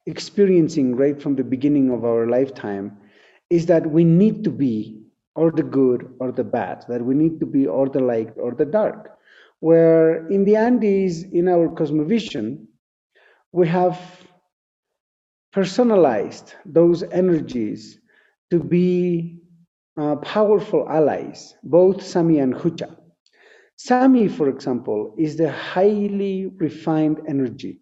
experiencing 0.06 0.96
right 0.96 1.20
from 1.22 1.36
the 1.36 1.44
beginning 1.44 1.90
of 1.90 2.04
our 2.04 2.26
lifetime 2.26 2.98
is 3.50 3.66
that 3.66 3.86
we 3.86 4.04
need 4.04 4.44
to 4.44 4.50
be 4.50 5.02
or 5.34 5.50
the 5.50 5.62
good 5.62 6.14
or 6.20 6.32
the 6.32 6.44
bad, 6.44 6.84
that 6.88 7.04
we 7.04 7.14
need 7.14 7.40
to 7.40 7.46
be 7.46 7.66
or 7.66 7.88
the 7.88 8.00
light 8.00 8.32
or 8.36 8.52
the 8.52 8.64
dark. 8.64 9.18
Where 9.60 10.26
in 10.28 10.44
the 10.44 10.56
Andes, 10.56 11.22
in 11.22 11.48
our 11.48 11.68
cosmovision, 11.68 12.66
we 13.52 13.68
have 13.68 13.98
personalized 15.52 16.54
those 16.66 17.02
energies 17.04 17.98
to 18.50 18.58
be 18.58 19.41
powerful 19.96 20.88
allies, 20.88 21.54
both 21.62 22.02
Sami 22.02 22.38
and 22.40 22.54
Hucha. 22.54 22.96
Sami, 23.76 24.28
for 24.28 24.48
example, 24.48 25.14
is 25.18 25.36
the 25.36 25.50
highly 25.52 26.46
refined 26.46 27.20
energy, 27.28 27.80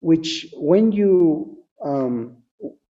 which 0.00 0.48
when 0.54 0.92
you 0.92 1.58
um, 1.84 2.38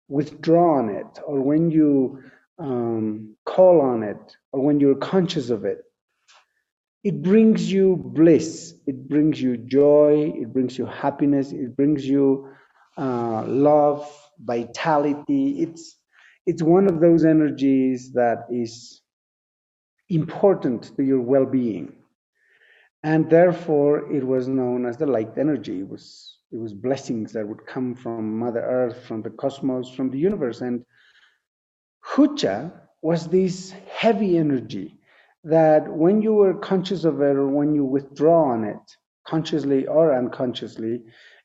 withdraw 0.07 0.79
on 0.79 0.89
it, 0.89 1.19
or 1.25 1.41
when 1.41 1.71
you 1.71 2.23
um, 2.59 3.35
call 3.45 3.81
on 3.81 4.03
it, 4.03 4.37
or 4.51 4.61
when 4.61 4.79
you're 4.79 4.95
conscious 4.95 5.49
of 5.49 5.65
it, 5.65 5.79
it 7.03 7.21
brings 7.21 7.71
you 7.71 7.97
bliss, 7.97 8.75
it 8.87 9.09
brings 9.09 9.41
you 9.41 9.57
joy, 9.57 10.33
it 10.35 10.53
brings 10.53 10.77
you 10.77 10.85
happiness, 10.85 11.51
it 11.51 11.75
brings 11.75 12.05
you 12.05 12.49
uh, 12.97 13.43
love, 13.47 14.09
vitality. 14.39 15.61
It's 15.61 15.97
it's 16.45 16.61
one 16.61 16.87
of 16.87 16.99
those 16.99 17.25
energies 17.25 18.11
that 18.13 18.45
is 18.51 19.01
important 20.09 20.95
to 20.95 21.03
your 21.03 21.21
well-being. 21.21 21.93
And 23.03 23.29
therefore 23.29 24.11
it 24.11 24.23
was 24.23 24.47
known 24.47 24.85
as 24.85 24.97
the 24.97 25.05
light 25.05 25.37
energy. 25.37 25.81
It 25.81 25.89
was 25.89 26.31
it 26.51 26.57
was 26.57 26.73
blessings 26.73 27.33
that 27.33 27.47
would 27.47 27.65
come 27.65 27.95
from 27.95 28.39
mother 28.39 28.61
earth 28.61 29.03
from 29.05 29.21
the 29.21 29.31
cosmos 29.31 29.89
from 29.89 30.09
the 30.09 30.17
universe. 30.17 30.61
And 30.61 30.85
hucha 32.05 32.71
was 33.01 33.27
this 33.27 33.73
heavy 33.89 34.37
energy 34.37 34.97
that 35.43 35.87
when 35.87 36.21
you 36.21 36.33
were 36.33 36.53
conscious 36.55 37.03
of 37.03 37.21
it 37.21 37.35
or 37.35 37.47
when 37.47 37.73
you 37.75 37.83
withdraw 37.83 38.51
on 38.51 38.63
it 38.63 38.81
consciously 39.27 39.85
or 39.87 40.15
unconsciously 40.15 41.01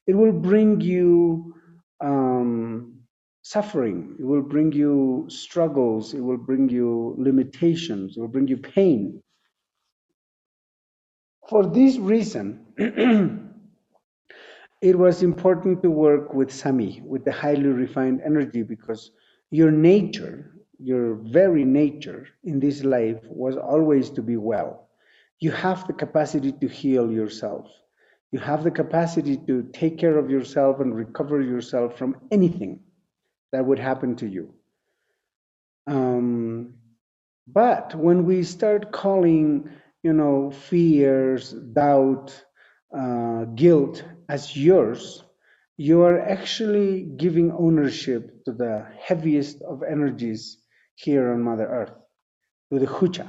it 0.07 0.15
will 0.15 0.33
bring 0.33 0.81
you 0.81 1.55
um, 2.01 3.00
suffering, 3.43 4.17
it 4.19 4.25
will 4.25 4.43
bring 4.43 4.73
you 4.73 5.27
struggles, 5.29 6.15
it 6.15 6.21
will 6.21 6.37
bring 6.37 6.69
you 6.69 7.15
limitations, 7.19 8.17
it 8.17 8.21
will 8.21 8.29
bring 8.29 8.49
you 8.49 8.57
pain. 8.59 9.23
For 11.49 11.67
this 11.67 11.97
reason, 11.99 12.67
it 14.83 14.99
was 14.99 15.23
important 15.23 15.83
to 15.83 15.91
work 15.91 16.35
with 16.35 16.53
Sami, 16.53 17.03
with 17.05 17.25
the 17.25 17.33
highly 17.33 17.67
refined 17.69 18.21
energy, 18.25 18.63
because 18.63 19.11
your 19.51 19.71
nature, 19.71 20.53
your 20.79 21.15
very 21.15 21.65
nature 21.65 22.29
in 22.45 22.61
this 22.61 22.85
life 22.85 23.19
was 23.25 23.57
always 23.57 24.11
to 24.11 24.23
be 24.23 24.37
well. 24.37 24.89
You 25.41 25.51
have 25.53 25.87
the 25.87 25.95
capacity 25.95 26.53
to 26.53 26.69
heal 26.69 27.11
yourself. 27.11 27.69
You 28.33 28.39
have 28.39 28.63
the 28.63 28.71
capacity 28.71 29.39
to 29.47 29.63
take 29.73 29.99
care 29.99 30.19
of 30.19 30.31
yourself 30.31 30.79
and 30.81 30.95
recover 30.95 31.41
yourself 31.41 31.99
from 31.99 32.17
anything 32.31 32.81
that 33.53 33.65
would 33.65 33.79
happen 33.79 34.17
to 34.17 34.27
you. 34.27 34.55
Um, 35.87 36.75
but 37.47 37.95
when 37.95 38.25
we 38.25 38.45
start 38.45 38.93
calling, 38.93 39.71
you 40.03 40.13
know, 40.13 40.51
fears, 40.51 41.53
doubt, 41.53 42.45
uh, 42.97 43.45
guilt 43.45 44.05
as 44.29 44.57
yours, 44.57 45.25
you 45.77 46.03
are 46.03 46.21
actually 46.21 47.03
giving 47.03 47.51
ownership 47.53 48.45
to 48.45 48.53
the 48.53 48.87
heaviest 49.01 49.63
of 49.63 49.83
energies 49.83 50.59
here 50.95 51.33
on 51.33 51.43
Mother 51.43 51.67
Earth, 51.67 51.93
to 52.73 52.79
the 52.79 52.87
Hucha. 52.87 53.29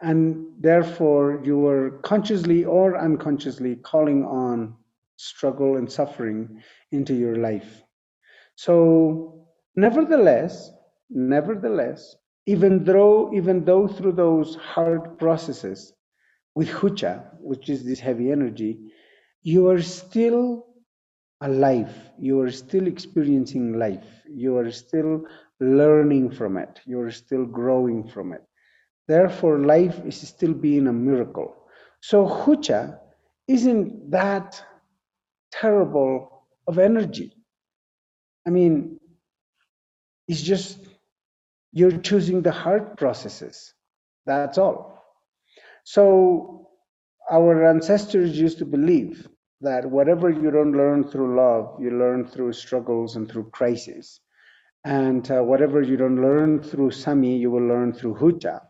And 0.00 0.46
therefore, 0.58 1.40
you 1.44 1.66
are 1.68 1.98
consciously 2.02 2.64
or 2.64 2.98
unconsciously 2.98 3.76
calling 3.76 4.24
on 4.24 4.74
struggle 5.16 5.76
and 5.76 5.90
suffering 5.90 6.62
into 6.90 7.14
your 7.14 7.36
life. 7.36 7.83
So, 8.56 9.46
nevertheless, 9.76 10.70
nevertheless, 11.10 12.16
even 12.46 12.84
though 12.84 13.32
even 13.32 13.64
though 13.64 13.86
through 13.88 14.12
those 14.12 14.56
hard 14.56 15.18
processes 15.18 15.92
with 16.54 16.68
hucha, 16.68 17.30
which 17.40 17.68
is 17.70 17.84
this 17.84 18.00
heavy 18.00 18.30
energy, 18.32 18.92
you 19.42 19.68
are 19.68 19.82
still 19.82 20.66
alive. 21.40 21.94
You 22.18 22.40
are 22.40 22.50
still 22.50 22.86
experiencing 22.86 23.78
life. 23.78 24.08
You 24.28 24.56
are 24.58 24.70
still 24.70 25.24
learning 25.60 26.30
from 26.32 26.56
it. 26.56 26.80
You 26.86 27.00
are 27.00 27.10
still 27.10 27.44
growing 27.46 28.08
from 28.08 28.32
it. 28.32 28.42
Therefore, 29.08 29.58
life 29.60 30.00
is 30.06 30.16
still 30.28 30.54
being 30.54 30.86
a 30.88 30.92
miracle. 30.92 31.54
So, 32.00 32.26
Hucha 32.26 32.98
isn't 33.48 34.10
that 34.10 34.62
terrible 35.52 36.46
of 36.66 36.78
energy. 36.78 37.32
I 38.46 38.50
mean, 38.50 39.00
it's 40.28 40.42
just 40.42 40.78
you're 41.72 41.98
choosing 41.98 42.42
the 42.42 42.52
heart 42.52 42.96
processes. 42.96 43.74
That's 44.26 44.58
all. 44.58 45.02
So, 45.84 46.68
our 47.30 47.66
ancestors 47.66 48.38
used 48.38 48.58
to 48.58 48.64
believe 48.66 49.28
that 49.60 49.90
whatever 49.90 50.30
you 50.30 50.50
don't 50.50 50.72
learn 50.72 51.08
through 51.08 51.36
love, 51.36 51.78
you 51.80 51.90
learn 51.90 52.26
through 52.26 52.52
struggles 52.52 53.16
and 53.16 53.30
through 53.30 53.50
crises. 53.50 54.20
And 54.84 55.28
uh, 55.30 55.42
whatever 55.42 55.80
you 55.82 55.96
don't 55.96 56.20
learn 56.20 56.62
through 56.62 56.90
Sami, 56.90 57.38
you 57.38 57.50
will 57.50 57.66
learn 57.66 57.92
through 57.94 58.14
Hucha. 58.16 58.60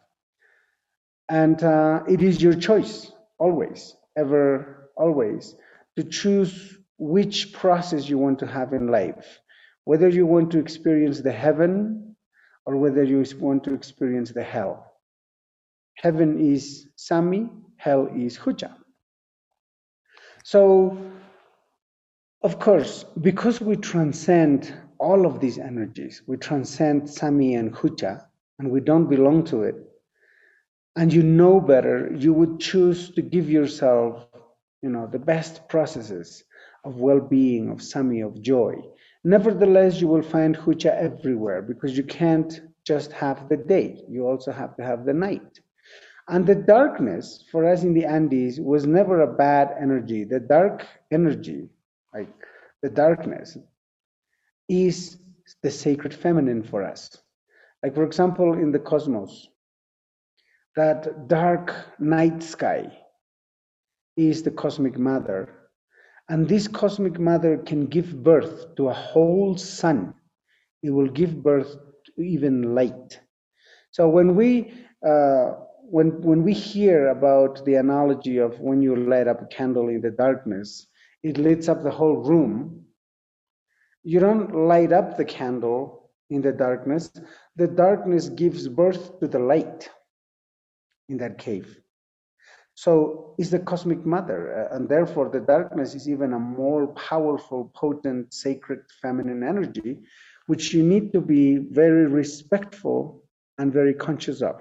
And 1.28 1.62
uh, 1.62 2.04
it 2.08 2.22
is 2.22 2.42
your 2.42 2.54
choice, 2.54 3.10
always, 3.38 3.96
ever, 4.16 4.90
always, 4.96 5.56
to 5.96 6.04
choose 6.04 6.78
which 6.98 7.52
process 7.52 8.08
you 8.08 8.18
want 8.18 8.38
to 8.40 8.46
have 8.46 8.72
in 8.72 8.88
life. 8.88 9.40
Whether 9.84 10.08
you 10.08 10.26
want 10.26 10.50
to 10.52 10.58
experience 10.58 11.20
the 11.20 11.32
heaven 11.32 12.16
or 12.66 12.76
whether 12.76 13.02
you 13.02 13.24
want 13.38 13.64
to 13.64 13.74
experience 13.74 14.30
the 14.32 14.42
hell. 14.42 14.92
Heaven 15.94 16.40
is 16.40 16.88
Sami, 16.96 17.48
hell 17.76 18.08
is 18.14 18.38
Hucha. 18.38 18.74
So, 20.42 20.98
of 22.42 22.58
course, 22.58 23.04
because 23.20 23.60
we 23.60 23.76
transcend 23.76 24.74
all 24.98 25.26
of 25.26 25.40
these 25.40 25.58
energies, 25.58 26.22
we 26.26 26.36
transcend 26.36 27.08
Sami 27.08 27.54
and 27.54 27.72
Hucha, 27.74 28.24
and 28.58 28.70
we 28.70 28.80
don't 28.80 29.08
belong 29.08 29.44
to 29.44 29.62
it, 29.62 29.76
and 30.96 31.12
you 31.12 31.22
know 31.22 31.60
better, 31.60 32.12
you 32.14 32.32
would 32.32 32.60
choose 32.60 33.10
to 33.12 33.22
give 33.22 33.50
yourself, 33.50 34.26
you 34.82 34.90
know, 34.90 35.08
the 35.10 35.18
best 35.18 35.68
processes 35.68 36.44
of 36.84 36.96
well-being, 36.96 37.70
of 37.70 37.82
Sami, 37.82 38.20
of 38.20 38.40
joy. 38.40 38.76
Nevertheless, 39.24 40.00
you 40.00 40.08
will 40.08 40.22
find 40.22 40.56
Hucha 40.56 40.94
everywhere 40.94 41.62
because 41.62 41.96
you 41.96 42.04
can't 42.04 42.60
just 42.86 43.10
have 43.12 43.48
the 43.48 43.56
day. 43.56 44.02
You 44.08 44.26
also 44.26 44.52
have 44.52 44.76
to 44.76 44.84
have 44.84 45.06
the 45.06 45.14
night. 45.14 45.60
And 46.28 46.46
the 46.46 46.54
darkness 46.54 47.44
for 47.50 47.66
us 47.66 47.82
in 47.82 47.94
the 47.94 48.04
Andes 48.04 48.60
was 48.60 48.86
never 48.86 49.22
a 49.22 49.34
bad 49.34 49.74
energy. 49.80 50.24
The 50.24 50.40
dark 50.40 50.86
energy, 51.10 51.68
like 52.12 52.32
the 52.82 52.90
darkness, 52.90 53.56
is 54.68 55.18
the 55.62 55.70
sacred 55.70 56.14
feminine 56.14 56.62
for 56.62 56.82
us. 56.82 57.16
Like, 57.82 57.94
for 57.94 58.04
example, 58.04 58.54
in 58.54 58.72
the 58.72 58.78
cosmos, 58.78 59.48
that 60.76 61.28
dark 61.28 61.74
night 61.98 62.42
sky 62.42 62.98
is 64.16 64.42
the 64.42 64.50
cosmic 64.50 64.98
mother. 64.98 65.53
And 66.28 66.48
this 66.48 66.68
cosmic 66.68 67.18
mother 67.18 67.58
can 67.58 67.86
give 67.86 68.22
birth 68.22 68.74
to 68.76 68.88
a 68.88 68.94
whole 68.94 69.56
sun. 69.56 70.14
It 70.82 70.90
will 70.90 71.08
give 71.08 71.42
birth 71.42 71.76
to 72.06 72.22
even 72.22 72.74
light. 72.74 73.20
So 73.90 74.08
when 74.08 74.34
we 74.34 74.72
uh, 75.06 75.52
when 75.82 76.20
when 76.22 76.42
we 76.42 76.54
hear 76.54 77.08
about 77.08 77.64
the 77.64 77.74
analogy 77.74 78.38
of 78.38 78.58
when 78.58 78.80
you 78.82 78.96
light 78.96 79.28
up 79.28 79.42
a 79.42 79.46
candle 79.46 79.88
in 79.88 80.00
the 80.00 80.10
darkness, 80.10 80.86
it 81.22 81.38
lights 81.38 81.68
up 81.68 81.82
the 81.82 81.90
whole 81.90 82.16
room. 82.16 82.86
You 84.02 84.20
don't 84.20 84.66
light 84.68 84.92
up 84.92 85.16
the 85.16 85.24
candle 85.24 86.10
in 86.30 86.42
the 86.42 86.52
darkness. 86.52 87.12
The 87.56 87.66
darkness 87.66 88.28
gives 88.30 88.68
birth 88.68 89.20
to 89.20 89.28
the 89.28 89.38
light 89.38 89.90
in 91.08 91.18
that 91.18 91.38
cave. 91.38 91.83
So 92.74 93.34
is 93.38 93.50
the 93.50 93.60
cosmic 93.60 94.04
mother, 94.04 94.68
uh, 94.70 94.76
and 94.76 94.88
therefore 94.88 95.28
the 95.28 95.40
darkness 95.40 95.94
is 95.94 96.08
even 96.08 96.32
a 96.32 96.38
more 96.38 96.88
powerful, 96.88 97.70
potent, 97.74 98.34
sacred 98.34 98.80
feminine 99.00 99.42
energy, 99.44 99.98
which 100.46 100.74
you 100.74 100.82
need 100.82 101.12
to 101.12 101.20
be 101.20 101.56
very 101.56 102.06
respectful 102.06 103.22
and 103.58 103.72
very 103.72 103.94
conscious 103.94 104.42
of. 104.42 104.60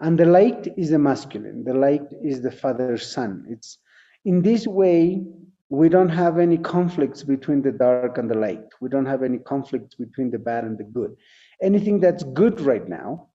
And 0.00 0.18
the 0.18 0.24
light 0.24 0.68
is 0.76 0.90
the 0.90 0.98
masculine, 0.98 1.64
the 1.64 1.74
light 1.74 2.12
is 2.22 2.40
the 2.40 2.50
father 2.50 2.96
sun. 2.96 3.46
It's 3.48 3.78
in 4.24 4.42
this 4.42 4.66
way 4.66 5.22
we 5.68 5.88
don't 5.88 6.08
have 6.08 6.38
any 6.38 6.58
conflicts 6.58 7.22
between 7.22 7.62
the 7.62 7.72
dark 7.72 8.18
and 8.18 8.30
the 8.30 8.36
light. 8.36 8.64
We 8.80 8.88
don't 8.88 9.06
have 9.06 9.22
any 9.22 9.38
conflicts 9.38 9.94
between 9.94 10.30
the 10.30 10.38
bad 10.38 10.64
and 10.64 10.78
the 10.78 10.84
good. 10.84 11.16
Anything 11.62 12.00
that's 12.00 12.22
good 12.22 12.60
right 12.60 12.86
now 12.88 13.28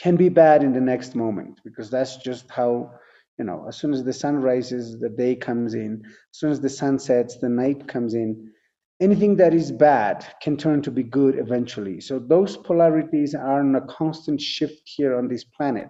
can 0.00 0.16
be 0.16 0.28
bad 0.28 0.62
in 0.62 0.72
the 0.72 0.80
next 0.80 1.14
moment 1.14 1.60
because 1.64 1.90
that's 1.90 2.16
just 2.16 2.50
how 2.50 2.92
you 3.38 3.44
know 3.44 3.64
as 3.68 3.76
soon 3.76 3.92
as 3.92 4.04
the 4.04 4.12
sun 4.12 4.36
rises 4.36 4.98
the 4.98 5.08
day 5.08 5.34
comes 5.34 5.74
in 5.74 6.02
as 6.04 6.38
soon 6.38 6.50
as 6.50 6.60
the 6.60 6.68
sun 6.68 6.98
sets 6.98 7.38
the 7.38 7.48
night 7.48 7.86
comes 7.86 8.14
in 8.14 8.52
anything 9.00 9.36
that 9.36 9.54
is 9.54 9.70
bad 9.70 10.26
can 10.42 10.56
turn 10.56 10.82
to 10.82 10.90
be 10.90 11.02
good 11.02 11.38
eventually. 11.38 12.00
So 12.00 12.18
those 12.18 12.56
polarities 12.56 13.34
are 13.34 13.60
in 13.60 13.74
a 13.76 13.86
constant 13.86 14.40
shift 14.40 14.82
here 14.84 15.16
on 15.16 15.28
this 15.28 15.44
planet. 15.44 15.88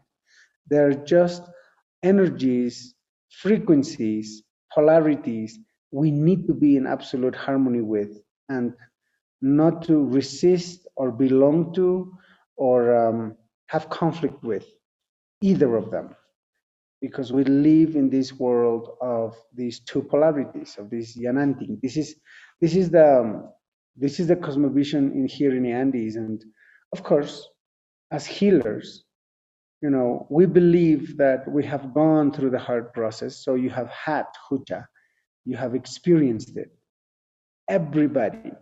They're 0.68 0.92
just 0.92 1.42
energies, 2.02 2.94
frequencies, 3.30 4.42
polarities 4.72 5.58
we 5.90 6.10
need 6.10 6.46
to 6.46 6.52
be 6.52 6.76
in 6.76 6.86
absolute 6.86 7.34
harmony 7.34 7.80
with 7.80 8.20
and 8.50 8.74
not 9.40 9.82
to 9.84 10.04
resist 10.04 10.86
or 10.96 11.10
belong 11.10 11.72
to 11.72 12.12
or 12.56 12.94
um, 12.94 13.36
have 13.68 13.88
conflict 13.88 14.42
with 14.42 14.66
either 15.40 15.76
of 15.76 15.90
them 15.90 16.14
because 17.00 17.32
we 17.32 17.44
live 17.44 17.96
in 17.96 18.10
this 18.10 18.32
world 18.32 18.90
of 19.00 19.36
these 19.54 19.80
two 19.80 20.02
polarities 20.02 20.76
of 20.78 20.90
this 20.90 21.16
yanantin 21.16 21.80
this 21.80 21.96
is 21.96 22.16
this 22.60 22.74
is 22.74 22.90
the 22.90 23.20
um, 23.20 23.48
this 23.98 24.20
is 24.20 24.28
the 24.28 24.36
cosmovision 24.36 25.12
in 25.12 25.26
here 25.26 25.54
in 25.56 25.64
the 25.64 25.72
Andes, 25.72 26.14
and 26.16 26.44
of 26.92 27.02
course, 27.02 27.48
as 28.12 28.24
healers, 28.24 29.04
you 29.82 29.90
know, 29.90 30.26
we 30.30 30.46
believe 30.46 31.16
that 31.16 31.50
we 31.50 31.64
have 31.64 31.92
gone 31.92 32.32
through 32.32 32.50
the 32.50 32.60
heart 32.60 32.94
process. 32.94 33.44
So 33.44 33.56
you 33.56 33.70
have 33.70 33.90
had 33.90 34.26
hucha, 34.48 34.86
you 35.44 35.56
have 35.56 35.74
experienced 35.74 36.56
it. 36.56 36.70
Everybody, 37.68 38.52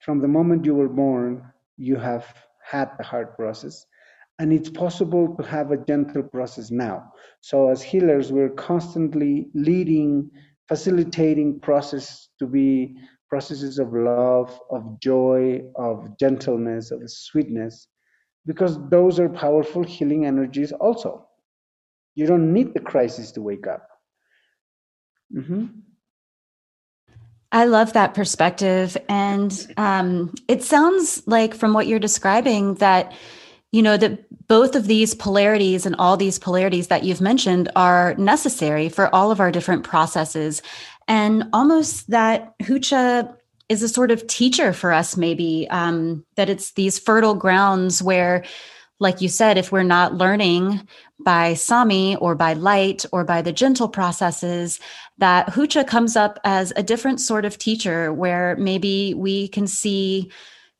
from 0.00 0.20
the 0.20 0.28
moment 0.28 0.64
you 0.64 0.76
were 0.76 0.88
born, 0.88 1.42
you 1.76 1.96
have 1.96 2.24
had 2.64 2.90
the 2.96 3.04
heart 3.04 3.36
process 3.36 3.84
and 4.38 4.52
it's 4.52 4.70
possible 4.70 5.36
to 5.36 5.46
have 5.46 5.70
a 5.70 5.76
gentle 5.76 6.22
process 6.22 6.70
now 6.70 7.12
so 7.40 7.70
as 7.70 7.82
healers 7.82 8.32
we're 8.32 8.50
constantly 8.50 9.48
leading 9.54 10.30
facilitating 10.68 11.60
process 11.60 12.28
to 12.38 12.46
be 12.46 12.96
processes 13.34 13.80
of 13.80 13.92
love, 13.92 14.60
of 14.70 15.00
joy, 15.00 15.60
of 15.74 16.16
gentleness, 16.18 16.92
of 16.92 17.00
sweetness, 17.10 17.88
because 18.46 18.78
those 18.90 19.18
are 19.18 19.28
powerful 19.28 19.82
healing 19.82 20.24
energies 20.24 20.70
also. 20.70 21.26
You 22.14 22.26
don't 22.26 22.52
need 22.52 22.74
the 22.74 22.80
crisis 22.80 23.32
to 23.32 23.42
wake 23.42 23.66
up. 23.66 23.88
Mm-hmm. 25.34 25.66
I 27.50 27.64
love 27.64 27.92
that 27.94 28.14
perspective. 28.14 28.96
And 29.08 29.66
um, 29.76 30.32
it 30.46 30.62
sounds 30.62 31.26
like, 31.26 31.54
from 31.54 31.72
what 31.72 31.88
you're 31.88 31.98
describing, 31.98 32.74
that 32.74 33.14
you 33.74 33.82
know 33.82 33.96
that 33.96 34.24
both 34.46 34.76
of 34.76 34.86
these 34.86 35.16
polarities 35.16 35.84
and 35.84 35.96
all 35.96 36.16
these 36.16 36.38
polarities 36.38 36.86
that 36.86 37.02
you've 37.02 37.20
mentioned 37.20 37.68
are 37.74 38.14
necessary 38.14 38.88
for 38.88 39.12
all 39.12 39.32
of 39.32 39.40
our 39.40 39.50
different 39.50 39.82
processes. 39.82 40.62
And 41.08 41.48
almost 41.52 42.08
that 42.08 42.56
hucha 42.60 43.34
is 43.68 43.82
a 43.82 43.88
sort 43.88 44.12
of 44.12 44.28
teacher 44.28 44.72
for 44.72 44.92
us 44.92 45.16
maybe 45.16 45.66
um, 45.70 46.24
that 46.36 46.48
it's 46.48 46.70
these 46.74 47.00
fertile 47.00 47.34
grounds 47.34 48.00
where 48.00 48.44
like 49.00 49.20
you 49.20 49.28
said 49.28 49.58
if 49.58 49.72
we're 49.72 49.82
not 49.82 50.14
learning 50.14 50.86
by 51.18 51.54
sami 51.54 52.14
or 52.16 52.36
by 52.36 52.52
light 52.52 53.04
or 53.10 53.24
by 53.24 53.42
the 53.42 53.52
gentle 53.52 53.88
processes 53.88 54.78
that 55.18 55.48
hucha 55.48 55.84
comes 55.84 56.14
up 56.14 56.38
as 56.44 56.72
a 56.76 56.82
different 56.82 57.20
sort 57.20 57.44
of 57.44 57.58
teacher 57.58 58.12
where 58.12 58.54
maybe 58.56 59.14
we 59.14 59.48
can 59.48 59.66
see 59.66 60.30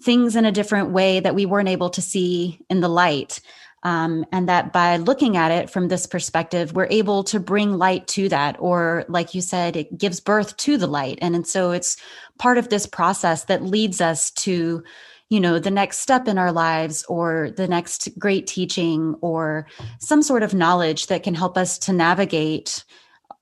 things 0.02 0.36
in 0.36 0.44
a 0.44 0.52
different 0.52 0.90
way 0.90 1.20
that 1.20 1.34
we 1.34 1.46
weren't 1.46 1.68
able 1.68 1.90
to 1.90 2.02
see 2.02 2.60
in 2.68 2.80
the 2.80 2.88
light 2.88 3.40
um, 3.84 4.24
and 4.32 4.48
that 4.48 4.72
by 4.72 4.96
looking 4.96 5.36
at 5.36 5.50
it 5.50 5.68
from 5.68 5.88
this 5.88 6.06
perspective, 6.06 6.72
we're 6.72 6.88
able 6.90 7.22
to 7.24 7.38
bring 7.38 7.76
light 7.76 8.06
to 8.08 8.28
that. 8.30 8.56
Or, 8.58 9.04
like 9.08 9.34
you 9.34 9.42
said, 9.42 9.76
it 9.76 9.96
gives 9.98 10.20
birth 10.20 10.56
to 10.58 10.78
the 10.78 10.86
light. 10.86 11.18
And, 11.20 11.34
and 11.34 11.46
so 11.46 11.70
it's 11.70 11.98
part 12.38 12.56
of 12.56 12.70
this 12.70 12.86
process 12.86 13.44
that 13.44 13.62
leads 13.62 14.00
us 14.00 14.30
to, 14.30 14.82
you 15.28 15.40
know, 15.40 15.58
the 15.58 15.70
next 15.70 15.98
step 15.98 16.26
in 16.28 16.38
our 16.38 16.50
lives 16.50 17.04
or 17.10 17.50
the 17.56 17.68
next 17.68 18.08
great 18.18 18.46
teaching 18.46 19.16
or 19.20 19.66
some 20.00 20.22
sort 20.22 20.42
of 20.42 20.54
knowledge 20.54 21.08
that 21.08 21.22
can 21.22 21.34
help 21.34 21.58
us 21.58 21.78
to 21.80 21.92
navigate 21.92 22.84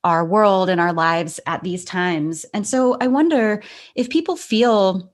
our 0.03 0.25
world 0.25 0.69
and 0.69 0.81
our 0.81 0.93
lives 0.93 1.39
at 1.47 1.63
these 1.63 1.85
times. 1.85 2.45
And 2.53 2.67
so 2.67 2.97
I 3.01 3.07
wonder 3.07 3.63
if 3.95 4.11
people 4.11 4.35
feel 4.37 5.12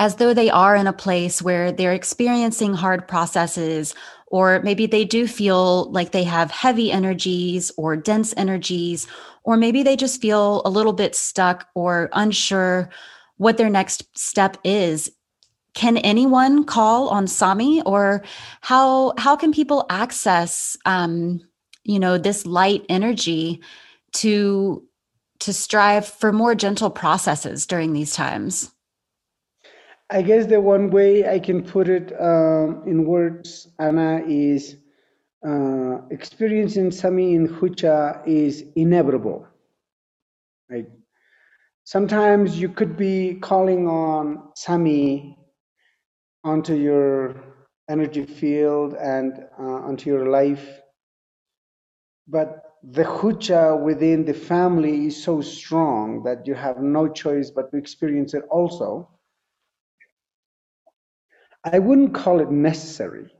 as 0.00 0.16
though 0.16 0.32
they 0.32 0.48
are 0.48 0.74
in 0.74 0.86
a 0.86 0.94
place 0.94 1.42
where 1.42 1.70
they're 1.70 1.92
experiencing 1.92 2.72
hard 2.72 3.06
processes, 3.06 3.94
or 4.28 4.62
maybe 4.62 4.86
they 4.86 5.04
do 5.04 5.26
feel 5.26 5.92
like 5.92 6.10
they 6.10 6.24
have 6.24 6.50
heavy 6.50 6.90
energies 6.90 7.70
or 7.76 7.96
dense 7.96 8.32
energies, 8.38 9.06
or 9.44 9.58
maybe 9.58 9.82
they 9.82 9.96
just 9.96 10.22
feel 10.22 10.62
a 10.64 10.70
little 10.70 10.94
bit 10.94 11.14
stuck 11.14 11.68
or 11.74 12.08
unsure 12.14 12.88
what 13.36 13.58
their 13.58 13.68
next 13.68 14.04
step 14.18 14.56
is. 14.64 15.12
Can 15.74 15.98
anyone 15.98 16.64
call 16.64 17.10
on 17.10 17.26
sami 17.26 17.82
or 17.82 18.24
how 18.62 19.12
how 19.18 19.36
can 19.36 19.52
people 19.52 19.84
access 19.90 20.78
um, 20.86 21.42
you 21.84 21.98
know 21.98 22.16
this 22.16 22.46
light 22.46 22.86
energy 22.88 23.60
to 24.14 24.82
to 25.40 25.52
strive 25.52 26.06
for 26.06 26.32
more 26.32 26.54
gentle 26.54 26.90
processes 26.90 27.66
during 27.66 27.92
these 27.92 28.14
times 28.14 28.72
i 30.10 30.22
guess 30.22 30.46
the 30.46 30.60
one 30.60 30.90
way 30.90 31.28
i 31.28 31.38
can 31.38 31.62
put 31.62 31.88
it 31.88 32.12
um, 32.20 32.82
in 32.86 33.04
words 33.04 33.68
anna 33.78 34.22
is 34.26 34.76
uh, 35.46 35.98
experiencing 36.10 36.90
sami 36.90 37.34
in 37.34 37.48
hucha 37.48 38.22
is 38.26 38.64
inevitable 38.76 39.46
right 40.70 40.88
sometimes 41.84 42.60
you 42.60 42.68
could 42.68 42.96
be 42.96 43.34
calling 43.40 43.88
on 43.88 44.42
sami 44.54 45.36
onto 46.44 46.74
your 46.74 47.36
energy 47.88 48.24
field 48.24 48.94
and 48.94 49.44
uh, 49.58 49.62
onto 49.88 50.10
your 50.10 50.28
life. 50.30 50.80
But 52.28 52.64
the 52.82 53.04
hucha 53.04 53.82
within 53.82 54.24
the 54.24 54.34
family 54.34 55.06
is 55.06 55.22
so 55.22 55.40
strong 55.42 56.22
that 56.24 56.46
you 56.46 56.54
have 56.54 56.78
no 56.78 57.08
choice 57.08 57.50
but 57.50 57.70
to 57.72 57.76
experience 57.76 58.34
it 58.34 58.44
also. 58.50 59.10
I 61.64 61.78
wouldn't 61.78 62.14
call 62.14 62.40
it 62.40 62.50
necessary. 62.50 63.32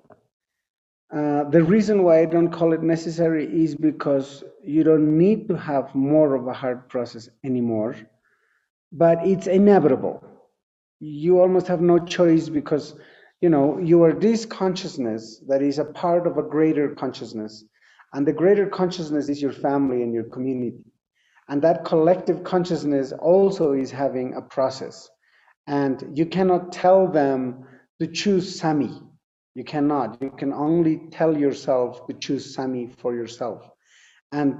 Uh, 1.12 1.44
the 1.44 1.62
reason 1.62 2.04
why 2.04 2.20
I 2.20 2.26
don't 2.26 2.50
call 2.50 2.72
it 2.72 2.82
necessary 2.82 3.46
is 3.64 3.74
because 3.74 4.44
you 4.62 4.84
don't 4.84 5.18
need 5.18 5.48
to 5.48 5.56
have 5.56 5.94
more 5.94 6.34
of 6.34 6.46
a 6.46 6.52
hard 6.52 6.88
process 6.88 7.28
anymore, 7.44 7.96
but 8.92 9.26
it's 9.26 9.46
inevitable. 9.46 10.22
You 11.00 11.40
almost 11.40 11.66
have 11.66 11.80
no 11.80 11.98
choice 11.98 12.48
because 12.48 12.94
you 13.40 13.48
know 13.48 13.78
you 13.78 14.02
are 14.04 14.12
this 14.12 14.44
consciousness 14.44 15.42
that 15.48 15.62
is 15.62 15.78
a 15.78 15.84
part 15.84 16.26
of 16.26 16.36
a 16.36 16.42
greater 16.42 16.94
consciousness 16.94 17.64
and 18.12 18.26
the 18.26 18.32
greater 18.32 18.66
consciousness 18.66 19.28
is 19.28 19.40
your 19.40 19.52
family 19.52 20.02
and 20.02 20.12
your 20.12 20.24
community. 20.24 20.84
And 21.48 21.62
that 21.62 21.84
collective 21.84 22.42
consciousness 22.44 23.12
also 23.12 23.72
is 23.72 23.90
having 23.90 24.34
a 24.34 24.42
process. 24.42 25.08
And 25.66 26.16
you 26.16 26.26
cannot 26.26 26.72
tell 26.72 27.06
them 27.06 27.66
to 28.00 28.06
choose 28.06 28.58
sami. 28.58 29.02
You 29.54 29.64
cannot. 29.64 30.22
You 30.22 30.30
can 30.30 30.52
only 30.52 31.08
tell 31.10 31.36
yourself 31.36 32.06
to 32.06 32.14
choose 32.14 32.54
sami 32.54 32.86
for 32.86 33.14
yourself. 33.14 33.68
And 34.32 34.56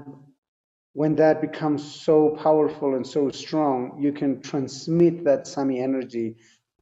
when 0.93 1.15
that 1.15 1.41
becomes 1.41 1.83
so 1.83 2.37
powerful 2.43 2.95
and 2.95 3.07
so 3.07 3.29
strong, 3.29 3.97
you 3.99 4.11
can 4.11 4.41
transmit 4.41 5.23
that 5.23 5.47
Sami 5.47 5.79
energy 5.79 6.35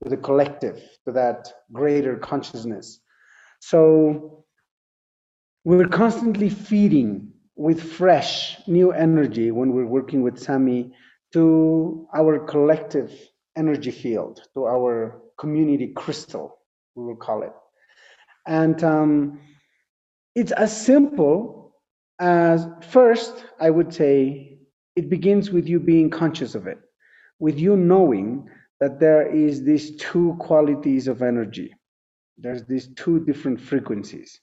to 0.03 0.09
the 0.09 0.17
collective, 0.17 0.81
to 1.05 1.11
that 1.13 1.51
greater 1.71 2.15
consciousness. 2.17 2.99
So 3.59 4.45
we're 5.63 5.87
constantly 5.87 6.49
feeding 6.49 7.31
with 7.55 7.83
fresh, 7.83 8.57
new 8.67 8.91
energy 8.91 9.51
when 9.51 9.73
we're 9.73 9.85
working 9.85 10.23
with 10.23 10.39
Sami 10.39 10.91
to 11.33 12.07
our 12.15 12.39
collective 12.39 13.13
energy 13.55 13.91
field, 13.91 14.41
to 14.55 14.65
our 14.65 15.21
community 15.39 15.93
crystal, 15.95 16.57
we 16.95 17.05
will 17.05 17.15
call 17.15 17.43
it. 17.43 17.53
And 18.45 18.83
um, 18.83 19.39
it's 20.35 20.51
as 20.51 20.75
simple 20.75 21.73
as 22.19 22.67
first, 22.89 23.45
I 23.59 23.69
would 23.69 23.93
say 23.93 24.59
it 24.95 25.09
begins 25.09 25.51
with 25.51 25.67
you 25.67 25.79
being 25.79 26.09
conscious 26.09 26.55
of 26.55 26.67
it, 26.67 26.79
with 27.39 27.57
you 27.57 27.77
knowing 27.77 28.49
that 28.79 28.99
there 28.99 29.27
is 29.33 29.63
these 29.63 29.95
two 29.97 30.35
qualities 30.39 31.07
of 31.07 31.21
energy. 31.21 31.73
There's 32.37 32.65
these 32.65 32.93
two 32.95 33.25
different 33.25 33.59
frequencies. 33.59 34.39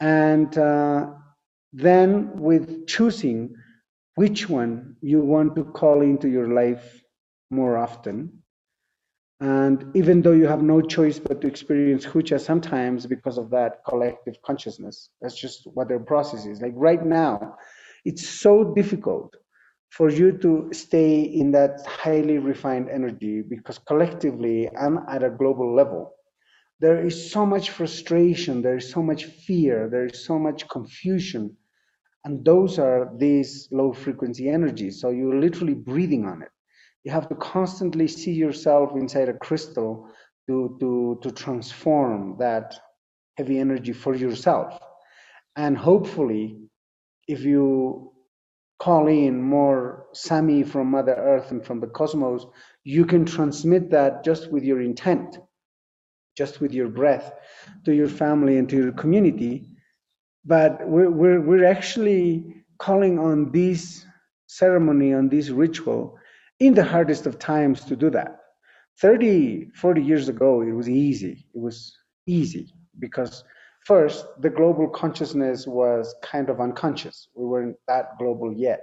And 0.00 0.56
uh, 0.58 1.10
then 1.72 2.36
with 2.38 2.86
choosing 2.86 3.54
which 4.16 4.48
one 4.48 4.96
you 5.00 5.20
want 5.20 5.54
to 5.56 5.64
call 5.64 6.02
into 6.02 6.28
your 6.28 6.48
life 6.48 7.02
more 7.50 7.76
often, 7.76 8.42
and 9.40 9.94
even 9.94 10.22
though 10.22 10.32
you 10.32 10.46
have 10.46 10.62
no 10.62 10.80
choice 10.80 11.18
but 11.18 11.42
to 11.42 11.46
experience 11.46 12.06
hucha 12.06 12.40
sometimes 12.40 13.06
because 13.06 13.36
of 13.36 13.50
that 13.50 13.84
collective 13.86 14.40
consciousness, 14.42 15.10
that's 15.20 15.38
just 15.38 15.66
what 15.74 15.88
their 15.88 16.00
process 16.00 16.46
is. 16.46 16.62
Like 16.62 16.72
right 16.74 17.04
now, 17.04 17.56
it's 18.06 18.26
so 18.26 18.72
difficult 18.74 19.36
for 19.90 20.08
you 20.10 20.32
to 20.38 20.70
stay 20.72 21.20
in 21.20 21.52
that 21.52 21.84
highly 21.86 22.38
refined 22.38 22.88
energy 22.88 23.42
because 23.42 23.78
collectively 23.78 24.68
and 24.74 24.98
at 25.10 25.22
a 25.22 25.30
global 25.30 25.74
level, 25.74 26.14
there 26.80 27.04
is 27.04 27.30
so 27.30 27.44
much 27.44 27.70
frustration, 27.70 28.62
there 28.62 28.76
is 28.76 28.90
so 28.90 29.02
much 29.02 29.24
fear, 29.24 29.88
there 29.90 30.06
is 30.06 30.24
so 30.24 30.38
much 30.38 30.66
confusion. 30.68 31.54
And 32.24 32.44
those 32.44 32.78
are 32.78 33.12
these 33.18 33.68
low 33.70 33.92
frequency 33.92 34.48
energies. 34.48 35.00
So 35.00 35.10
you're 35.10 35.40
literally 35.40 35.74
breathing 35.74 36.24
on 36.24 36.42
it 36.42 36.48
you 37.06 37.12
have 37.12 37.28
to 37.28 37.36
constantly 37.36 38.08
see 38.08 38.32
yourself 38.32 38.96
inside 38.96 39.28
a 39.30 39.34
crystal 39.34 40.10
to 40.48 40.76
to 40.80 41.20
to 41.22 41.30
transform 41.30 42.36
that 42.40 42.76
heavy 43.38 43.60
energy 43.60 43.92
for 43.92 44.16
yourself. 44.16 44.80
And 45.54 45.78
hopefully 45.78 46.58
if 47.28 47.42
you 47.44 48.12
call 48.80 49.06
in 49.06 49.40
more 49.40 50.06
sami 50.14 50.64
from 50.64 50.90
mother 50.90 51.14
earth 51.14 51.52
and 51.52 51.64
from 51.64 51.80
the 51.80 51.86
cosmos 51.86 52.44
you 52.84 53.06
can 53.06 53.24
transmit 53.24 53.90
that 53.90 54.24
just 54.24 54.50
with 54.52 54.64
your 54.64 54.82
intent 54.82 55.38
just 56.36 56.60
with 56.60 56.72
your 56.72 56.88
breath 56.88 57.32
to 57.84 57.94
your 57.94 58.08
family 58.08 58.58
and 58.58 58.68
to 58.68 58.76
your 58.76 58.92
community. 58.92 59.70
But 60.44 60.88
we're 60.88 61.10
we're, 61.10 61.40
we're 61.40 61.66
actually 61.66 62.64
calling 62.78 63.18
on 63.20 63.52
this 63.52 64.04
ceremony 64.48 65.14
on 65.14 65.28
this 65.28 65.50
ritual 65.50 66.18
in 66.60 66.74
the 66.74 66.84
hardest 66.84 67.26
of 67.26 67.38
times 67.38 67.84
to 67.84 67.96
do 67.96 68.10
that. 68.10 68.38
30, 69.00 69.70
40 69.74 70.02
years 70.02 70.28
ago, 70.28 70.62
it 70.62 70.72
was 70.72 70.88
easy. 70.88 71.46
It 71.54 71.60
was 71.60 71.94
easy 72.26 72.72
because 72.98 73.44
first, 73.84 74.26
the 74.40 74.48
global 74.48 74.88
consciousness 74.88 75.66
was 75.66 76.14
kind 76.22 76.48
of 76.48 76.60
unconscious. 76.60 77.28
We 77.34 77.44
weren't 77.44 77.76
that 77.88 78.18
global 78.18 78.52
yet. 78.54 78.80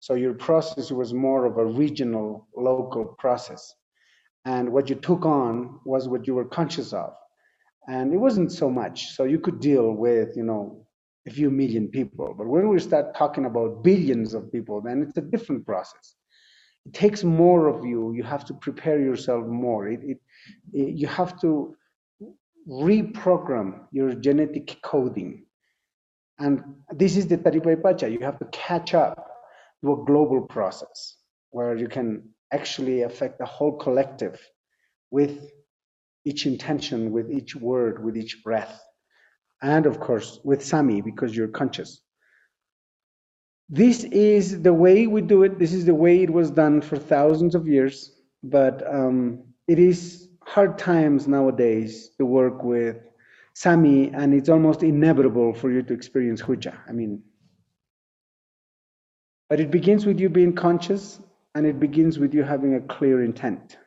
So 0.00 0.14
your 0.14 0.34
process 0.34 0.90
was 0.90 1.14
more 1.14 1.46
of 1.46 1.56
a 1.56 1.64
regional, 1.64 2.48
local 2.54 3.06
process. 3.18 3.74
And 4.44 4.70
what 4.72 4.90
you 4.90 4.94
took 4.94 5.24
on 5.24 5.80
was 5.84 6.06
what 6.06 6.26
you 6.26 6.34
were 6.34 6.44
conscious 6.44 6.92
of. 6.92 7.14
And 7.88 8.12
it 8.12 8.18
wasn't 8.18 8.52
so 8.52 8.68
much. 8.68 9.14
So 9.14 9.24
you 9.24 9.38
could 9.38 9.58
deal 9.58 9.92
with, 9.92 10.36
you 10.36 10.44
know, 10.44 10.86
a 11.26 11.30
few 11.30 11.50
million 11.50 11.88
people. 11.88 12.34
But 12.36 12.46
when 12.46 12.68
we 12.68 12.78
start 12.78 13.16
talking 13.16 13.46
about 13.46 13.82
billions 13.82 14.34
of 14.34 14.52
people, 14.52 14.80
then 14.82 15.02
it's 15.02 15.16
a 15.16 15.22
different 15.22 15.64
process 15.64 16.14
it 16.86 16.94
takes 16.94 17.24
more 17.24 17.66
of 17.66 17.84
you. 17.84 18.12
You 18.12 18.22
have 18.22 18.44
to 18.44 18.54
prepare 18.54 19.00
yourself 19.00 19.44
more. 19.46 19.88
It, 19.88 20.00
it, 20.04 20.18
it, 20.72 20.94
you 20.94 21.08
have 21.08 21.40
to 21.40 21.74
reprogram 22.68 23.80
your 23.90 24.14
genetic 24.14 24.78
coding. 24.82 25.46
And 26.38 26.62
this 26.92 27.16
is 27.16 27.26
the 27.26 27.38
Taripay 27.38 27.82
Pacha. 27.82 28.08
You 28.08 28.20
have 28.20 28.38
to 28.38 28.44
catch 28.52 28.94
up 28.94 29.16
to 29.82 29.94
a 29.94 30.04
global 30.04 30.42
process 30.42 31.16
where 31.50 31.76
you 31.76 31.88
can 31.88 32.28
actually 32.52 33.02
affect 33.02 33.38
the 33.38 33.46
whole 33.46 33.72
collective 33.72 34.38
with 35.10 35.50
each 36.24 36.46
intention, 36.46 37.10
with 37.10 37.30
each 37.32 37.56
word, 37.56 38.04
with 38.04 38.16
each 38.16 38.44
breath. 38.44 38.80
And 39.62 39.86
of 39.86 39.98
course, 39.98 40.38
with 40.44 40.64
Sami, 40.64 41.00
because 41.00 41.36
you're 41.36 41.48
conscious 41.48 42.00
this 43.68 44.04
is 44.04 44.62
the 44.62 44.72
way 44.72 45.06
we 45.06 45.22
do 45.22 45.42
it. 45.42 45.58
This 45.58 45.72
is 45.72 45.84
the 45.84 45.94
way 45.94 46.22
it 46.22 46.30
was 46.30 46.50
done 46.50 46.80
for 46.80 46.96
thousands 46.96 47.54
of 47.54 47.66
years. 47.66 48.12
But 48.42 48.82
um, 48.92 49.42
it 49.66 49.78
is 49.78 50.28
hard 50.44 50.78
times 50.78 51.26
nowadays 51.26 52.10
to 52.18 52.24
work 52.24 52.62
with 52.62 52.98
Sami, 53.54 54.10
and 54.12 54.34
it's 54.34 54.48
almost 54.48 54.82
inevitable 54.82 55.52
for 55.52 55.70
you 55.72 55.82
to 55.82 55.92
experience 55.92 56.40
Hucha. 56.42 56.76
I 56.88 56.92
mean, 56.92 57.22
but 59.48 59.60
it 59.60 59.70
begins 59.70 60.06
with 60.06 60.20
you 60.20 60.28
being 60.28 60.54
conscious, 60.54 61.20
and 61.54 61.66
it 61.66 61.80
begins 61.80 62.18
with 62.18 62.34
you 62.34 62.42
having 62.44 62.74
a 62.74 62.80
clear 62.80 63.24
intent. 63.24 63.78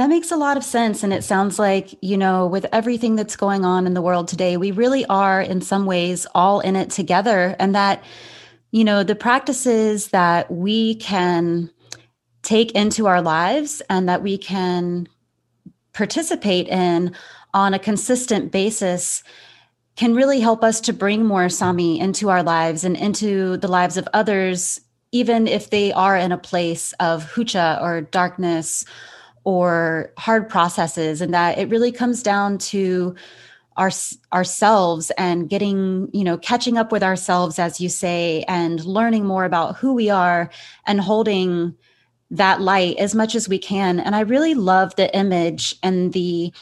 That 0.00 0.08
makes 0.08 0.30
a 0.30 0.36
lot 0.38 0.56
of 0.56 0.64
sense. 0.64 1.02
And 1.02 1.12
it 1.12 1.24
sounds 1.24 1.58
like, 1.58 1.90
you 2.00 2.16
know, 2.16 2.46
with 2.46 2.64
everything 2.72 3.16
that's 3.16 3.36
going 3.36 3.66
on 3.66 3.86
in 3.86 3.92
the 3.92 4.00
world 4.00 4.28
today, 4.28 4.56
we 4.56 4.70
really 4.70 5.04
are 5.04 5.42
in 5.42 5.60
some 5.60 5.84
ways 5.84 6.26
all 6.34 6.60
in 6.60 6.74
it 6.74 6.88
together. 6.88 7.54
And 7.58 7.74
that, 7.74 8.02
you 8.70 8.82
know, 8.82 9.02
the 9.02 9.14
practices 9.14 10.08
that 10.08 10.50
we 10.50 10.94
can 10.94 11.68
take 12.40 12.72
into 12.72 13.08
our 13.08 13.20
lives 13.20 13.82
and 13.90 14.08
that 14.08 14.22
we 14.22 14.38
can 14.38 15.06
participate 15.92 16.66
in 16.68 17.14
on 17.52 17.74
a 17.74 17.78
consistent 17.78 18.50
basis 18.50 19.22
can 19.96 20.14
really 20.14 20.40
help 20.40 20.64
us 20.64 20.80
to 20.80 20.94
bring 20.94 21.26
more 21.26 21.50
Sami 21.50 22.00
into 22.00 22.30
our 22.30 22.42
lives 22.42 22.84
and 22.84 22.96
into 22.96 23.58
the 23.58 23.68
lives 23.68 23.98
of 23.98 24.08
others, 24.14 24.80
even 25.12 25.46
if 25.46 25.68
they 25.68 25.92
are 25.92 26.16
in 26.16 26.32
a 26.32 26.38
place 26.38 26.94
of 27.00 27.34
hucha 27.34 27.82
or 27.82 28.00
darkness 28.00 28.86
or 29.44 30.12
hard 30.18 30.48
processes, 30.48 31.20
and 31.20 31.32
that 31.32 31.58
it 31.58 31.68
really 31.68 31.92
comes 31.92 32.22
down 32.22 32.58
to 32.58 33.14
our, 33.76 33.90
ourselves 34.32 35.10
and 35.16 35.48
getting, 35.48 36.10
you 36.12 36.24
know, 36.24 36.36
catching 36.36 36.76
up 36.76 36.92
with 36.92 37.02
ourselves, 37.02 37.58
as 37.58 37.80
you 37.80 37.88
say, 37.88 38.44
and 38.48 38.84
learning 38.84 39.24
more 39.24 39.44
about 39.44 39.76
who 39.76 39.94
we 39.94 40.10
are 40.10 40.50
and 40.86 41.00
holding 41.00 41.74
that 42.30 42.60
light 42.60 42.96
as 42.98 43.14
much 43.14 43.34
as 43.34 43.48
we 43.48 43.58
can. 43.58 43.98
And 43.98 44.14
I 44.14 44.20
really 44.20 44.54
love 44.54 44.94
the 44.96 45.14
image 45.16 45.76
and 45.82 46.12
the 46.12 46.52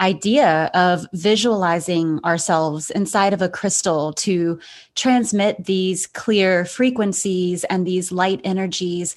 idea 0.00 0.70
of 0.74 1.06
visualizing 1.14 2.20
ourselves 2.22 2.90
inside 2.90 3.32
of 3.32 3.40
a 3.40 3.48
crystal 3.48 4.12
to 4.12 4.58
transmit 4.94 5.64
these 5.64 6.06
clear 6.06 6.66
frequencies 6.66 7.64
and 7.64 7.86
these 7.86 8.12
light 8.12 8.40
energies. 8.44 9.16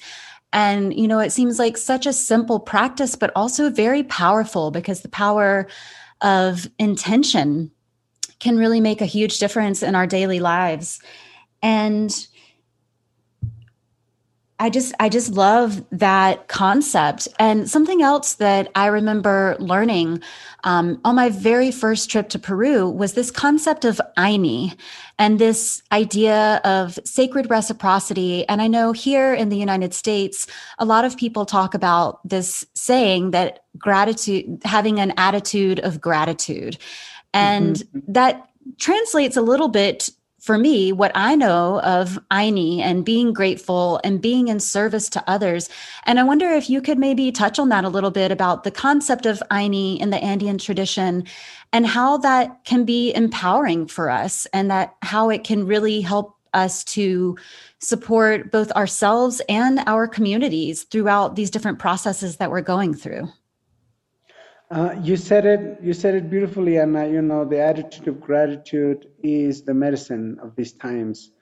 And, 0.52 0.98
you 0.98 1.06
know, 1.06 1.20
it 1.20 1.30
seems 1.30 1.58
like 1.58 1.76
such 1.76 2.06
a 2.06 2.12
simple 2.12 2.58
practice, 2.58 3.14
but 3.14 3.30
also 3.36 3.70
very 3.70 4.02
powerful 4.02 4.70
because 4.70 5.02
the 5.02 5.08
power 5.08 5.68
of 6.20 6.68
intention 6.78 7.70
can 8.40 8.56
really 8.56 8.80
make 8.80 9.00
a 9.00 9.06
huge 9.06 9.38
difference 9.38 9.82
in 9.82 9.94
our 9.94 10.06
daily 10.06 10.40
lives. 10.40 11.00
And 11.62 12.26
I 14.60 14.68
just 14.68 14.92
I 15.00 15.08
just 15.08 15.32
love 15.32 15.82
that 15.90 16.48
concept. 16.48 17.26
And 17.38 17.68
something 17.68 18.02
else 18.02 18.34
that 18.34 18.70
I 18.74 18.86
remember 18.86 19.56
learning 19.58 20.22
um, 20.64 21.00
on 21.02 21.16
my 21.16 21.30
very 21.30 21.70
first 21.70 22.10
trip 22.10 22.28
to 22.28 22.38
Peru 22.38 22.88
was 22.88 23.14
this 23.14 23.30
concept 23.30 23.86
of 23.86 23.98
Ayni 24.18 24.76
and 25.18 25.38
this 25.38 25.82
idea 25.92 26.60
of 26.62 26.98
sacred 27.06 27.48
reciprocity. 27.48 28.46
And 28.48 28.60
I 28.60 28.66
know 28.66 28.92
here 28.92 29.32
in 29.32 29.48
the 29.48 29.56
United 29.56 29.94
States, 29.94 30.46
a 30.78 30.84
lot 30.84 31.06
of 31.06 31.16
people 31.16 31.46
talk 31.46 31.72
about 31.72 32.20
this 32.28 32.66
saying 32.74 33.30
that 33.30 33.64
gratitude, 33.78 34.60
having 34.64 35.00
an 35.00 35.14
attitude 35.16 35.80
of 35.80 36.02
gratitude. 36.02 36.76
And 37.32 37.76
mm-hmm. 37.76 38.12
that 38.12 38.46
translates 38.78 39.38
a 39.38 39.42
little 39.42 39.68
bit 39.68 40.10
for 40.40 40.56
me, 40.56 40.90
what 40.90 41.12
I 41.14 41.36
know 41.36 41.80
of 41.80 42.18
Ayni 42.30 42.80
and 42.80 43.04
being 43.04 43.32
grateful 43.32 44.00
and 44.02 44.20
being 44.20 44.48
in 44.48 44.58
service 44.58 45.08
to 45.10 45.24
others. 45.26 45.68
And 46.04 46.18
I 46.18 46.24
wonder 46.24 46.48
if 46.48 46.70
you 46.70 46.80
could 46.80 46.98
maybe 46.98 47.30
touch 47.30 47.58
on 47.58 47.68
that 47.68 47.84
a 47.84 47.90
little 47.90 48.10
bit 48.10 48.32
about 48.32 48.64
the 48.64 48.70
concept 48.70 49.26
of 49.26 49.42
Ayni 49.50 50.00
in 50.00 50.10
the 50.10 50.22
Andean 50.22 50.58
tradition 50.58 51.24
and 51.72 51.86
how 51.86 52.16
that 52.18 52.64
can 52.64 52.84
be 52.84 53.14
empowering 53.14 53.86
for 53.86 54.10
us 54.10 54.46
and 54.52 54.70
that 54.70 54.96
how 55.02 55.28
it 55.28 55.44
can 55.44 55.66
really 55.66 56.00
help 56.00 56.36
us 56.54 56.82
to 56.84 57.36
support 57.78 58.50
both 58.50 58.72
ourselves 58.72 59.40
and 59.48 59.80
our 59.86 60.08
communities 60.08 60.84
throughout 60.84 61.36
these 61.36 61.50
different 61.50 61.78
processes 61.78 62.38
that 62.38 62.50
we're 62.50 62.60
going 62.60 62.94
through. 62.94 63.28
Uh, 64.70 64.94
you 65.02 65.16
said 65.16 65.46
it. 65.46 65.82
You 65.82 65.92
said 65.92 66.14
it 66.14 66.30
beautifully, 66.30 66.76
and 66.76 66.96
uh, 66.96 67.04
you 67.04 67.22
know 67.22 67.44
the 67.44 67.60
attitude 67.60 68.06
of 68.06 68.20
gratitude 68.20 69.08
is 69.20 69.62
the 69.62 69.74
medicine 69.74 70.38
of 70.40 70.54
these 70.54 70.72
times. 70.74 71.32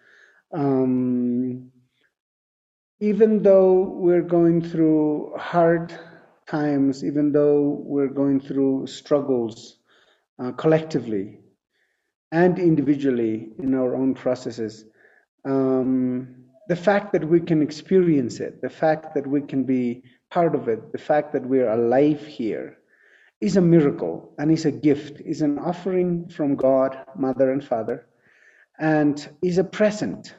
Um, 0.55 1.71
even 3.01 3.43
though 3.43 3.83
we're 3.83 4.23
going 4.23 4.63
through 4.63 5.35
hard 5.37 5.93
times, 6.47 7.05
even 7.05 7.31
though 7.31 7.83
we're 7.85 8.09
going 8.09 8.41
through 8.41 8.87
struggles 8.87 9.77
uh, 10.39 10.53
collectively 10.53 11.41
and 12.33 12.59
individually 12.59 13.51
in 13.59 13.75
our 13.75 13.95
own 13.95 14.15
processes, 14.15 14.87
um, 15.45 16.35
the 16.69 16.77
fact 16.77 17.13
that 17.13 17.29
we 17.29 17.41
can 17.41 17.61
experience 17.61 18.41
it, 18.41 18.63
the 18.63 18.71
fact 18.71 19.15
that 19.15 19.27
we 19.27 19.43
can 19.43 19.65
be 19.65 20.03
part 20.31 20.55
of 20.55 20.67
it, 20.69 20.93
the 20.93 20.99
fact 20.99 21.35
that 21.35 21.45
we're 21.45 21.71
alive 21.71 22.27
here 22.27 22.78
is 23.41 23.57
a 23.57 23.61
miracle 23.61 24.35
and 24.39 24.51
is 24.51 24.65
a 24.65 24.73
gift, 24.73 25.21
is 25.21 25.43
an 25.43 25.59
offering 25.59 26.29
from 26.29 26.57
God, 26.57 26.99
Mother 27.17 27.53
and 27.53 27.65
Father, 27.65 28.07
and 28.79 29.29
is 29.43 29.59
a 29.59 29.65
present. 29.65 30.35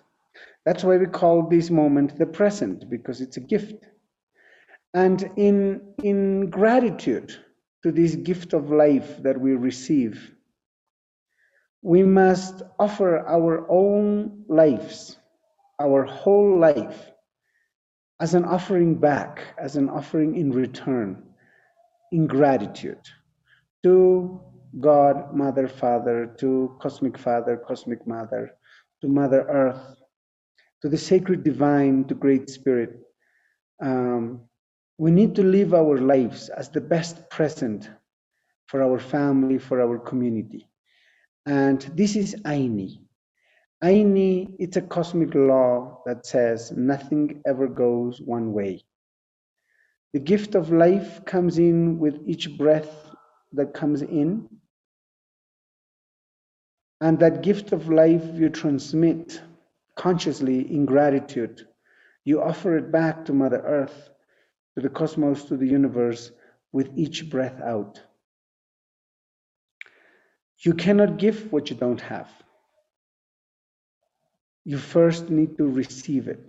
That's 0.66 0.84
why 0.84 0.98
we 0.98 1.06
call 1.06 1.48
this 1.48 1.70
moment 1.70 2.18
the 2.18 2.26
present, 2.26 2.90
because 2.90 3.22
it's 3.22 3.38
a 3.38 3.42
gift. 3.42 3.86
And 4.94 5.32
in, 5.38 5.94
in 6.04 6.50
gratitude 6.50 7.36
to 7.84 7.92
this 7.92 8.16
gift 8.16 8.54
of 8.54 8.72
life 8.72 9.24
that 9.24 9.40
we 9.40 9.54
receive, 9.54 10.32
we 11.82 12.04
must 12.04 12.62
offer 12.78 13.20
our 13.20 13.66
own 13.72 14.44
lives, 14.50 15.18
our 15.80 16.04
whole 16.04 16.60
life, 16.60 17.12
as 18.20 18.34
an 18.34 18.44
offering 18.44 18.96
back, 18.96 19.42
as 19.58 19.78
an 19.78 19.90
offering 19.90 20.36
in 20.36 20.52
return 20.52 21.29
in 22.12 22.28
gratitude 22.28 23.02
to 23.84 24.42
God, 24.80 25.34
Mother, 25.34 25.68
Father, 25.68 26.36
to 26.40 26.76
Cosmic 26.80 27.18
Father, 27.18 27.58
Cosmic 27.58 28.06
Mother, 28.08 28.52
to 29.02 29.08
Mother 29.08 29.46
Earth, 29.50 29.96
to 30.82 30.90
the 30.90 30.98
Sacred 30.98 31.44
Divine, 31.44 32.06
to 32.06 32.16
Great 32.16 32.50
Spirit. 32.50 33.00
Um, 33.82 34.42
we 34.98 35.12
need 35.12 35.36
to 35.36 35.44
live 35.44 35.74
our 35.74 35.98
lives 35.98 36.50
as 36.50 36.70
the 36.70 36.82
best 36.82 37.30
present 37.30 37.90
for 38.68 38.84
our 38.84 39.00
family, 39.00 39.58
for 39.58 39.82
our 39.82 39.98
community. 39.98 40.68
And 41.46 41.82
this 41.96 42.16
is 42.16 42.36
Ayni. 42.46 43.00
Ayni, 43.84 44.56
it's 44.60 44.78
a 44.78 44.82
cosmic 44.82 45.34
law 45.34 46.04
that 46.06 46.26
says 46.26 46.72
nothing 46.72 47.42
ever 47.48 47.68
goes 47.68 48.22
one 48.22 48.52
way. 48.54 48.84
The 50.14 50.20
gift 50.20 50.56
of 50.56 50.72
life 50.72 51.24
comes 51.26 51.60
in 51.60 52.00
with 52.00 52.20
each 52.26 52.58
breath 52.58 53.12
that 53.54 53.74
comes 53.74 54.02
in. 54.02 54.50
And 57.02 57.20
that 57.20 57.44
gift 57.44 57.72
of 57.72 57.90
life 57.90 58.24
you 58.34 58.50
transmit 58.50 59.42
consciously 59.96 60.74
in 60.74 60.86
gratitude. 60.86 61.68
You 62.26 62.42
offer 62.42 62.78
it 62.78 62.92
back 62.92 63.26
to 63.26 63.34
Mother 63.34 63.62
Earth, 63.64 64.10
to 64.76 64.82
the 64.82 64.90
cosmos, 64.90 65.46
to 65.46 65.58
the 65.58 65.68
universe 65.68 66.32
with 66.72 66.90
each 66.96 67.30
breath 67.30 67.62
out. 67.62 68.02
You 70.60 70.74
cannot 70.74 71.18
give 71.18 71.52
what 71.52 71.70
you 71.70 71.76
don't 71.76 72.02
have. 72.02 72.30
You 74.66 74.78
first 74.78 75.30
need 75.30 75.58
to 75.58 75.68
receive 75.68 76.28
it 76.28 76.49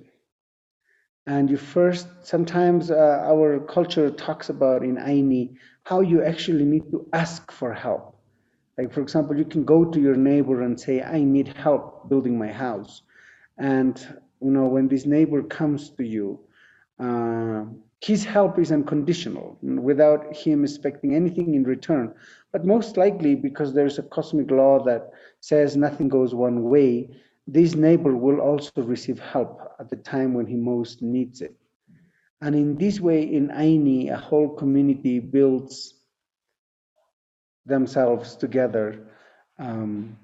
and 1.31 1.51
you 1.51 1.57
first 1.57 2.07
sometimes 2.33 2.91
uh, 2.91 3.33
our 3.33 3.61
culture 3.77 4.11
talks 4.11 4.49
about 4.51 4.83
in 4.91 4.97
Ayni 4.97 5.45
how 5.91 6.01
you 6.01 6.19
actually 6.23 6.65
need 6.65 6.87
to 6.91 7.07
ask 7.13 7.53
for 7.53 7.73
help. 7.73 8.05
Like 8.79 8.93
for 8.93 9.01
example, 9.01 9.37
you 9.39 9.45
can 9.45 9.65
go 9.65 9.85
to 9.85 10.01
your 10.01 10.17
neighbor 10.17 10.63
and 10.63 10.75
say, 10.87 10.97
"I 11.03 11.21
need 11.37 11.49
help 11.67 11.85
building 12.11 12.37
my 12.39 12.53
house," 12.67 13.03
and 13.59 13.95
you 14.45 14.51
know 14.57 14.67
when 14.75 14.89
this 14.89 15.07
neighbor 15.07 15.43
comes 15.59 15.91
to 15.97 16.05
you, 16.15 16.29
uh, 17.07 17.65
his 18.11 18.25
help 18.25 18.59
is 18.59 18.73
unconditional, 18.73 19.59
without 19.91 20.23
him 20.45 20.65
expecting 20.65 21.15
anything 21.15 21.55
in 21.55 21.65
return. 21.65 22.15
But 22.53 22.65
most 22.75 22.97
likely, 22.97 23.35
because 23.37 23.73
there's 23.75 23.99
a 23.99 24.09
cosmic 24.17 24.51
law 24.51 24.83
that 24.85 25.11
says 25.41 25.77
nothing 25.77 26.09
goes 26.09 26.35
one 26.35 26.65
way, 26.75 27.11
this 27.53 27.75
neighbor 27.75 28.17
will 28.17 28.41
also 28.41 28.83
receive 28.83 29.19
help 29.19 29.73
at 29.81 29.91
the 29.91 29.97
time 29.97 30.35
when 30.35 30.47
he 30.47 30.55
most 30.55 31.03
needs 31.03 31.41
it. 31.41 31.57
And 32.41 32.55
in 32.55 32.77
this 32.77 33.01
way, 33.01 33.23
in 33.23 33.49
Ayni, 33.49 34.11
a 34.13 34.17
whole 34.17 34.51
community 34.51 35.19
builds 35.19 35.95
themselves 37.67 38.37
together, 38.37 39.09
um, 39.59 40.17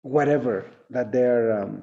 whatever 0.00 0.64
that 0.90 1.12
they're 1.12 1.62
um, 1.62 1.82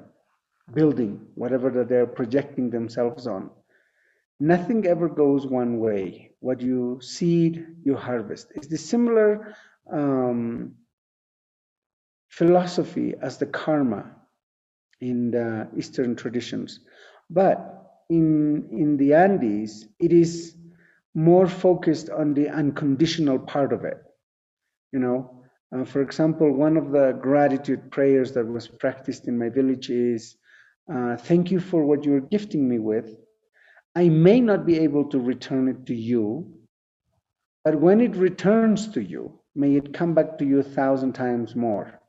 building, 0.74 1.26
whatever 1.36 1.70
that 1.70 1.88
they're 1.88 2.06
projecting 2.06 2.70
themselves 2.70 3.28
on. 3.28 3.50
Nothing 4.40 4.86
ever 4.86 5.08
goes 5.08 5.46
one 5.46 5.78
way. 5.78 6.32
What 6.40 6.60
you 6.60 6.98
seed, 7.00 7.64
you 7.84 7.94
harvest. 7.94 8.48
It's 8.56 8.66
the 8.66 8.78
similar 8.78 9.54
um, 9.90 10.74
philosophy 12.28 13.14
as 13.20 13.38
the 13.38 13.46
karma 13.46 14.16
in 15.00 15.30
the 15.30 15.68
Eastern 15.76 16.16
traditions. 16.16 16.80
But 17.28 17.80
in, 18.08 18.68
in 18.70 18.96
the 18.96 19.14
Andes, 19.14 19.86
it 19.98 20.12
is 20.12 20.56
more 21.14 21.46
focused 21.46 22.10
on 22.10 22.34
the 22.34 22.48
unconditional 22.48 23.38
part 23.38 23.72
of 23.72 23.84
it. 23.84 23.98
You 24.92 25.00
know, 25.00 25.42
uh, 25.74 25.84
for 25.84 26.02
example, 26.02 26.52
one 26.52 26.76
of 26.76 26.90
the 26.90 27.18
gratitude 27.20 27.90
prayers 27.90 28.32
that 28.32 28.46
was 28.46 28.68
practiced 28.68 29.28
in 29.28 29.38
my 29.38 29.48
village 29.48 29.90
is 29.90 30.36
uh, 30.92 31.16
Thank 31.16 31.50
you 31.50 31.60
for 31.60 31.84
what 31.84 32.04
you're 32.04 32.20
gifting 32.20 32.68
me 32.68 32.78
with. 32.78 33.16
I 33.94 34.08
may 34.08 34.40
not 34.40 34.66
be 34.66 34.78
able 34.78 35.04
to 35.10 35.20
return 35.20 35.68
it 35.68 35.86
to 35.86 35.94
you, 35.94 36.52
but 37.64 37.80
when 37.80 38.00
it 38.00 38.16
returns 38.16 38.88
to 38.88 39.02
you, 39.02 39.40
may 39.54 39.76
it 39.76 39.94
come 39.94 40.14
back 40.14 40.38
to 40.38 40.44
you 40.44 40.58
a 40.60 40.64
thousand 40.64 41.12
times 41.12 41.54
more. 41.54 42.00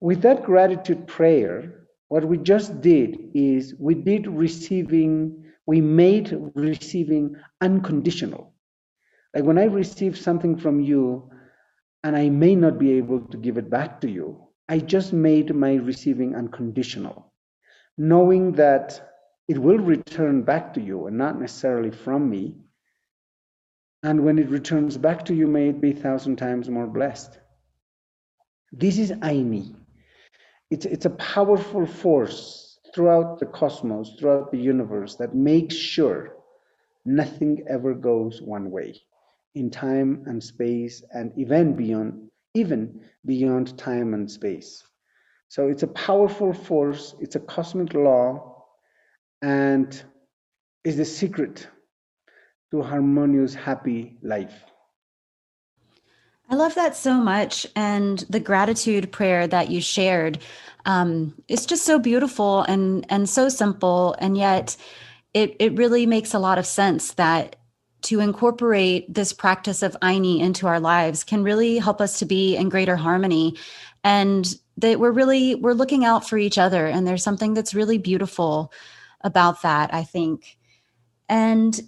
With 0.00 0.22
that 0.22 0.44
gratitude 0.44 1.06
prayer, 1.06 1.83
what 2.14 2.28
we 2.28 2.38
just 2.38 2.80
did 2.80 3.18
is 3.34 3.74
we 3.76 3.92
did 3.92 4.28
receiving, 4.28 5.46
we 5.66 5.80
made 5.80 6.30
receiving 6.54 7.34
unconditional. 7.60 8.54
Like 9.34 9.42
when 9.42 9.58
I 9.58 9.64
receive 9.64 10.16
something 10.16 10.56
from 10.56 10.78
you 10.78 11.28
and 12.04 12.16
I 12.16 12.28
may 12.28 12.54
not 12.54 12.78
be 12.78 12.92
able 12.92 13.18
to 13.32 13.36
give 13.36 13.58
it 13.58 13.68
back 13.68 14.00
to 14.02 14.08
you, 14.08 14.46
I 14.68 14.78
just 14.78 15.12
made 15.12 15.52
my 15.56 15.74
receiving 15.74 16.36
unconditional, 16.36 17.32
knowing 17.98 18.52
that 18.52 19.00
it 19.48 19.58
will 19.58 19.78
return 19.78 20.42
back 20.42 20.72
to 20.74 20.80
you 20.80 21.08
and 21.08 21.18
not 21.18 21.40
necessarily 21.40 21.90
from 21.90 22.30
me. 22.30 22.54
And 24.04 24.24
when 24.24 24.38
it 24.38 24.50
returns 24.50 24.96
back 24.96 25.24
to 25.24 25.34
you, 25.34 25.48
may 25.48 25.70
it 25.70 25.80
be 25.80 25.90
a 25.90 25.96
thousand 25.96 26.36
times 26.36 26.70
more 26.70 26.86
blessed. 26.86 27.40
This 28.70 28.98
is 29.00 29.10
Ayni. 29.10 29.74
It's, 30.70 30.86
it's 30.86 31.06
a 31.06 31.10
powerful 31.10 31.86
force 31.86 32.78
throughout 32.94 33.38
the 33.38 33.46
cosmos, 33.46 34.14
throughout 34.18 34.50
the 34.50 34.58
universe, 34.58 35.16
that 35.16 35.34
makes 35.34 35.74
sure 35.74 36.36
nothing 37.04 37.64
ever 37.68 37.94
goes 37.94 38.40
one 38.42 38.70
way 38.70 38.94
in 39.54 39.70
time 39.70 40.22
and 40.26 40.42
space 40.42 41.02
and 41.12 41.32
even 41.36 41.76
beyond 41.76 42.30
even 42.54 43.00
beyond 43.26 43.76
time 43.78 44.14
and 44.14 44.30
space. 44.30 44.84
So 45.48 45.68
it's 45.68 45.82
a 45.82 45.88
powerful 45.88 46.52
force 46.52 47.14
it's 47.20 47.36
a 47.36 47.40
cosmic 47.40 47.94
law 47.94 48.64
and 49.42 50.02
is 50.84 50.96
the 50.96 51.04
secret 51.04 51.68
to 52.70 52.82
harmonious 52.82 53.54
happy 53.54 54.16
life 54.22 54.64
I 56.48 56.56
love 56.56 56.74
that 56.74 56.96
so 56.96 57.14
much. 57.14 57.66
And 57.74 58.18
the 58.28 58.40
gratitude 58.40 59.10
prayer 59.10 59.46
that 59.46 59.70
you 59.70 59.80
shared 59.80 60.38
um, 60.84 61.34
is 61.48 61.66
just 61.66 61.84
so 61.84 61.98
beautiful 61.98 62.62
and, 62.62 63.06
and 63.08 63.28
so 63.28 63.48
simple. 63.48 64.14
And 64.18 64.36
yet 64.36 64.76
it, 65.32 65.56
it 65.58 65.76
really 65.76 66.06
makes 66.06 66.34
a 66.34 66.38
lot 66.38 66.58
of 66.58 66.66
sense 66.66 67.14
that 67.14 67.56
to 68.02 68.20
incorporate 68.20 69.12
this 69.12 69.32
practice 69.32 69.82
of 69.82 69.96
Ayni 70.02 70.40
into 70.40 70.66
our 70.66 70.78
lives 70.78 71.24
can 71.24 71.42
really 71.42 71.78
help 71.78 72.02
us 72.02 72.18
to 72.18 72.26
be 72.26 72.54
in 72.54 72.68
greater 72.68 72.96
harmony. 72.96 73.56
And 74.04 74.54
that 74.76 75.00
we're 75.00 75.12
really, 75.12 75.54
we're 75.54 75.72
looking 75.72 76.04
out 76.04 76.28
for 76.28 76.36
each 76.36 76.58
other. 76.58 76.86
And 76.86 77.06
there's 77.06 77.22
something 77.22 77.54
that's 77.54 77.74
really 77.74 77.96
beautiful 77.96 78.72
about 79.22 79.62
that, 79.62 79.94
I 79.94 80.04
think. 80.04 80.58
And 81.28 81.80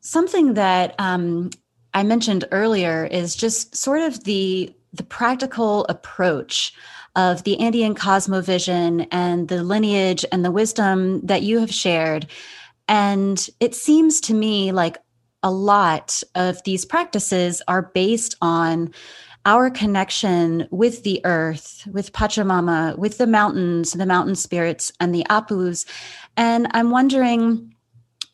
something 0.00 0.54
that 0.54 0.94
um, 0.98 1.50
I 1.98 2.04
mentioned 2.04 2.44
earlier 2.52 3.06
is 3.06 3.34
just 3.34 3.74
sort 3.74 4.02
of 4.02 4.22
the 4.22 4.72
the 4.92 5.02
practical 5.02 5.84
approach 5.88 6.72
of 7.16 7.42
the 7.42 7.58
Andean 7.58 7.96
cosmovision 7.96 9.08
and 9.10 9.48
the 9.48 9.64
lineage 9.64 10.24
and 10.30 10.44
the 10.44 10.52
wisdom 10.52 11.20
that 11.26 11.42
you 11.42 11.58
have 11.58 11.74
shared. 11.74 12.28
And 12.86 13.44
it 13.58 13.74
seems 13.74 14.20
to 14.22 14.34
me 14.34 14.70
like 14.70 14.96
a 15.42 15.50
lot 15.50 16.22
of 16.36 16.62
these 16.62 16.84
practices 16.84 17.60
are 17.66 17.90
based 17.92 18.36
on 18.40 18.94
our 19.44 19.68
connection 19.68 20.68
with 20.70 21.02
the 21.02 21.20
earth, 21.24 21.82
with 21.90 22.12
Pachamama, 22.12 22.96
with 22.96 23.18
the 23.18 23.26
mountains, 23.26 23.90
the 23.90 24.06
mountain 24.06 24.36
spirits, 24.36 24.92
and 25.00 25.12
the 25.12 25.26
Apus. 25.28 25.84
And 26.36 26.68
I'm 26.70 26.90
wondering, 26.90 27.74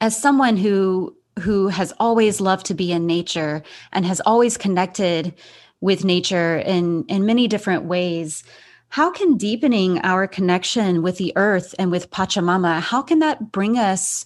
as 0.03 0.21
someone 0.21 0.59
who 0.59 1.17
who 1.41 1.69
has 1.69 1.93
always 1.99 2.41
loved 2.41 2.67
to 2.67 2.75
be 2.75 2.93
in 2.93 3.07
nature 3.07 3.63
and 3.93 4.07
has 4.07 4.21
always 4.21 4.57
connected 4.57 5.35
with 5.81 6.05
nature 6.05 6.59
in, 6.59 7.05
in 7.09 7.27
many 7.27 7.49
different 7.49 7.85
ways. 7.85 8.45
How 8.89 9.11
can 9.11 9.37
deepening 9.37 9.99
our 10.01 10.27
connection 10.27 11.03
with 11.03 11.19
the 11.19 11.33
earth 11.37 11.75
and 11.79 11.91
with 11.91 12.11
Pachamama, 12.11 12.81
how 12.81 13.03
can 13.03 13.19
that 13.19 13.51
bring 13.51 13.77
us 13.77 14.25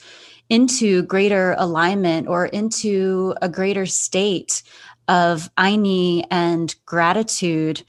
into 0.50 1.02
greater 1.02 1.54
alignment 1.58 2.28
or 2.28 2.46
into 2.46 3.34
a 3.42 3.48
greater 3.48 3.86
state 3.86 4.62
of 5.08 5.50
Ayni 5.56 6.24
and 6.30 6.74
gratitude 6.86 7.82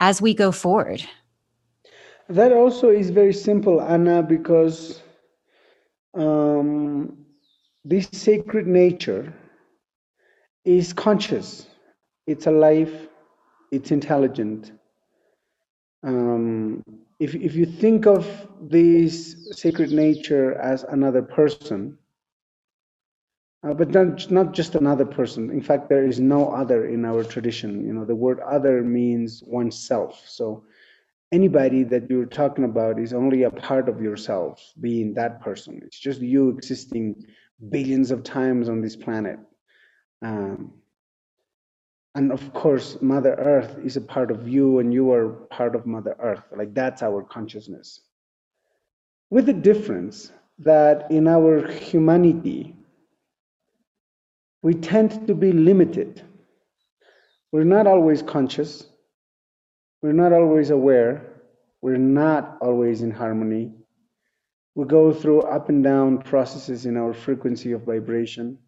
as 0.00 0.20
we 0.20 0.34
go 0.34 0.50
forward? 0.50 1.06
That 2.28 2.52
also 2.52 2.88
is 2.88 3.10
very 3.10 3.32
simple, 3.32 3.80
Anna, 3.80 4.22
because 4.22 5.02
um, 6.14 7.23
this 7.84 8.08
sacred 8.12 8.66
nature 8.66 9.32
is 10.64 10.92
conscious, 10.92 11.66
it's 12.26 12.46
alive, 12.46 13.08
it's 13.70 13.90
intelligent. 13.90 14.72
Um, 16.02 16.82
if, 17.20 17.34
if 17.34 17.54
you 17.54 17.66
think 17.66 18.06
of 18.06 18.48
this 18.60 19.48
sacred 19.52 19.90
nature 19.92 20.54
as 20.54 20.84
another 20.84 21.22
person, 21.22 21.98
uh, 23.62 23.72
but 23.72 23.90
not, 23.90 24.30
not 24.30 24.52
just 24.52 24.74
another 24.74 25.06
person. 25.06 25.50
In 25.50 25.62
fact, 25.62 25.88
there 25.88 26.04
is 26.04 26.20
no 26.20 26.50
other 26.50 26.86
in 26.86 27.04
our 27.04 27.24
tradition. 27.24 27.86
You 27.86 27.94
know, 27.94 28.04
the 28.04 28.14
word 28.14 28.40
other 28.40 28.82
means 28.82 29.42
oneself. 29.46 30.22
So 30.26 30.64
anybody 31.32 31.82
that 31.84 32.10
you're 32.10 32.26
talking 32.26 32.64
about 32.64 32.98
is 32.98 33.14
only 33.14 33.44
a 33.44 33.50
part 33.50 33.88
of 33.88 34.02
yourself, 34.02 34.72
being 34.80 35.14
that 35.14 35.40
person. 35.40 35.80
It's 35.84 35.98
just 35.98 36.20
you 36.20 36.50
existing 36.50 37.24
billions 37.70 38.10
of 38.10 38.22
times 38.22 38.68
on 38.68 38.80
this 38.80 38.96
planet. 38.96 39.38
Um, 40.22 40.72
and 42.14 42.32
of 42.32 42.52
course, 42.52 42.98
Mother 43.00 43.34
Earth 43.34 43.76
is 43.84 43.96
a 43.96 44.00
part 44.00 44.30
of 44.30 44.48
you, 44.48 44.78
and 44.78 44.92
you 44.92 45.12
are 45.12 45.28
part 45.50 45.74
of 45.74 45.86
Mother 45.86 46.16
Earth. 46.20 46.44
Like 46.56 46.72
that's 46.74 47.02
our 47.02 47.22
consciousness. 47.22 48.00
With 49.30 49.46
the 49.46 49.52
difference 49.52 50.32
that 50.58 51.10
in 51.10 51.26
our 51.26 51.66
humanity, 51.66 52.76
we 54.62 54.74
tend 54.74 55.26
to 55.26 55.34
be 55.34 55.52
limited. 55.52 56.22
We're 57.52 57.64
not 57.64 57.86
always 57.86 58.22
conscious, 58.22 58.86
we're 60.02 60.12
not 60.12 60.32
always 60.32 60.70
aware, 60.70 61.42
we're 61.82 61.96
not 61.96 62.58
always 62.60 63.02
in 63.02 63.10
harmony 63.10 63.72
we 64.74 64.84
go 64.86 65.12
through 65.12 65.42
up 65.42 65.68
and 65.68 65.84
down 65.84 66.18
processes 66.18 66.86
in 66.86 66.96
our 66.96 67.14
frequency 67.14 67.72
of 67.72 67.82
vibration. 67.82 68.58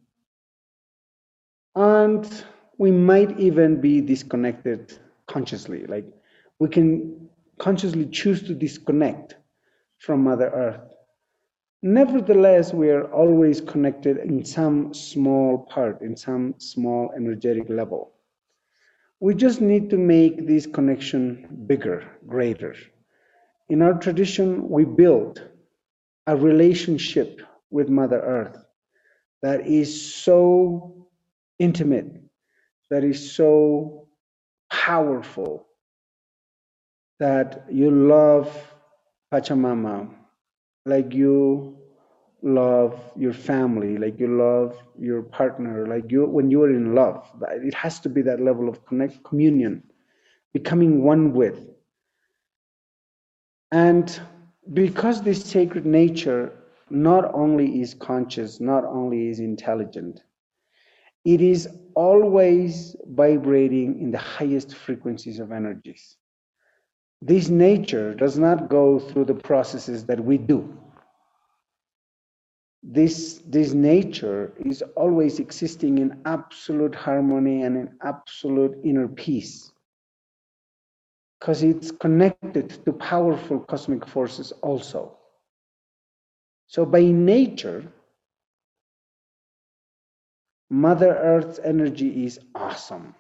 And 1.75 2.45
we 2.79 2.91
might 2.91 3.39
even 3.39 3.81
be 3.81 4.01
disconnected 4.01 4.99
consciously. 5.27 5.85
Like 5.87 6.07
we 6.59 6.69
can 6.69 7.29
consciously 7.59 8.07
choose 8.07 8.43
to 8.45 8.55
disconnect 8.55 9.37
from 9.99 10.25
Mother 10.25 10.51
Earth. 10.55 10.81
Nevertheless, 11.83 12.73
we 12.73 12.91
are 12.91 13.13
always 13.13 13.61
connected 13.61 14.19
in 14.19 14.45
some 14.45 14.95
small 14.95 15.67
part, 15.71 16.01
in 16.03 16.17
some 16.17 16.55
small 16.59 17.13
energetic 17.17 17.69
level. 17.69 18.13
We 19.21 19.35
just 19.35 19.61
need 19.61 19.91
to 19.91 19.99
make 19.99 20.47
this 20.47 20.67
connection 20.67 21.65
bigger, 21.67 22.05
greater. 22.27 22.75
In 23.69 23.83
our 23.83 23.95
tradition, 23.95 24.69
we 24.69 24.85
build 24.85 25.43
a 26.27 26.37
relationship 26.37 27.43
with 27.71 27.89
Mother 27.89 28.21
Earth 28.21 28.65
that 29.43 29.67
is 29.67 30.15
so 30.15 31.09
intimate, 31.59 32.23
that 32.91 33.05
is 33.05 33.33
so 33.33 34.09
powerful, 34.71 35.67
that 37.19 37.67
you 37.71 37.91
love 37.91 38.51
Pachamama 39.33 40.11
like 40.87 41.13
you 41.13 41.77
love 42.43 42.99
your 43.17 43.33
family, 43.33 43.99
like 43.99 44.21
you 44.21 44.29
love 44.29 44.77
your 44.99 45.23
partner, 45.23 45.87
like 45.87 46.11
you 46.11 46.25
when 46.27 46.51
you 46.51 46.63
are 46.63 46.71
in 46.71 46.95
love. 46.95 47.29
It 47.51 47.75
has 47.75 48.01
to 48.01 48.09
be 48.09 48.23
that 48.23 48.41
level 48.41 48.69
of 48.69 48.87
connect 48.87 49.25
communion, 49.25 49.83
becoming 50.55 51.03
one 51.03 51.33
with. 51.33 51.69
And 53.73 54.19
because 54.73 55.23
this 55.23 55.45
sacred 55.45 55.87
nature 55.87 56.53
not 56.91 57.33
only 57.35 57.81
is 57.81 57.95
conscious, 57.95 58.61
not 58.61 58.85
only 58.85 59.29
is 59.29 59.41
intelligent, 59.41 60.23
it 61.25 61.41
is 61.41 61.69
always 61.95 62.95
vibrating 63.07 64.01
in 64.01 64.11
the 64.11 64.19
highest 64.19 64.75
frequencies 64.75 65.41
of 65.41 65.51
energies. 65.51 66.17
This 67.23 67.49
nature 67.49 68.15
does 68.15 68.39
not 68.39 68.69
go 68.69 68.99
through 68.99 69.25
the 69.25 69.35
processes 69.35 70.05
that 70.07 70.23
we 70.23 70.39
do. 70.39 70.77
This, 72.83 73.43
this 73.47 73.73
nature 73.73 74.53
is 74.65 74.83
always 74.97 75.41
existing 75.41 75.99
in 75.99 76.21
absolute 76.25 76.95
harmony 76.95 77.63
and 77.63 77.77
in 77.77 77.95
absolute 78.03 78.79
inner 78.85 79.09
peace 79.09 79.73
because 81.41 81.63
it's 81.63 81.91
connected 81.93 82.71
to 82.85 82.93
powerful 82.93 83.61
cosmic 83.61 84.07
forces 84.07 84.53
also. 84.63 85.17
So 86.67 86.85
by 86.85 87.03
nature, 87.03 87.85
Mother 90.71 91.15
Earth's 91.17 91.59
energy 91.63 92.25
is 92.25 92.41
awesome. 92.55 93.15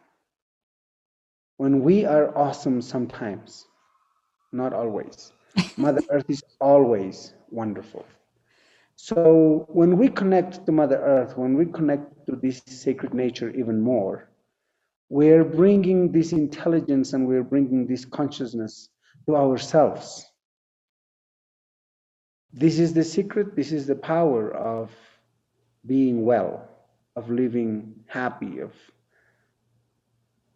When 1.58 1.82
we 1.82 2.04
are 2.04 2.36
awesome 2.36 2.80
sometimes, 2.82 3.66
not 4.52 4.72
always. 4.72 5.32
Mother 5.76 6.02
Earth 6.10 6.30
is 6.30 6.42
always 6.60 7.34
wonderful. 7.50 8.04
So 8.96 9.66
when 9.68 9.96
we 9.98 10.08
connect 10.08 10.66
to 10.66 10.72
Mother 10.72 10.98
Earth, 11.00 11.36
when 11.36 11.56
we 11.56 11.66
connect 11.66 12.26
to 12.26 12.36
this 12.36 12.62
sacred 12.66 13.14
nature 13.14 13.50
even 13.50 13.80
more, 13.80 14.28
we're 15.08 15.44
bringing 15.44 16.12
this 16.12 16.32
intelligence 16.32 17.12
and 17.12 17.26
we're 17.26 17.44
bringing 17.44 17.86
this 17.86 18.04
consciousness 18.04 18.88
to 19.26 19.36
ourselves. 19.36 20.24
This 22.52 22.78
is 22.78 22.94
the 22.94 23.04
secret, 23.04 23.54
this 23.54 23.72
is 23.72 23.86
the 23.86 23.94
power 23.94 24.50
of 24.52 24.90
being 25.84 26.24
well, 26.24 26.68
of 27.14 27.30
living 27.30 27.94
happy, 28.06 28.60
of 28.60 28.72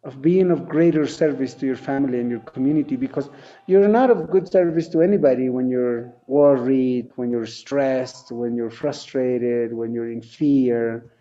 of 0.03 0.19
being 0.19 0.49
of 0.49 0.67
greater 0.67 1.05
service 1.05 1.53
to 1.53 1.65
your 1.67 1.75
family 1.75 2.19
and 2.19 2.31
your 2.31 2.39
community 2.39 2.95
because 2.95 3.29
you're 3.67 3.87
not 3.87 4.09
of 4.09 4.31
good 4.31 4.51
service 4.51 4.87
to 4.89 5.01
anybody 5.01 5.49
when 5.49 5.69
you're 5.69 6.11
worried, 6.25 7.11
when 7.17 7.29
you're 7.29 7.45
stressed, 7.45 8.31
when 8.31 8.55
you're 8.55 8.71
frustrated, 8.71 9.71
when 9.71 9.93
you're 9.93 10.11
in 10.11 10.21
fear, 10.21 11.11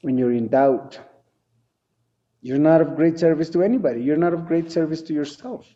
when 0.00 0.16
you're 0.16 0.32
in 0.32 0.48
doubt. 0.48 0.98
You're 2.46 2.58
not 2.58 2.80
of 2.80 2.94
great 2.94 3.18
service 3.18 3.50
to 3.50 3.62
anybody. 3.64 4.00
You're 4.00 4.16
not 4.24 4.32
of 4.32 4.46
great 4.46 4.70
service 4.70 5.02
to 5.02 5.12
yourself. 5.12 5.66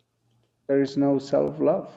There 0.67 0.81
is 0.81 0.95
no 0.95 1.19
self 1.19 1.59
love. 1.59 1.89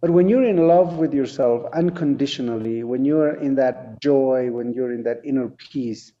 But 0.00 0.10
when 0.10 0.28
you're 0.28 0.42
in 0.54 0.66
love 0.66 0.98
with 0.98 1.14
yourself 1.14 1.64
unconditionally, 1.72 2.82
when 2.82 3.04
you're 3.04 3.36
in 3.36 3.54
that 3.54 4.00
joy, 4.00 4.50
when 4.50 4.72
you're 4.72 4.92
in 4.92 5.04
that 5.04 5.20
inner 5.24 5.48
peace, 5.50 6.12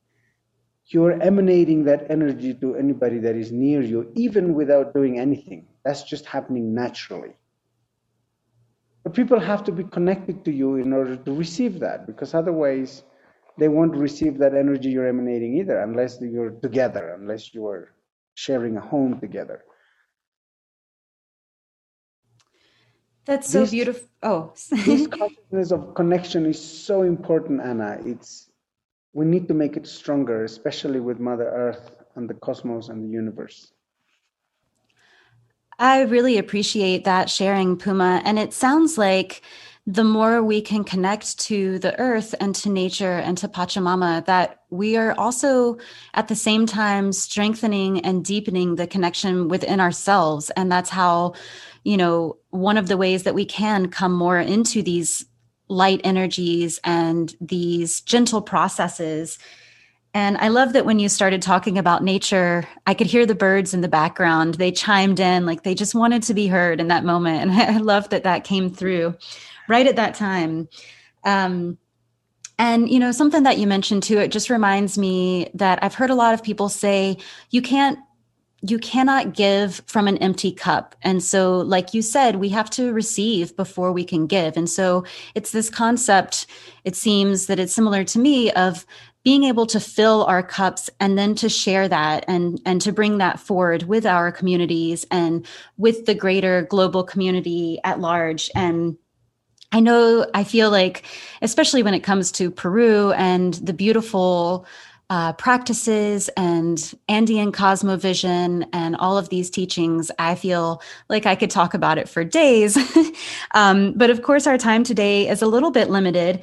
you're 0.86 1.20
emanating 1.20 1.82
that 1.86 2.08
energy 2.08 2.54
to 2.54 2.76
anybody 2.76 3.18
that 3.18 3.34
is 3.34 3.50
near 3.50 3.82
you, 3.82 4.12
even 4.14 4.54
without 4.54 4.94
doing 4.94 5.18
anything. 5.18 5.66
That's 5.84 6.04
just 6.04 6.26
happening 6.26 6.72
naturally. 6.72 7.34
But 9.02 9.12
people 9.12 9.40
have 9.40 9.64
to 9.64 9.72
be 9.72 9.82
connected 9.82 10.44
to 10.44 10.52
you 10.52 10.76
in 10.76 10.92
order 10.92 11.16
to 11.16 11.34
receive 11.34 11.80
that, 11.80 12.06
because 12.06 12.32
otherwise, 12.32 13.02
they 13.58 13.68
won't 13.68 13.96
receive 13.96 14.38
that 14.38 14.54
energy 14.54 14.90
you're 14.90 15.08
emanating 15.08 15.56
either, 15.58 15.80
unless 15.80 16.20
you're 16.20 16.50
together, 16.50 17.16
unless 17.18 17.54
you 17.54 17.66
are 17.66 17.92
sharing 18.34 18.76
a 18.76 18.80
home 18.80 19.20
together. 19.20 19.62
That's 23.26 23.48
so 23.48 23.60
this, 23.60 23.70
beautiful. 23.70 24.08
Oh, 24.22 24.52
this 24.70 25.06
consciousness 25.06 25.72
of 25.72 25.94
connection 25.94 26.46
is 26.46 26.62
so 26.62 27.02
important, 27.02 27.60
Anna. 27.62 27.98
It's 28.04 28.50
we 29.12 29.24
need 29.24 29.48
to 29.48 29.54
make 29.54 29.76
it 29.76 29.86
stronger, 29.86 30.44
especially 30.44 31.00
with 31.00 31.20
Mother 31.20 31.48
Earth 31.48 32.02
and 32.16 32.28
the 32.28 32.34
cosmos 32.34 32.88
and 32.88 33.04
the 33.04 33.08
universe. 33.08 33.72
I 35.78 36.02
really 36.02 36.38
appreciate 36.38 37.04
that 37.04 37.30
sharing, 37.30 37.76
Puma. 37.76 38.22
And 38.24 38.38
it 38.38 38.52
sounds 38.52 38.98
like 38.98 39.42
the 39.86 40.04
more 40.04 40.42
we 40.42 40.62
can 40.62 40.82
connect 40.82 41.38
to 41.38 41.78
the 41.78 41.98
earth 41.98 42.34
and 42.40 42.54
to 42.54 42.70
nature 42.70 43.18
and 43.18 43.36
to 43.36 43.48
Pachamama, 43.48 44.24
that 44.24 44.60
we 44.70 44.96
are 44.96 45.12
also 45.18 45.76
at 46.14 46.28
the 46.28 46.34
same 46.34 46.64
time 46.64 47.12
strengthening 47.12 48.00
and 48.00 48.24
deepening 48.24 48.76
the 48.76 48.86
connection 48.86 49.48
within 49.48 49.80
ourselves. 49.80 50.48
And 50.56 50.72
that's 50.72 50.88
how 50.88 51.34
you 51.84 51.98
know, 51.98 52.38
one 52.50 52.78
of 52.78 52.88
the 52.88 52.96
ways 52.96 53.22
that 53.22 53.34
we 53.34 53.44
can 53.44 53.88
come 53.88 54.12
more 54.12 54.38
into 54.38 54.82
these 54.82 55.24
light 55.68 56.00
energies 56.02 56.80
and 56.82 57.34
these 57.40 58.00
gentle 58.00 58.42
processes. 58.42 59.38
And 60.14 60.38
I 60.38 60.48
love 60.48 60.72
that 60.72 60.86
when 60.86 61.00
you 61.00 61.08
started 61.08 61.42
talking 61.42 61.76
about 61.76 62.04
nature, 62.04 62.66
I 62.86 62.94
could 62.94 63.08
hear 63.08 63.26
the 63.26 63.34
birds 63.34 63.74
in 63.74 63.80
the 63.80 63.88
background. 63.88 64.54
They 64.54 64.70
chimed 64.70 65.18
in 65.18 65.44
like 65.44 65.64
they 65.64 65.74
just 65.74 65.94
wanted 65.94 66.22
to 66.24 66.34
be 66.34 66.46
heard 66.46 66.80
in 66.80 66.88
that 66.88 67.04
moment. 67.04 67.42
And 67.42 67.52
I 67.76 67.78
love 67.78 68.08
that 68.10 68.22
that 68.22 68.44
came 68.44 68.70
through 68.70 69.16
right 69.68 69.86
at 69.86 69.96
that 69.96 70.14
time. 70.14 70.68
Um, 71.24 71.78
and 72.56 72.88
you 72.88 73.00
know 73.00 73.10
something 73.10 73.42
that 73.42 73.58
you 73.58 73.66
mentioned 73.66 74.04
too 74.04 74.18
it 74.18 74.30
just 74.30 74.48
reminds 74.48 74.96
me 74.96 75.50
that 75.54 75.82
i've 75.82 75.94
heard 75.94 76.10
a 76.10 76.14
lot 76.14 76.34
of 76.34 76.40
people 76.40 76.68
say 76.68 77.16
you 77.50 77.60
can't 77.60 77.98
you 78.66 78.78
cannot 78.78 79.34
give 79.34 79.82
from 79.86 80.08
an 80.08 80.16
empty 80.18 80.50
cup. 80.50 80.94
And 81.02 81.22
so, 81.22 81.58
like 81.58 81.92
you 81.92 82.00
said, 82.00 82.36
we 82.36 82.48
have 82.48 82.70
to 82.70 82.94
receive 82.94 83.54
before 83.56 83.92
we 83.92 84.04
can 84.04 84.26
give. 84.26 84.56
And 84.56 84.70
so, 84.70 85.04
it's 85.34 85.50
this 85.50 85.68
concept, 85.68 86.46
it 86.82 86.96
seems 86.96 87.44
that 87.46 87.58
it's 87.58 87.74
similar 87.74 88.04
to 88.04 88.18
me, 88.18 88.50
of 88.52 88.86
being 89.24 89.44
able 89.44 89.66
to 89.66 89.80
fill 89.80 90.24
our 90.24 90.42
cups 90.42 90.90
and 91.00 91.18
then 91.18 91.34
to 91.34 91.48
share 91.48 91.88
that 91.88 92.24
and 92.28 92.60
and 92.64 92.80
to 92.82 92.92
bring 92.92 93.18
that 93.18 93.40
forward 93.40 93.84
with 93.84 94.06
our 94.06 94.30
communities 94.30 95.06
and 95.10 95.46
with 95.76 96.06
the 96.06 96.14
greater 96.14 96.62
global 96.62 97.02
community 97.02 97.80
at 97.84 98.00
large 98.00 98.50
and 98.54 98.96
I 99.72 99.80
know 99.80 100.26
I 100.34 100.44
feel 100.44 100.70
like 100.70 101.04
especially 101.42 101.82
when 101.82 101.94
it 101.94 102.04
comes 102.04 102.30
to 102.32 102.50
Peru 102.50 103.12
and 103.12 103.54
the 103.54 103.72
beautiful 103.72 104.66
uh, 105.10 105.32
practices 105.34 106.28
and 106.36 106.94
Andean 107.08 107.52
cosmovision 107.52 108.66
and 108.72 108.96
all 108.96 109.18
of 109.18 109.28
these 109.28 109.50
teachings, 109.50 110.10
I 110.18 110.34
feel 110.34 110.80
like 111.08 111.26
I 111.26 111.34
could 111.34 111.50
talk 111.50 111.74
about 111.74 111.98
it 111.98 112.08
for 112.08 112.24
days. 112.24 112.78
um, 113.54 113.92
but 113.96 114.10
of 114.10 114.22
course, 114.22 114.46
our 114.46 114.56
time 114.56 114.82
today 114.82 115.28
is 115.28 115.42
a 115.42 115.46
little 115.46 115.70
bit 115.70 115.90
limited. 115.90 116.40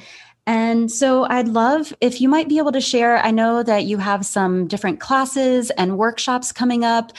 And 0.48 0.92
so 0.92 1.26
I'd 1.26 1.48
love 1.48 1.94
if 2.02 2.20
you 2.20 2.28
might 2.28 2.50
be 2.50 2.58
able 2.58 2.72
to 2.72 2.82
share. 2.82 3.18
I 3.18 3.32
know 3.32 3.62
that 3.64 3.86
you 3.86 3.98
have 3.98 4.26
some 4.26 4.68
different 4.68 5.00
classes 5.00 5.70
and 5.72 5.98
workshops 5.98 6.52
coming 6.52 6.84
up 6.84 7.12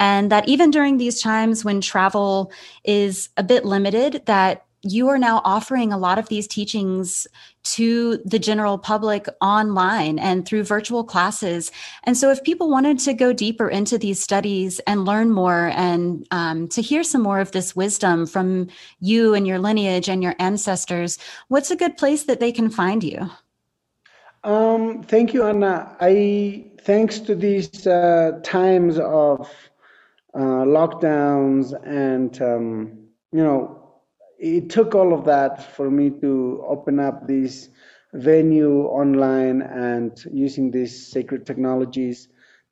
and 0.00 0.30
that 0.32 0.48
even 0.48 0.70
during 0.70 0.96
these 0.96 1.20
times 1.20 1.64
when 1.64 1.80
travel 1.80 2.52
is 2.84 3.28
a 3.36 3.42
bit 3.42 3.64
limited 3.64 4.22
that 4.26 4.63
you 4.84 5.08
are 5.08 5.18
now 5.18 5.40
offering 5.44 5.92
a 5.92 5.98
lot 5.98 6.18
of 6.18 6.28
these 6.28 6.46
teachings 6.46 7.26
to 7.64 8.18
the 8.24 8.38
general 8.38 8.76
public 8.76 9.26
online 9.40 10.18
and 10.18 10.46
through 10.46 10.62
virtual 10.62 11.02
classes. 11.02 11.72
And 12.04 12.16
so, 12.16 12.30
if 12.30 12.42
people 12.44 12.70
wanted 12.70 12.98
to 13.00 13.14
go 13.14 13.32
deeper 13.32 13.68
into 13.68 13.98
these 13.98 14.22
studies 14.22 14.80
and 14.86 15.04
learn 15.04 15.30
more 15.30 15.72
and 15.74 16.26
um, 16.30 16.68
to 16.68 16.82
hear 16.82 17.02
some 17.02 17.22
more 17.22 17.40
of 17.40 17.52
this 17.52 17.74
wisdom 17.74 18.26
from 18.26 18.68
you 19.00 19.34
and 19.34 19.46
your 19.46 19.58
lineage 19.58 20.08
and 20.08 20.22
your 20.22 20.34
ancestors, 20.38 21.18
what's 21.48 21.70
a 21.70 21.76
good 21.76 21.96
place 21.96 22.24
that 22.24 22.40
they 22.40 22.52
can 22.52 22.70
find 22.70 23.02
you? 23.02 23.30
Um, 24.44 25.02
thank 25.02 25.32
you, 25.32 25.44
Anna. 25.44 25.96
I 26.00 26.66
thanks 26.82 27.18
to 27.20 27.34
these 27.34 27.86
uh, 27.86 28.40
times 28.42 28.98
of 28.98 29.50
uh, 30.34 30.64
lockdowns 30.66 31.72
and 31.86 32.40
um, 32.42 32.98
you 33.32 33.42
know 33.42 33.83
it 34.38 34.70
took 34.70 34.94
all 34.94 35.12
of 35.12 35.24
that 35.24 35.74
for 35.74 35.90
me 35.90 36.10
to 36.10 36.64
open 36.66 36.98
up 36.98 37.26
this 37.26 37.68
venue 38.12 38.82
online 38.84 39.62
and 39.62 40.24
using 40.32 40.70
these 40.70 41.08
sacred 41.08 41.46
technologies 41.46 42.28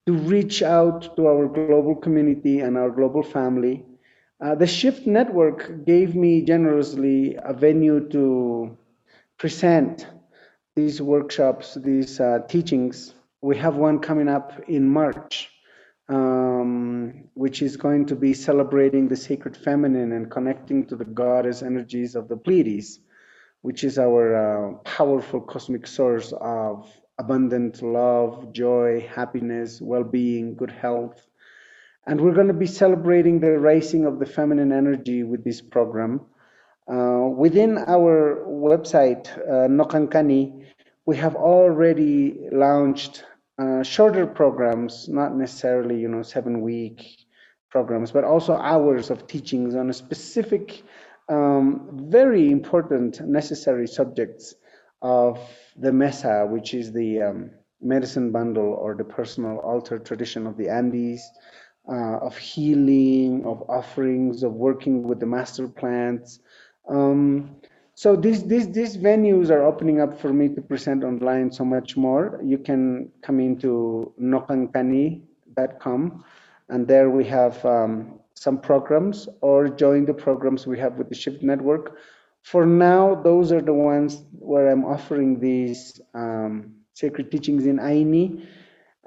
to 0.07 0.13
reach 0.13 0.63
out 0.63 1.17
to 1.17 1.27
our 1.27 1.47
global 1.47 1.95
community 1.95 2.61
and 2.61 2.77
our 2.77 2.91
global 2.91 3.23
family. 3.23 3.85
Uh, 4.41 4.55
the 4.55 4.67
Shift 4.67 5.07
Network 5.07 5.85
gave 5.85 6.15
me 6.17 6.43
generously 6.43 7.37
a 7.45 7.53
venue 7.53 8.09
to 8.09 8.77
present 9.39 10.07
these 10.75 11.01
workshops, 11.01 11.75
these 11.75 12.19
uh, 12.19 12.41
teachings. 12.49 13.15
We 13.41 13.57
have 13.59 13.77
one 13.77 14.01
coming 14.01 14.29
up 14.29 14.53
in 14.69 14.89
March 14.89 15.52
um, 16.13 17.25
which 17.33 17.63
is 17.63 17.77
going 17.79 18.05
to 18.07 18.17
be 18.17 18.35
celebrating 18.35 19.09
the 19.09 19.17
sacred 19.17 19.57
feminine 19.57 20.13
and 20.13 20.31
connecting 20.31 20.85
to 20.87 20.97
the 20.97 21.07
goddess 21.07 21.63
energies 21.63 22.15
of 22.15 22.29
the 22.29 22.37
Pleiades, 22.37 23.01
which 23.63 23.83
is 23.83 23.99
our 23.99 24.25
uh, 24.37 24.75
powerful 24.85 25.41
cosmic 25.41 25.87
source 25.87 26.35
of 26.39 26.87
abundant 27.19 27.81
love, 27.83 28.53
joy, 28.53 29.09
happiness, 29.15 29.81
well 29.81 30.05
being, 30.05 30.55
good 30.55 30.71
health. 30.71 31.27
And 32.07 32.21
we're 32.21 32.35
going 32.35 32.49
to 32.49 32.63
be 32.67 32.67
celebrating 32.67 33.41
the 33.41 33.53
rising 33.59 34.05
of 34.05 34.19
the 34.19 34.27
feminine 34.27 34.73
energy 34.73 35.23
with 35.23 35.45
this 35.45 35.63
program. 35.63 36.21
Uh, 36.93 37.29
within 37.35 37.79
our 37.79 38.45
website, 38.47 39.29
uh, 39.49 39.69
Nokankani, 39.69 40.67
we 41.07 41.17
have 41.17 41.37
already 41.37 42.49
launched 42.53 43.25
uh, 43.59 43.83
shorter 43.83 44.27
programs, 44.27 45.09
not 45.09 45.35
necessarily 45.35 45.99
you 45.99 46.09
know 46.09 46.23
seven 46.23 46.61
week 46.61 47.27
programs, 47.71 48.13
but 48.13 48.25
also 48.25 48.55
hours 48.57 49.11
of 49.11 49.27
teachings 49.27 49.75
on 49.75 49.91
a 49.91 49.93
specific, 49.93 50.83
um, 51.29 51.89
very 52.11 52.51
important, 52.51 53.21
necessary 53.21 53.87
subjects 53.87 54.55
of 55.01 55.41
the 55.77 55.91
Mesa, 55.91 56.47
which 56.47 56.75
is 56.75 56.93
the 56.93 57.23
um, 57.23 57.51
medicine 57.81 58.31
bundle 58.31 58.75
or 58.75 58.95
the 58.95 59.05
personal 59.05 59.59
altar 59.59 59.99
tradition 59.99 60.47
of 60.47 60.57
the 60.57 60.69
Andes, 60.69 61.23
uh, 61.89 62.19
of 62.19 62.37
healing, 62.37 63.45
of 63.45 63.63
offerings, 63.69 64.43
of 64.43 64.53
working 64.53 65.03
with 65.03 65.19
the 65.19 65.27
master 65.27 65.67
plants. 65.67 66.39
Um, 66.89 67.57
so 67.95 68.17
these 68.17 68.45
these 68.45 68.71
these 68.73 68.97
venues 68.97 69.51
are 69.51 69.63
opening 69.63 70.01
up 70.01 70.19
for 70.19 70.33
me 70.33 70.49
to 70.49 70.61
present 70.63 71.05
online 71.05 71.53
so 71.53 71.65
much 71.65 71.97
more. 71.97 72.41
You 72.43 72.59
can 72.59 73.11
come 73.23 73.39
into 73.41 74.13
nokankani.com, 74.21 76.25
and 76.71 76.89
there 76.89 77.11
we 77.11 77.25
have 77.27 77.65
um, 77.67 78.19
some 78.35 78.59
programs, 78.59 79.29
or 79.43 79.69
join 79.69 80.07
the 80.07 80.15
programs 80.15 80.67
we 80.67 80.79
have 80.79 80.97
with 80.99 81.09
the 81.11 81.15
Shift 81.15 81.43
Network. 81.43 81.99
For 82.43 82.67
now, 82.67 83.15
those 83.15 83.53
are 83.53 83.61
the 83.61 83.75
ones 83.75 84.23
where 84.39 84.71
I'm 84.71 84.85
offering 84.85 85.39
these 85.39 86.01
um, 86.15 86.73
sacred 86.95 87.31
teachings 87.31 87.67
in 87.67 87.77
Ayni. 87.79 88.47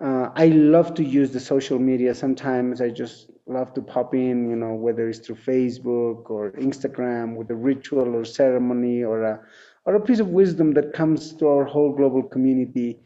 Uh, 0.01 0.29
I 0.35 0.47
love 0.47 0.93
to 0.95 1.03
use 1.03 1.31
the 1.31 1.39
social 1.39 1.79
media. 1.79 2.13
Sometimes 2.13 2.81
I 2.81 2.89
just 2.89 3.31
love 3.47 3.73
to 3.75 3.81
pop 3.81 4.13
in, 4.15 4.49
you 4.49 4.55
know, 4.55 4.73
whether 4.73 5.07
it's 5.07 5.19
through 5.19 5.35
Facebook 5.35 6.29
or 6.29 6.51
Instagram 6.53 7.35
with 7.35 7.49
a 7.51 7.55
ritual 7.55 8.15
or 8.15 8.25
ceremony 8.25 9.03
or 9.03 9.23
a 9.23 9.39
or 9.85 9.95
a 9.95 10.01
piece 10.01 10.19
of 10.19 10.29
wisdom 10.29 10.73
that 10.73 10.93
comes 10.93 11.33
to 11.35 11.47
our 11.47 11.65
whole 11.65 11.93
global 11.93 12.23
community 12.23 12.99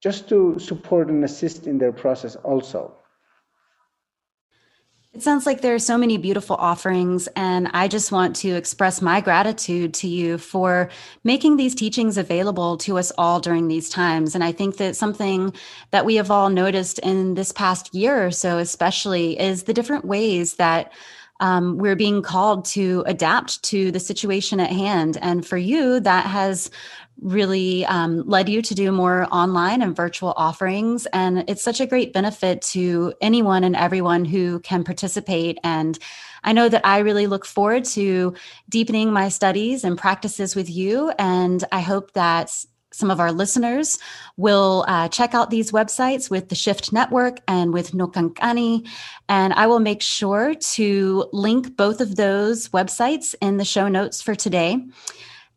just 0.00 0.28
to 0.28 0.58
support 0.58 1.08
and 1.08 1.24
assist 1.24 1.66
in 1.66 1.78
their 1.78 1.92
process 1.92 2.36
also. 2.36 2.96
It 5.12 5.24
sounds 5.24 5.44
like 5.44 5.60
there 5.60 5.74
are 5.74 5.80
so 5.80 5.98
many 5.98 6.18
beautiful 6.18 6.54
offerings, 6.54 7.28
and 7.34 7.68
I 7.74 7.88
just 7.88 8.12
want 8.12 8.36
to 8.36 8.50
express 8.50 9.02
my 9.02 9.20
gratitude 9.20 9.92
to 9.94 10.06
you 10.06 10.38
for 10.38 10.88
making 11.24 11.56
these 11.56 11.74
teachings 11.74 12.16
available 12.16 12.76
to 12.78 12.96
us 12.96 13.10
all 13.18 13.40
during 13.40 13.66
these 13.66 13.90
times. 13.90 14.36
And 14.36 14.44
I 14.44 14.52
think 14.52 14.76
that 14.76 14.94
something 14.94 15.52
that 15.90 16.06
we 16.06 16.14
have 16.14 16.30
all 16.30 16.48
noticed 16.48 17.00
in 17.00 17.34
this 17.34 17.50
past 17.50 17.92
year 17.92 18.24
or 18.24 18.30
so, 18.30 18.58
especially, 18.58 19.38
is 19.40 19.64
the 19.64 19.74
different 19.74 20.04
ways 20.04 20.54
that 20.54 20.92
um, 21.40 21.76
we're 21.78 21.96
being 21.96 22.22
called 22.22 22.64
to 22.66 23.02
adapt 23.06 23.64
to 23.64 23.90
the 23.90 23.98
situation 23.98 24.60
at 24.60 24.70
hand. 24.70 25.18
And 25.20 25.44
for 25.44 25.56
you, 25.56 25.98
that 26.00 26.26
has 26.26 26.70
really 27.20 27.84
um, 27.86 28.26
led 28.26 28.48
you 28.48 28.62
to 28.62 28.74
do 28.74 28.92
more 28.92 29.26
online 29.30 29.82
and 29.82 29.94
virtual 29.94 30.32
offerings. 30.36 31.06
And 31.12 31.44
it's 31.48 31.62
such 31.62 31.80
a 31.80 31.86
great 31.86 32.12
benefit 32.12 32.62
to 32.62 33.12
anyone 33.20 33.64
and 33.64 33.76
everyone 33.76 34.24
who 34.24 34.60
can 34.60 34.84
participate. 34.84 35.58
And 35.62 35.98
I 36.42 36.52
know 36.52 36.68
that 36.68 36.86
I 36.86 36.98
really 36.98 37.26
look 37.26 37.44
forward 37.44 37.84
to 37.86 38.34
deepening 38.68 39.12
my 39.12 39.28
studies 39.28 39.84
and 39.84 39.98
practices 39.98 40.56
with 40.56 40.70
you. 40.70 41.12
And 41.18 41.62
I 41.70 41.80
hope 41.80 42.12
that 42.12 42.64
some 42.92 43.10
of 43.10 43.20
our 43.20 43.30
listeners 43.30 43.98
will 44.36 44.84
uh, 44.88 45.08
check 45.08 45.32
out 45.32 45.50
these 45.50 45.70
websites 45.70 46.28
with 46.28 46.48
the 46.48 46.54
Shift 46.54 46.92
Network 46.92 47.38
and 47.46 47.72
with 47.72 47.92
Nokankani. 47.92 48.88
And 49.28 49.52
I 49.52 49.66
will 49.68 49.78
make 49.78 50.02
sure 50.02 50.54
to 50.54 51.28
link 51.32 51.76
both 51.76 52.00
of 52.00 52.16
those 52.16 52.68
websites 52.70 53.34
in 53.40 53.58
the 53.58 53.64
show 53.64 53.86
notes 53.86 54.20
for 54.20 54.34
today. 54.34 54.84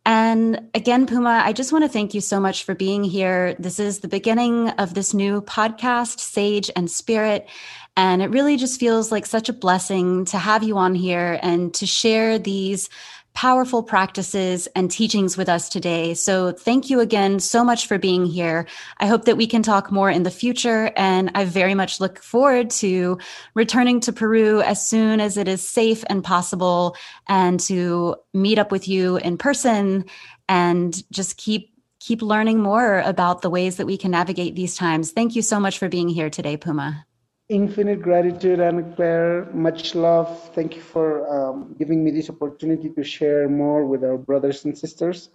And 0.06 0.70
again, 0.74 1.06
Puma, 1.06 1.42
I 1.46 1.54
just 1.54 1.72
want 1.72 1.86
to 1.86 1.90
thank 1.90 2.14
you 2.14 2.20
so 2.20 2.40
much 2.40 2.66
for 2.66 2.76
being 2.76 3.04
here. 3.04 3.56
This 3.58 3.80
is 3.80 4.00
the 4.00 4.10
beginning 4.10 4.70
of 4.72 4.94
this 4.94 5.14
new 5.14 5.42
podcast, 5.42 6.20
Sage 6.20 6.70
and 6.76 6.92
Spirit. 6.92 7.48
And 7.96 8.22
it 8.22 8.30
really 8.32 8.58
just 8.58 8.80
feels 8.80 9.12
like 9.12 9.26
such 9.26 9.50
a 9.50 9.54
blessing 9.54 10.26
to 10.26 10.38
have 10.38 10.64
you 10.64 10.78
on 10.78 10.96
here 10.96 11.40
and 11.42 11.74
to 11.76 11.86
share 11.86 12.38
these 12.38 12.90
powerful 13.34 13.82
practices 13.82 14.68
and 14.76 14.90
teachings 14.92 15.36
with 15.36 15.50
us 15.50 15.68
today. 15.68 16.14
So 16.14 16.52
thank 16.52 16.90
you 16.90 17.00
again 17.00 17.40
so 17.40 17.64
much 17.64 17.88
for 17.88 17.98
being 17.98 18.26
here. 18.26 18.68
I 19.00 19.08
hope 19.08 19.26
that 19.26 19.38
we 19.38 19.48
can 19.48 19.64
talk 19.64 19.92
more 19.92 20.10
in 20.10 20.24
the 20.24 20.32
future. 20.32 20.92
And 20.96 21.32
I 21.34 21.46
very 21.46 21.74
much 21.74 22.00
look 22.00 22.20
forward 22.20 22.70
to 22.72 23.18
returning 23.56 24.00
to 24.02 24.14
Peru 24.14 24.62
as 24.62 24.86
soon 24.86 25.20
as 25.20 25.38
it 25.38 25.48
is 25.48 25.68
safe 25.68 26.04
and 26.08 26.24
possible 26.24 26.96
and 27.28 27.60
to 27.62 28.16
meet 28.34 28.60
up 28.60 28.72
with 28.72 28.88
you 28.88 29.18
in 29.18 29.38
person 29.38 30.06
and 30.48 31.04
just 31.12 31.38
keep 31.38 31.72
keep 32.00 32.22
learning 32.22 32.60
more 32.60 33.00
about 33.00 33.42
the 33.42 33.50
ways 33.50 33.78
that 33.78 33.86
we 33.86 33.98
can 33.98 34.12
navigate 34.12 34.56
these 34.56 34.76
times. 34.76 35.12
Thank 35.12 35.38
you 35.38 35.42
so 35.42 35.58
much 35.58 35.80
for 35.80 35.88
being 35.88 36.10
here 36.10 36.30
today, 36.30 36.58
Puma 36.58 37.06
infinite 37.50 38.02
gratitude, 38.02 38.60
Ana 38.60 38.84
Claire. 38.96 39.48
Much 39.54 39.96
love. 39.96 40.54
Thank 40.54 40.76
you 40.76 40.82
for 40.82 41.28
um, 41.28 41.76
giving 41.78 42.04
me 42.04 42.12
this 42.12 42.30
opportunity 42.30 42.90
to 42.90 43.04
share 43.04 43.50
more 43.50 43.86
with 43.86 44.04
our 44.04 44.18
brothers 44.18 44.66
and 44.66 44.78
sisters. 44.78 45.30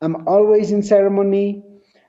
I'm 0.00 0.28
always 0.28 0.70
in 0.70 0.82
ceremony 0.82 1.62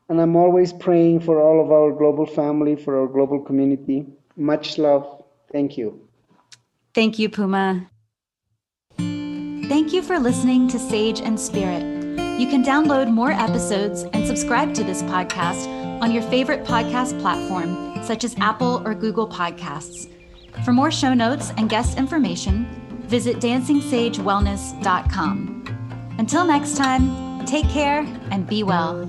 and 0.10 0.20
I'm 0.20 0.36
always 0.36 0.74
praying 0.74 1.22
for 1.22 1.40
all 1.42 1.64
of 1.64 1.72
our 1.72 1.92
global 1.92 2.26
family, 2.26 2.76
for 2.76 3.00
our 3.00 3.08
global 3.08 3.40
community. 3.40 4.06
Much 4.36 4.78
love. 4.78 5.24
Thank 5.52 5.78
you. 5.78 6.08
Thank 6.94 7.20
you, 7.20 7.30
Puma. 7.30 7.90
Thank 8.98 9.94
you 9.94 10.02
for 10.02 10.18
listening 10.18 10.68
to 10.70 10.80
Sage 10.80 11.22
and 11.22 11.40
Spirit. 11.40 11.84
You 12.40 12.48
can 12.48 12.64
download 12.64 13.12
more 13.12 13.32
episodes 13.32 14.04
and 14.14 14.26
subscribe 14.26 14.74
to 14.76 14.84
this 14.84 15.04
podcast 15.04 15.68
on 16.02 16.12
your 16.12 16.24
favorite 16.24 16.64
podcast 16.64 17.20
platform 17.20 17.89
such 18.10 18.24
as 18.24 18.36
Apple 18.40 18.82
or 18.86 18.96
Google 18.96 19.28
Podcasts. 19.28 20.10
For 20.66 20.74
more 20.74 20.90
show 20.90 21.14
notes 21.14 21.52
and 21.58 21.70
guest 21.70 21.96
information, 21.96 22.66
visit 23.02 23.38
dancingsagewellness.com. 23.38 26.16
Until 26.18 26.44
next 26.44 26.76
time, 26.76 27.46
take 27.46 27.70
care 27.70 28.00
and 28.32 28.48
be 28.48 28.64
well. 28.64 29.06